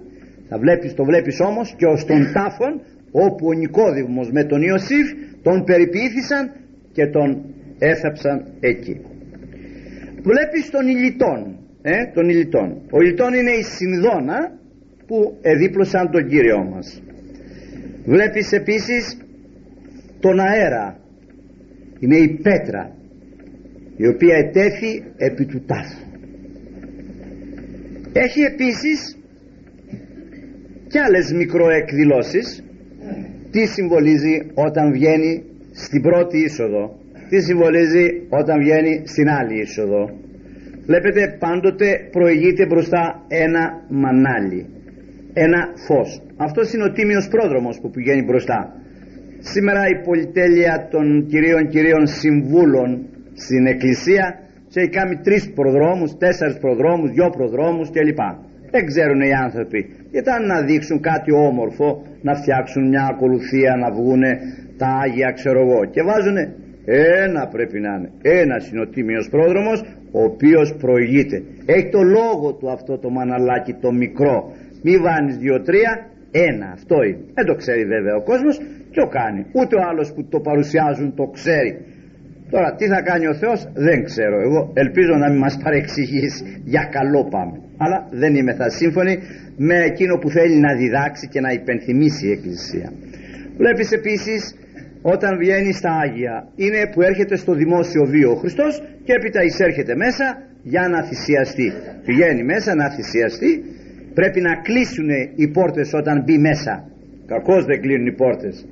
θα 0.48 0.58
βλέπεις, 0.58 0.94
το 0.94 1.04
βλέπεις 1.04 1.40
όμως 1.40 1.74
και 1.76 1.86
ως 1.86 2.04
τον 2.04 2.32
τάφον 2.32 2.80
όπου 3.10 3.46
ο 3.46 3.52
Νικόδημος 3.52 4.30
με 4.30 4.44
τον 4.44 4.62
Ιωσήφ 4.62 5.06
τον 5.42 5.64
περιποιήθησαν 5.64 6.52
και 6.92 7.06
τον 7.06 7.44
έθαψαν 7.78 8.46
εκεί. 8.60 9.00
Βλέπεις 10.22 10.70
τον 10.70 10.86
Ηλιτών 10.88 11.56
ε, 11.88 12.06
τον 12.14 12.28
Ηλιτών. 12.28 12.82
Ο 12.90 13.00
Ηλιτών 13.00 13.34
είναι 13.34 13.50
η 13.50 13.62
συνδόνα 13.62 14.58
που 15.06 15.38
εδίπλωσαν 15.42 16.10
τον 16.10 16.28
Κύριό 16.28 16.64
μας. 16.64 17.02
Βλέπεις 18.04 18.52
επίσης 18.52 19.16
τον 20.20 20.38
αέρα. 20.40 21.00
Είναι 21.98 22.16
η 22.16 22.28
πέτρα 22.42 22.96
η 23.96 24.06
οποία 24.06 24.36
ετέθη 24.36 25.04
επί 25.16 25.44
του 25.46 25.64
τάφου. 25.66 26.04
Έχει 28.12 28.40
επίσης 28.40 29.15
και 30.96 31.02
άλλες 31.02 31.32
μικροεκδηλώσεις. 31.32 32.64
Τι 33.50 33.66
συμβολίζει 33.66 34.36
όταν 34.54 34.92
βγαίνει 34.92 35.42
στην 35.72 36.00
πρώτη 36.02 36.36
είσοδο; 36.38 36.84
Τι 37.28 37.40
συμβολίζει 37.40 38.06
όταν 38.28 38.56
βγαίνει 38.62 39.02
στην 39.12 39.28
άλλη 39.28 39.60
είσοδο; 39.60 40.02
Βλέπετε 40.86 41.36
πάντοτε 41.38 41.86
προηγείται 42.10 42.66
μπροστά 42.66 43.02
ένα 43.28 43.62
μανάλι 43.88 44.66
ένα 45.32 45.60
φως. 45.86 46.22
Αυτός 46.36 46.72
είναι 46.72 46.84
ο 46.84 46.92
τίμιος 46.92 47.28
πρόδρομος 47.28 47.78
που 47.80 47.90
πηγαίνει 47.90 48.22
μπροστά. 48.22 48.58
Σήμερα 49.38 49.82
η 49.94 49.96
πολυτέλεια 50.06 50.88
των 50.90 51.26
κυρίων 51.26 51.68
κυρίων 51.68 52.06
συμβούλων 52.06 53.06
στην 53.34 53.66
εκκλησία 53.66 54.24
σε 54.68 54.80
έχει 54.80 54.90
κάνει 54.90 55.16
τρεις 55.16 55.52
προδρόμους, 55.54 56.16
τέσσερις 56.16 56.58
προδρόμους, 56.58 57.10
δυο 57.10 57.28
προδρόμους 57.30 57.90
κλπ 57.90 58.20
δεν 58.70 58.86
ξέρουν 58.86 59.20
οι 59.20 59.32
άνθρωποι. 59.44 59.80
Ήταν 60.10 60.46
να 60.46 60.62
δείξουν 60.62 61.00
κάτι 61.00 61.32
όμορφο 61.32 62.02
να 62.22 62.34
φτιάξουν 62.34 62.88
μια 62.88 63.04
ακολουθία 63.12 63.76
να 63.76 63.90
βγούνε 63.90 64.30
τα 64.76 64.88
Άγια 65.04 65.30
ξέρω 65.30 65.60
εγώ 65.60 65.84
και 65.84 66.02
βάζουν 66.02 66.36
ένα 67.24 67.48
πρέπει 67.48 67.80
να 67.80 67.92
είναι. 67.94 68.10
Ένας 68.22 68.70
είναι 68.70 68.80
ο 68.80 68.88
τίμιος 68.88 69.28
πρόδρομος 69.30 69.78
ο 70.12 70.22
οποίος 70.22 70.76
προηγείται 70.80 71.42
έχει 71.66 71.88
το 71.88 72.02
λόγο 72.02 72.52
του 72.52 72.70
αυτό 72.70 72.98
το 72.98 73.10
μαναλάκι 73.10 73.72
το 73.72 73.92
μικρό. 73.92 74.52
Μη 74.82 74.96
βάνεις 74.96 75.36
δύο-τρία 75.36 75.92
ένα. 76.30 76.66
Αυτό 76.72 77.02
είναι. 77.02 77.18
Δεν 77.34 77.44
το 77.46 77.54
ξέρει 77.54 77.84
βέβαια 77.84 78.14
ο 78.16 78.22
κόσμος 78.22 78.60
και 78.90 79.00
ο 79.00 79.08
κάνει. 79.08 79.46
Ούτε 79.52 79.76
ο 79.76 79.82
άλλος 79.90 80.12
που 80.12 80.24
το 80.28 80.40
παρουσιάζουν 80.40 81.14
το 81.14 81.24
ξέρει 81.36 81.70
τώρα 82.50 82.74
τι 82.78 82.86
θα 82.86 83.00
κάνει 83.02 83.26
ο 83.26 83.34
Θεός 83.34 83.58
δεν 83.74 84.04
ξέρω. 84.04 84.36
Εγώ 84.46 84.70
ελπίζω 84.74 85.14
να 85.22 85.30
μην 85.30 85.38
μας 85.38 85.58
παρεξηγήσει. 85.62 86.42
Για 86.64 86.84
καλό 86.96 87.28
πάμε. 87.34 87.56
Αλλά 87.76 87.98
δεν 88.10 88.34
είμαι 88.34 88.54
θα 88.54 88.68
σύμφωνοι 88.70 89.14
με 89.56 89.76
εκείνο 89.90 90.14
που 90.18 90.30
θέλει 90.30 90.56
να 90.66 90.74
διδάξει 90.74 91.28
και 91.28 91.40
να 91.40 91.50
υπενθυμίσει 91.52 92.26
η 92.26 92.30
Εκκλησία. 92.30 92.92
Βλέπεις 93.56 93.92
επίσης 93.92 94.54
όταν 95.02 95.38
βγαίνει 95.38 95.72
στα 95.72 95.90
Άγια 96.04 96.48
είναι 96.56 96.80
που 96.92 97.02
έρχεται 97.02 97.36
στο 97.36 97.52
δημόσιο 97.54 98.04
βίο 98.04 98.30
ο 98.30 98.34
Χριστός 98.34 98.82
και 99.04 99.12
έπειτα 99.12 99.42
εισέρχεται 99.42 99.94
μέσα 99.96 100.26
για 100.62 100.88
να 100.88 101.04
θυσιαστεί. 101.08 101.72
Πηγαίνει 102.04 102.42
μέσα 102.44 102.74
να 102.74 102.90
θυσιαστεί. 102.90 103.64
Πρέπει 104.14 104.40
να 104.40 104.52
κλείσουν 104.66 105.08
οι 105.34 105.48
πόρτες 105.48 105.92
όταν 105.94 106.22
μπει 106.24 106.38
μέσα. 106.38 106.74
Κακώς 107.26 107.64
δεν 107.64 107.80
κλείνουν 107.80 108.06
οι 108.06 108.14
πόρτες. 108.14 108.66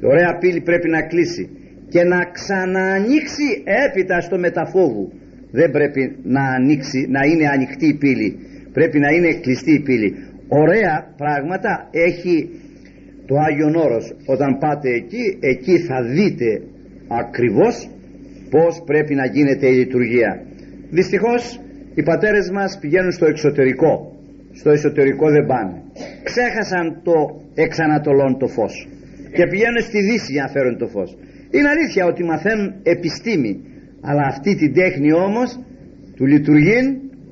Η 0.00 0.06
ωραία 0.06 0.36
πύλη 0.40 0.60
πρέπει 0.60 0.88
να 0.88 1.02
κλείσει 1.02 1.50
και 1.92 2.02
να 2.04 2.20
ξαναανοίξει 2.36 3.48
έπειτα 3.84 4.20
στο 4.20 4.38
μεταφόβου. 4.38 5.12
Δεν 5.50 5.70
πρέπει 5.70 6.02
να 6.22 6.42
ανοίξει 6.56 7.06
να 7.16 7.20
είναι 7.30 7.46
ανοιχτή 7.48 7.86
η 7.86 7.96
πύλη. 8.02 8.30
Πρέπει 8.72 8.98
να 8.98 9.10
είναι 9.14 9.30
κλειστή 9.34 9.72
η 9.72 9.82
πύλη. 9.82 10.10
Ωραία 10.48 11.14
πράγματα 11.16 11.88
έχει 11.90 12.50
το 13.26 13.34
Άγιον 13.46 13.74
Όρος. 13.74 14.14
Όταν 14.26 14.58
πάτε 14.58 14.88
εκεί 15.00 15.24
εκεί 15.40 15.78
θα 15.78 16.02
δείτε 16.02 16.62
ακριβώς 17.22 17.90
πως 18.50 18.82
πρέπει 18.86 19.14
να 19.14 19.26
γίνεται 19.26 19.66
η 19.66 19.76
λειτουργία. 19.82 20.42
Δυστυχώς 20.90 21.60
οι 21.94 22.02
πατέρες 22.02 22.50
μας 22.50 22.78
πηγαίνουν 22.80 23.12
στο 23.12 23.26
εξωτερικό. 23.26 23.92
Στο 24.52 24.70
εσωτερικό 24.70 25.30
δεν 25.30 25.46
πάνε. 25.46 25.82
Ξέχασαν 26.22 27.00
το 27.02 27.42
εξανατολών 27.54 28.38
το 28.38 28.46
φως. 28.46 28.88
Και 29.34 29.46
πηγαίνουν 29.46 29.80
στη 29.80 30.00
δύση 30.02 30.32
για 30.32 30.42
να 30.42 30.48
φέρουν 30.48 30.78
το 30.78 30.86
φως 30.86 31.16
είναι 31.54 31.68
αλήθεια 31.74 32.04
ότι 32.06 32.24
μαθαίνουν 32.24 32.74
επιστήμη 32.82 33.52
αλλά 34.00 34.22
αυτή 34.32 34.56
την 34.56 34.74
τέχνη 34.74 35.12
όμως 35.12 35.58
του 36.16 36.26
λειτουργήν 36.26 36.84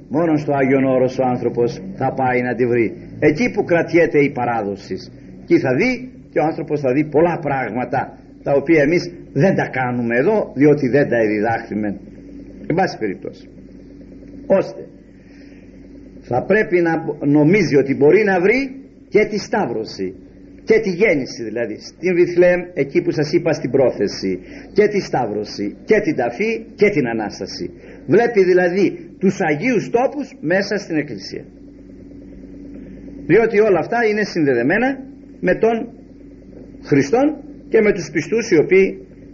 μόνο 0.09 0.37
στο 0.37 0.53
Άγιον 0.53 0.85
Όρος 0.85 1.19
ο 1.19 1.25
άνθρωπος 1.35 1.83
θα 1.95 2.13
πάει 2.13 2.41
να 2.43 2.55
τη 2.55 2.67
βρει. 2.67 2.87
Εκεί 3.19 3.51
που 3.51 3.65
κρατιέται 3.65 4.19
η 4.19 4.31
παράδοση. 4.31 4.97
Εκεί 5.43 5.59
θα 5.59 5.75
δει 5.75 6.11
και 6.33 6.39
ο 6.39 6.45
άνθρωπος 6.45 6.81
θα 6.81 6.93
δει 6.93 7.05
πολλά 7.05 7.39
πράγματα 7.39 8.19
τα 8.43 8.53
οποία 8.53 8.83
εμείς 8.83 9.13
δεν 9.33 9.55
τα 9.55 9.67
κάνουμε 9.69 10.17
εδώ 10.17 10.53
διότι 10.55 10.89
δεν 10.89 11.09
τα 11.09 11.19
διδάχθημε 11.27 11.89
εν 12.67 12.75
πάση 12.75 12.99
περιπτώσει. 12.99 13.49
Ώστε 14.47 14.83
θα 16.21 16.43
πρέπει 16.43 16.81
να 16.81 16.93
νομίζει 17.27 17.77
ότι 17.77 17.95
μπορεί 17.95 18.25
να 18.25 18.41
βρει 18.41 18.61
και 19.09 19.25
τη 19.25 19.39
σταύρωση 19.39 20.15
και 20.65 20.81
τη 20.81 20.91
γέννηση 20.91 21.43
δηλαδή 21.43 21.77
στην 21.81 22.15
Βιθλέμ 22.15 22.61
εκεί 22.75 23.03
που 23.03 23.11
σας 23.11 23.33
είπα 23.33 23.53
στην 23.53 23.71
πρόθεση 23.71 24.41
και 24.73 24.87
τη 24.89 25.01
σταύρωση 25.01 25.77
και 25.85 26.01
την 26.01 26.15
ταφή 26.17 26.67
και 26.75 26.89
την 26.91 27.07
Ανάσταση. 27.07 27.71
Βλέπει 28.07 28.45
δηλαδή 28.45 29.15
τους 29.19 29.41
Αγίους 29.41 29.91
τόπους 29.91 30.27
μέσα 30.41 30.77
στην 30.77 30.97
Εκκλησία. 30.97 31.45
Διότι 33.27 33.61
όλα 33.61 33.79
αυτά 33.79 33.99
είναι 34.11 34.25
συνδεδεμένα 34.25 34.89
με 35.41 35.55
τον 35.55 35.77
Χριστόν 36.83 37.27
και 37.69 37.81
με 37.81 37.93
τους 37.93 38.11
πιστούς 38.11 38.51
οι 38.51 38.57
οποίοι 38.65 38.87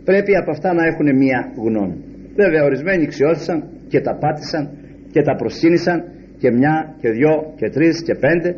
πρέπει 0.04 0.36
από 0.36 0.50
αυτά 0.50 0.74
να 0.74 0.86
έχουν 0.86 1.16
μία 1.16 1.52
γνώμη. 1.56 1.96
Βέβαια 2.34 2.64
ορισμένοι 2.64 3.06
ξιώθησαν 3.06 3.58
και 3.88 4.00
τα 4.00 4.14
πάτησαν 4.22 4.70
και 5.10 5.22
τα 5.22 5.34
προσκύνησαν 5.36 6.04
και 6.38 6.50
μια 6.50 6.94
και 7.00 7.10
δυο 7.10 7.54
και 7.56 7.68
τρεις 7.70 8.02
και 8.02 8.14
πέντε 8.14 8.56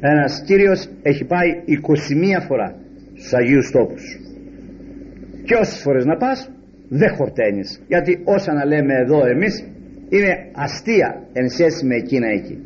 ένας 0.00 0.42
Κύριος 0.46 0.88
έχει 1.02 1.24
πάει 1.24 1.48
21 1.66 2.46
φορά 2.46 2.74
στους 3.14 3.32
Αγίους 3.32 3.70
Τόπους. 3.70 4.02
Και 5.44 5.54
όσες 5.54 5.80
φορές 5.82 6.04
να 6.04 6.16
πας 6.16 6.50
δεν 6.88 7.14
χορταίνεις. 7.14 7.82
Γιατί 7.88 8.20
όσα 8.24 8.52
να 8.52 8.64
λέμε 8.64 8.94
εδώ 8.94 9.26
εμείς 9.26 9.64
είναι 10.08 10.32
αστεία 10.52 11.22
εν 11.32 11.48
σχέση 11.48 11.86
με 11.86 11.94
εκείνα 11.94 12.28
εκεί. 12.28 12.58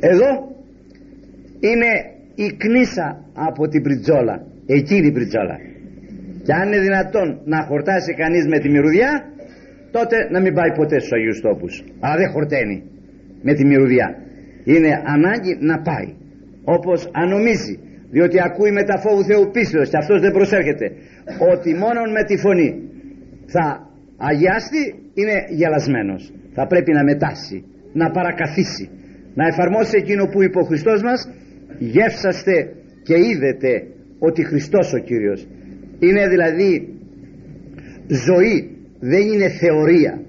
Εδώ 0.00 0.30
είναι 1.60 1.90
η 2.34 2.56
κνήσα 2.56 3.24
από 3.34 3.68
την 3.68 3.82
πριτζόλα 3.82 4.46
εκείνη 4.66 5.06
η 5.06 5.12
πριτζόλα 5.12 5.56
και 6.44 6.52
αν 6.52 6.66
είναι 6.66 6.80
δυνατόν 6.80 7.40
να 7.44 7.62
χορτάσει 7.62 8.14
κανείς 8.14 8.46
με 8.46 8.58
τη 8.58 8.68
μυρουδιά 8.68 9.10
τότε 9.90 10.16
να 10.30 10.40
μην 10.40 10.54
πάει 10.54 10.72
ποτέ 10.72 10.98
στους 10.98 11.12
Αγίους 11.12 11.40
Τόπους. 11.40 11.84
Αλλά 12.00 12.16
δεν 12.16 12.30
χορταίνει 12.30 12.82
με 13.42 13.54
τη 13.54 13.64
μυρουδιά. 13.64 14.16
Είναι 14.64 15.02
ανάγκη 15.04 15.56
να 15.60 15.80
πάει 15.80 16.08
όπως 16.76 17.10
ανομίζει 17.12 17.74
διότι 18.10 18.36
ακούει 18.48 18.72
με 18.78 18.84
τα 18.84 18.96
φόβου 19.04 19.24
Θεού 19.24 19.50
πίστος 19.50 19.88
και 19.90 19.96
αυτός 20.02 20.20
δεν 20.20 20.32
προσέρχεται 20.32 20.86
ότι 21.52 21.70
μόνο 21.84 22.00
με 22.16 22.22
τη 22.28 22.36
φωνή 22.44 22.70
θα 23.54 23.64
αγιάστη 24.16 24.82
είναι 25.14 25.36
γελασμένος. 25.48 26.32
Θα 26.56 26.66
πρέπει 26.66 26.92
να 26.92 27.02
μετάσει 27.04 27.64
να 27.92 28.10
παρακαθίσει 28.10 28.90
να 29.34 29.46
εφαρμόσει 29.46 29.94
εκείνο 30.02 30.24
που 30.32 30.42
είπε 30.42 30.58
ο 30.58 30.66
Χριστός 30.70 31.02
μας 31.02 31.20
γεύσαστε 31.78 32.54
και 33.02 33.16
είδετε 33.28 33.72
ότι 34.18 34.44
Χριστός 34.44 34.92
ο 34.92 34.98
Κύριος. 34.98 35.40
Είναι 35.98 36.28
δηλαδή 36.28 36.70
ζωή 38.26 38.56
δεν 39.00 39.22
είναι 39.32 39.48
θεωρία. 39.48 40.20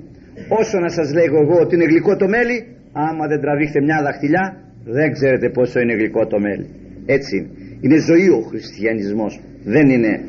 Όσο 0.59 0.79
να 0.79 0.89
σας 0.89 1.13
λέγω 1.13 1.37
εγώ 1.41 1.57
ότι 1.63 1.75
είναι 1.75 1.85
γλυκό 1.85 2.15
το 2.15 2.27
μέλι 2.27 2.57
άμα 2.91 3.27
δεν 3.27 3.39
τραβήχτε 3.41 3.81
μια 3.81 4.01
δαχτυλιά 4.03 4.68
δεν 4.83 5.11
ξέρετε 5.11 5.49
πόσο 5.49 5.79
είναι 5.79 5.93
γλυκό 5.93 6.27
το 6.27 6.39
μέλι. 6.39 6.67
Έτσι 7.05 7.37
είναι. 7.37 7.49
Είναι 7.81 7.97
ζωή 7.97 8.29
ο 8.29 8.41
χριστιανισμός. 8.41 9.39
Δεν 9.63 9.89
είναι 9.89 10.21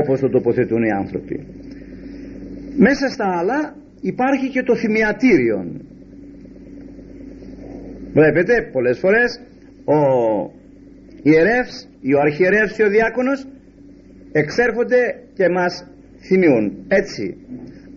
όπως 0.00 0.20
το 0.20 0.28
τοποθετούν 0.28 0.82
οι 0.82 0.90
άνθρωποι. 0.90 1.46
Μέσα 2.76 3.08
στα 3.08 3.38
άλλα 3.38 3.76
υπάρχει 4.00 4.48
και 4.48 4.62
το 4.62 4.76
θυμιατήριο 4.76 5.80
βλέπετε 8.12 8.68
πολλές 8.72 8.98
φορές 8.98 9.40
ο 9.84 9.98
ιερεύς 11.22 11.88
ή 12.00 12.14
ο 12.14 12.20
αρχιερεύς 12.20 12.78
ή 12.78 12.82
ο 12.82 12.88
διάκονος 12.88 13.46
εξέρχονται 14.32 15.00
και 15.34 15.48
μας 15.48 15.88
θυμιούν. 16.26 16.84
Έτσι 16.88 17.36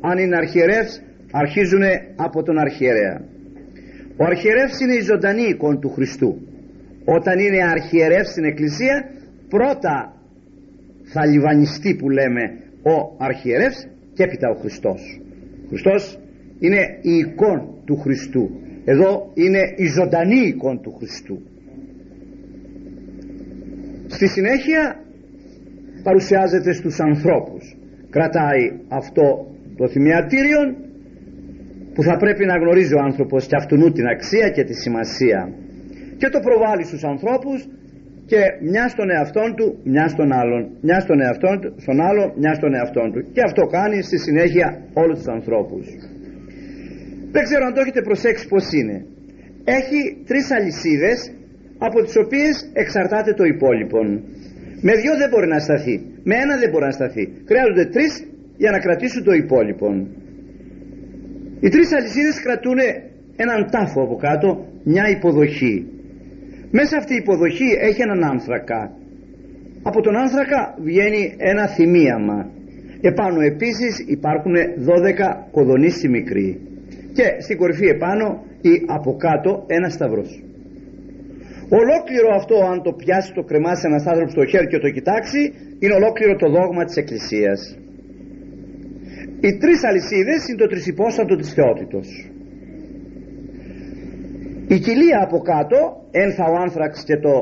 αν 0.02 0.18
είναι 0.18 0.36
αρχιερεύς 0.36 1.02
αρχίζουν 1.32 1.84
από 2.16 2.44
τον 2.44 2.58
αρχιερέα 2.58 3.22
ο 4.18 4.24
αρχιερεύς 4.24 4.80
είναι 4.80 4.96
η 4.96 5.02
ζωντανή 5.02 5.42
εικόνα 5.42 5.80
του 5.80 5.90
Χριστού. 5.90 6.38
Όταν 7.06 7.40
είναι 7.40 7.64
αρχιερεύς 7.64 8.30
στην 8.30 8.44
εκκλησία 8.44 9.10
πρώτα 9.50 10.14
θα 11.04 11.26
λιβανιστεί 11.26 11.96
που 11.96 12.10
λέμε 12.10 12.42
ο 12.84 13.16
αρχιερεύς 13.18 13.88
και 14.14 14.24
έπειτα 14.24 14.50
ο 14.50 14.56
Χριστός. 14.56 15.22
Ο 15.64 15.68
Χριστός 15.68 16.20
είναι 16.60 16.82
η 17.02 17.14
εικόνα 17.14 17.66
του 17.86 17.96
Χριστού. 17.98 18.50
Εδώ 18.86 19.32
είναι 19.34 19.62
η 19.76 19.86
ζωντανή 19.86 20.48
εικόνα 20.48 20.80
του 20.80 20.94
Χριστού. 20.98 21.42
Στη 24.08 24.28
συνέχεια 24.28 25.00
παρουσιάζεται 26.04 26.74
στους 26.74 27.00
ανθρώπους. 27.00 27.78
Κρατάει 28.10 28.72
αυτό 28.88 29.56
το 29.78 29.88
θυμιατήριο 29.88 30.60
που 31.96 32.02
θα 32.04 32.16
πρέπει 32.24 32.44
να 32.46 32.56
γνωρίζει 32.62 32.94
ο 33.00 33.02
άνθρωπος 33.10 33.42
και 33.50 33.56
αυτού 33.62 33.76
την 33.98 34.06
αξία 34.16 34.48
και 34.56 34.64
τη 34.64 34.74
σημασία 34.74 35.42
και 36.18 36.28
το 36.30 36.40
προβάλλει 36.48 36.84
στους 36.90 37.04
ανθρώπους 37.04 37.60
και 38.32 38.42
μια 38.72 38.86
στον 38.94 39.08
εαυτόν 39.16 39.50
του, 39.58 39.68
μια 39.84 40.08
στον 40.08 40.30
άλλον, 40.40 40.62
μια 40.88 41.00
στον 41.00 41.18
εαυτόν 41.26 41.56
του, 41.62 41.70
στον 41.84 41.98
άλλο, 42.08 42.24
μια 42.42 42.54
στον 42.60 42.72
εαυτόν 42.78 43.08
του. 43.14 43.20
Και 43.36 43.42
αυτό 43.50 43.62
κάνει 43.78 43.98
στη 44.10 44.18
συνέχεια 44.26 44.68
όλους 44.94 45.18
τους 45.20 45.28
ανθρώπους. 45.38 45.86
Δεν 47.36 47.44
ξέρω 47.48 47.64
αν 47.68 47.74
το 47.74 47.80
έχετε 47.84 48.02
προσέξει 48.02 48.48
πως 48.48 48.66
είναι. 48.80 48.98
Έχει 49.80 50.00
τρεις 50.30 50.46
αλυσίδες 50.58 51.18
από 51.88 51.98
τις 52.06 52.16
οποίες 52.24 52.54
εξαρτάται 52.74 53.32
το 53.34 53.44
υπόλοιπο. 53.54 54.00
Με 54.88 54.94
δυο 55.02 55.14
δεν 55.22 55.30
μπορεί 55.32 55.48
να 55.56 55.60
σταθεί. 55.60 55.96
Με 56.30 56.36
ένα 56.44 56.54
δεν 56.62 56.70
μπορεί 56.72 56.86
να 56.86 56.96
σταθεί. 57.00 57.24
Χρειάζονται 57.50 57.86
τρεις 57.96 58.14
για 58.58 58.72
να 58.72 58.80
κρατήσουν 58.86 59.24
το 59.24 59.34
υπόλοιπο. 59.44 59.88
Οι 61.60 61.70
τρεις 61.70 61.94
αλυσίδες 61.94 62.42
κρατούν 62.44 62.78
έναν 63.36 63.70
τάφο 63.72 64.02
από 64.04 64.16
κάτω, 64.16 64.66
μια 64.84 65.10
υποδοχή. 65.10 65.86
Μέσα 66.72 66.98
αυτή 66.98 67.14
η 67.14 67.22
υποδοχή 67.22 67.70
έχει 67.80 68.02
έναν 68.02 68.24
άνθρακα. 68.24 68.92
Από 69.84 70.02
τον 70.02 70.16
άνθρακα 70.18 70.76
βγαίνει 70.84 71.36
ένα 71.38 71.68
θυμίαμα. 71.68 72.50
Επάνω 73.02 73.42
επίσης 73.42 73.94
υπάρχουν 74.08 74.54
12 74.56 75.48
κοδονίστη 75.52 76.10
μικροί. 76.10 76.60
Και 77.14 77.26
στην 77.40 77.58
κορυφή 77.58 77.86
επάνω 77.86 78.44
ή 78.62 78.74
από 78.88 79.16
κάτω 79.16 79.64
ένα 79.68 79.90
σταυρός. 79.90 80.44
Ολόκληρο 81.70 82.30
αυτό 82.36 82.56
αν 82.72 82.82
το 82.84 82.92
πιάσει 82.92 83.34
το 83.34 83.44
κρεμάσει 83.44 83.84
ένας 83.90 84.06
άνθρωπος 84.06 84.32
στο 84.32 84.46
χέρι 84.46 84.68
και 84.68 84.80
το 84.80 84.90
κοιτάξει 84.90 85.54
είναι 85.80 85.94
ολόκληρο 85.94 86.36
το 86.36 86.48
δόγμα 86.50 86.84
της 86.86 86.96
Εκκλησίας. 86.96 87.78
Οι 89.40 89.58
τρεις 89.58 89.84
αλυσίδες 89.84 90.48
είναι 90.48 90.58
το 90.58 90.68
τρισυπόστατο 90.68 91.36
της 91.36 91.54
θεότητος. 91.54 92.08
Η 94.68 94.78
κοιλία 94.80 95.20
από 95.24 95.38
κάτω, 95.52 95.80
ένθα 96.12 96.46
ο 96.52 96.56
άνθραξ 96.64 97.04
και 97.04 97.18
το 97.18 97.34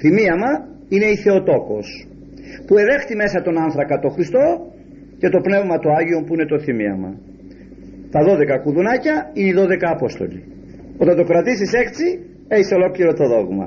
θυμίαμα 0.00 0.50
είναι 0.88 1.08
η 1.14 1.16
Θεοτόκος 1.16 2.06
που 2.66 2.78
εδέχτη 2.78 3.14
μέσα 3.16 3.42
τον 3.42 3.58
άνθρακα 3.64 3.98
το 3.98 4.08
Χριστό 4.08 4.44
και 5.20 5.28
το 5.28 5.40
Πνεύμα 5.40 5.78
το 5.78 5.90
Άγιο 5.98 6.18
που 6.24 6.34
είναι 6.34 6.46
το 6.46 6.58
θυμίαμα. 6.58 7.10
Τα 8.10 8.20
12 8.28 8.62
κουδουνάκια 8.62 9.30
είναι 9.32 9.48
οι 9.48 9.54
12 9.56 9.92
Απόστολοι. 9.96 10.40
Όταν 10.98 11.16
το 11.16 11.24
κρατήσεις 11.24 11.72
έτσι 11.72 12.04
έχεις 12.48 12.70
ολόκληρο 12.72 13.12
το 13.20 13.24
δόγμα. 13.32 13.66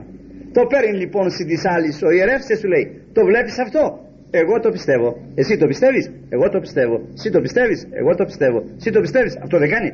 Το 0.56 0.62
παίρνει 0.72 0.98
λοιπόν 1.04 1.30
στην 1.30 1.48
της 1.48 1.62
άλλης 1.74 2.02
ο 2.08 2.10
ιερεύς 2.12 2.46
και 2.48 2.56
σου 2.56 2.68
λέει 2.68 2.86
το 3.14 3.22
βλέπεις 3.30 3.60
αυτό; 3.66 3.84
Εγώ 4.32 4.60
το 4.60 4.70
πιστεύω. 4.72 5.10
Εσύ 5.36 5.58
το 5.58 5.68
πιστεύεις; 5.68 6.12
Εγώ 6.30 6.50
το 6.50 6.60
πιστεύω. 6.60 7.02
Εσύ 7.18 7.30
το 7.32 7.42
πιστεύεις; 7.42 7.88
Εγώ 7.92 8.16
το 8.16 8.26
πιστεύω. 8.26 8.64
Εσύ 8.78 8.92
το 8.92 9.02
πιστεύεις; 9.02 9.38
Αυτό 9.44 9.58
δεν 9.58 9.70
κάνει. 9.70 9.92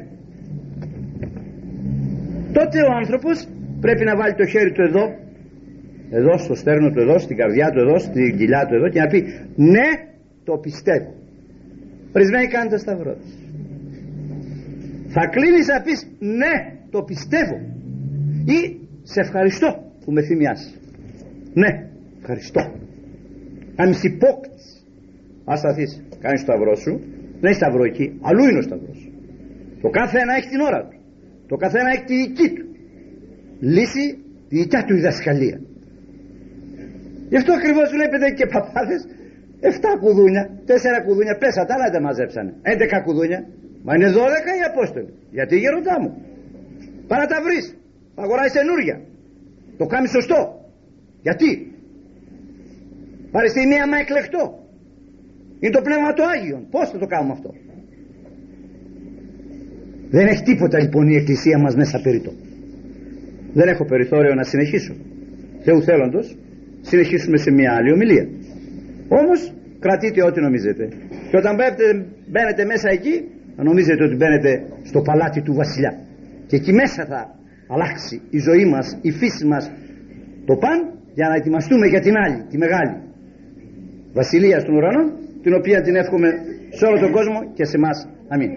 Τότε 2.53 2.77
ο 2.81 2.91
άνθρωπος 3.01 3.47
πρέπει 3.79 4.03
να 4.03 4.15
βάλει 4.15 4.33
το 4.33 4.45
χέρι 4.45 4.71
του 4.71 4.81
εδώ 4.81 5.03
εδώ 6.09 6.38
στο 6.38 6.55
στέρνο 6.55 6.91
του 6.91 6.99
εδώ 6.99 7.19
στην 7.19 7.38
καρδιά 7.38 7.69
του 7.69 7.79
εδώ 7.79 7.99
στην 7.99 8.38
κοιλιά 8.38 8.65
του 8.67 8.75
εδώ 8.75 8.89
και 8.89 8.99
να 8.99 9.07
πει 9.07 9.19
ναι 9.55 9.89
το 10.43 10.57
πιστεύω 10.57 11.13
Ορισμένοι 12.15 12.47
κάνουν 12.47 12.69
το 12.69 12.77
σταυρό 12.77 13.17
θα 15.07 15.27
κλείνεις 15.27 15.67
να 15.67 15.81
πεις 15.81 16.07
ναι 16.19 16.53
το 16.89 17.01
πιστεύω 17.03 17.57
ή 18.45 18.59
σε 19.03 19.19
ευχαριστώ 19.19 19.67
που 20.05 20.11
με 20.11 20.21
θυμιάς 20.21 20.79
ναι 21.53 21.89
ευχαριστώ 22.19 22.71
αν 23.82 23.89
είσαι 23.89 24.07
υπόκτης 24.07 24.65
ας 25.45 25.59
σταθείς 25.59 25.91
κάνεις 26.23 26.43
το 26.43 26.51
σταυρό 26.51 26.75
σου 26.75 26.93
δεν 27.39 27.49
έχει 27.49 27.59
σταυρό 27.61 27.84
εκεί 27.84 28.05
αλλού 28.21 28.43
είναι 28.49 28.57
ο 28.57 28.61
σταυρός. 28.61 28.99
Το 29.82 29.89
κάθε 29.89 30.17
ένα 30.23 30.34
έχει 30.39 30.49
την 30.53 30.61
ώρα 30.69 30.82
του. 30.88 30.97
Το 31.47 31.55
καθένα 31.63 31.89
έχει 31.93 32.03
τη 32.09 32.15
δική 32.23 32.47
του. 32.55 32.65
Λύση 33.59 34.05
τη 34.49 34.55
δικιά 34.61 34.82
του 34.88 34.93
διδασκαλία. 34.95 35.59
Γι' 37.30 37.39
αυτό 37.41 37.51
ακριβώς 37.59 37.88
βλέπετε 37.95 38.25
και 38.38 38.45
παπάδες 38.53 39.01
7 39.61 39.99
κουδούνια, 40.01 40.43
4 40.65 41.03
κουδούνια 41.05 41.36
πέσα 41.41 41.65
τα 41.65 41.73
άλλα 41.75 41.88
δεν 41.93 42.01
μαζέψανε. 42.01 42.51
11 42.61 43.01
κουδούνια. 43.05 43.39
Μα 43.86 43.91
είναι 43.95 44.09
12 44.11 44.53
οι 44.57 44.63
Απόστολοι. 44.71 45.11
Γιατί 45.38 45.55
γεροντά 45.63 45.95
μου. 46.01 46.11
Παρά 47.07 47.25
τα 47.25 47.38
βρεις. 47.45 47.65
Θα 48.15 48.21
αγοράσει 48.23 48.51
καινούρια 48.57 48.97
το 49.78 49.86
κάνεις 49.86 50.09
σωστό. 50.09 50.39
Γιατί; 51.21 51.49
Πάρε 53.32 53.47
στη 53.47 53.67
μία 53.67 53.88
μα 53.91 53.97
εκλεκτό. 54.03 54.43
Είναι 55.59 55.73
το 55.78 55.82
πνεύμα 55.82 56.13
του 56.13 56.23
Άγιον. 56.34 56.63
Πως 56.73 56.89
θα 56.89 56.97
το 56.97 57.05
κάνουμε 57.05 57.34
αυτό; 57.38 57.49
Δεν 60.09 60.28
έχει 60.28 60.43
τίποτα 60.43 60.78
λοιπόν 60.84 61.07
η 61.07 61.15
εκκλησία 61.15 61.57
μας 61.59 61.75
μέσα 61.75 62.01
περί 62.01 62.21
το 62.21 62.32
δεν 63.59 63.67
έχω 63.67 63.86
περιθώριο 63.86 64.34
να 64.34 64.43
συνεχίσω. 64.43 64.93
Θεού 65.65 65.84
θέλοντος 65.84 66.38
συνεχίσουμε 66.82 67.38
σε 67.38 67.51
μια 67.51 67.71
άλλη 67.78 67.91
ομιλία. 67.91 68.25
Όμως 69.07 69.39
κρατείτε 69.80 70.23
ό,τι 70.23 70.39
νομίζετε. 70.41 70.84
Και 71.30 71.38
όταν 71.41 71.55
μπαίνετε, 71.55 71.86
μπαίνετε 72.32 72.65
μέσα 72.65 72.88
εκεί 72.97 73.15
να 73.55 73.63
νομίζετε 73.63 74.03
ότι 74.03 74.15
μπαίνετε 74.15 74.51
στο 74.89 74.99
παλάτι 75.01 75.41
του 75.41 75.53
βασιλιά. 75.53 75.93
Και 76.47 76.55
εκεί 76.55 76.73
μέσα 76.73 77.05
θα 77.11 77.19
αλλάξει 77.73 78.15
η 78.30 78.39
ζωή 78.47 78.65
μας, 78.73 78.97
η 79.01 79.11
φύση 79.11 79.45
μας 79.45 79.71
το 80.45 80.55
παν 80.55 80.78
για 81.13 81.28
να 81.28 81.36
ετοιμαστούμε 81.36 81.88
για 81.88 82.01
την 82.05 82.15
άλλη, 82.23 82.39
τη 82.49 82.57
μεγάλη 82.57 82.93
βασιλεία 84.20 84.59
των 84.65 84.74
ουρανών 84.76 85.07
την 85.43 85.53
οποία 85.59 85.78
την 85.82 85.95
εύχομαι 86.01 86.30
σε 86.78 86.86
όλο 86.86 86.97
τον 87.03 87.11
κόσμο 87.18 87.39
και 87.57 87.65
σε 87.65 87.76
εμάς. 87.82 87.97
Αμήν. 88.34 88.51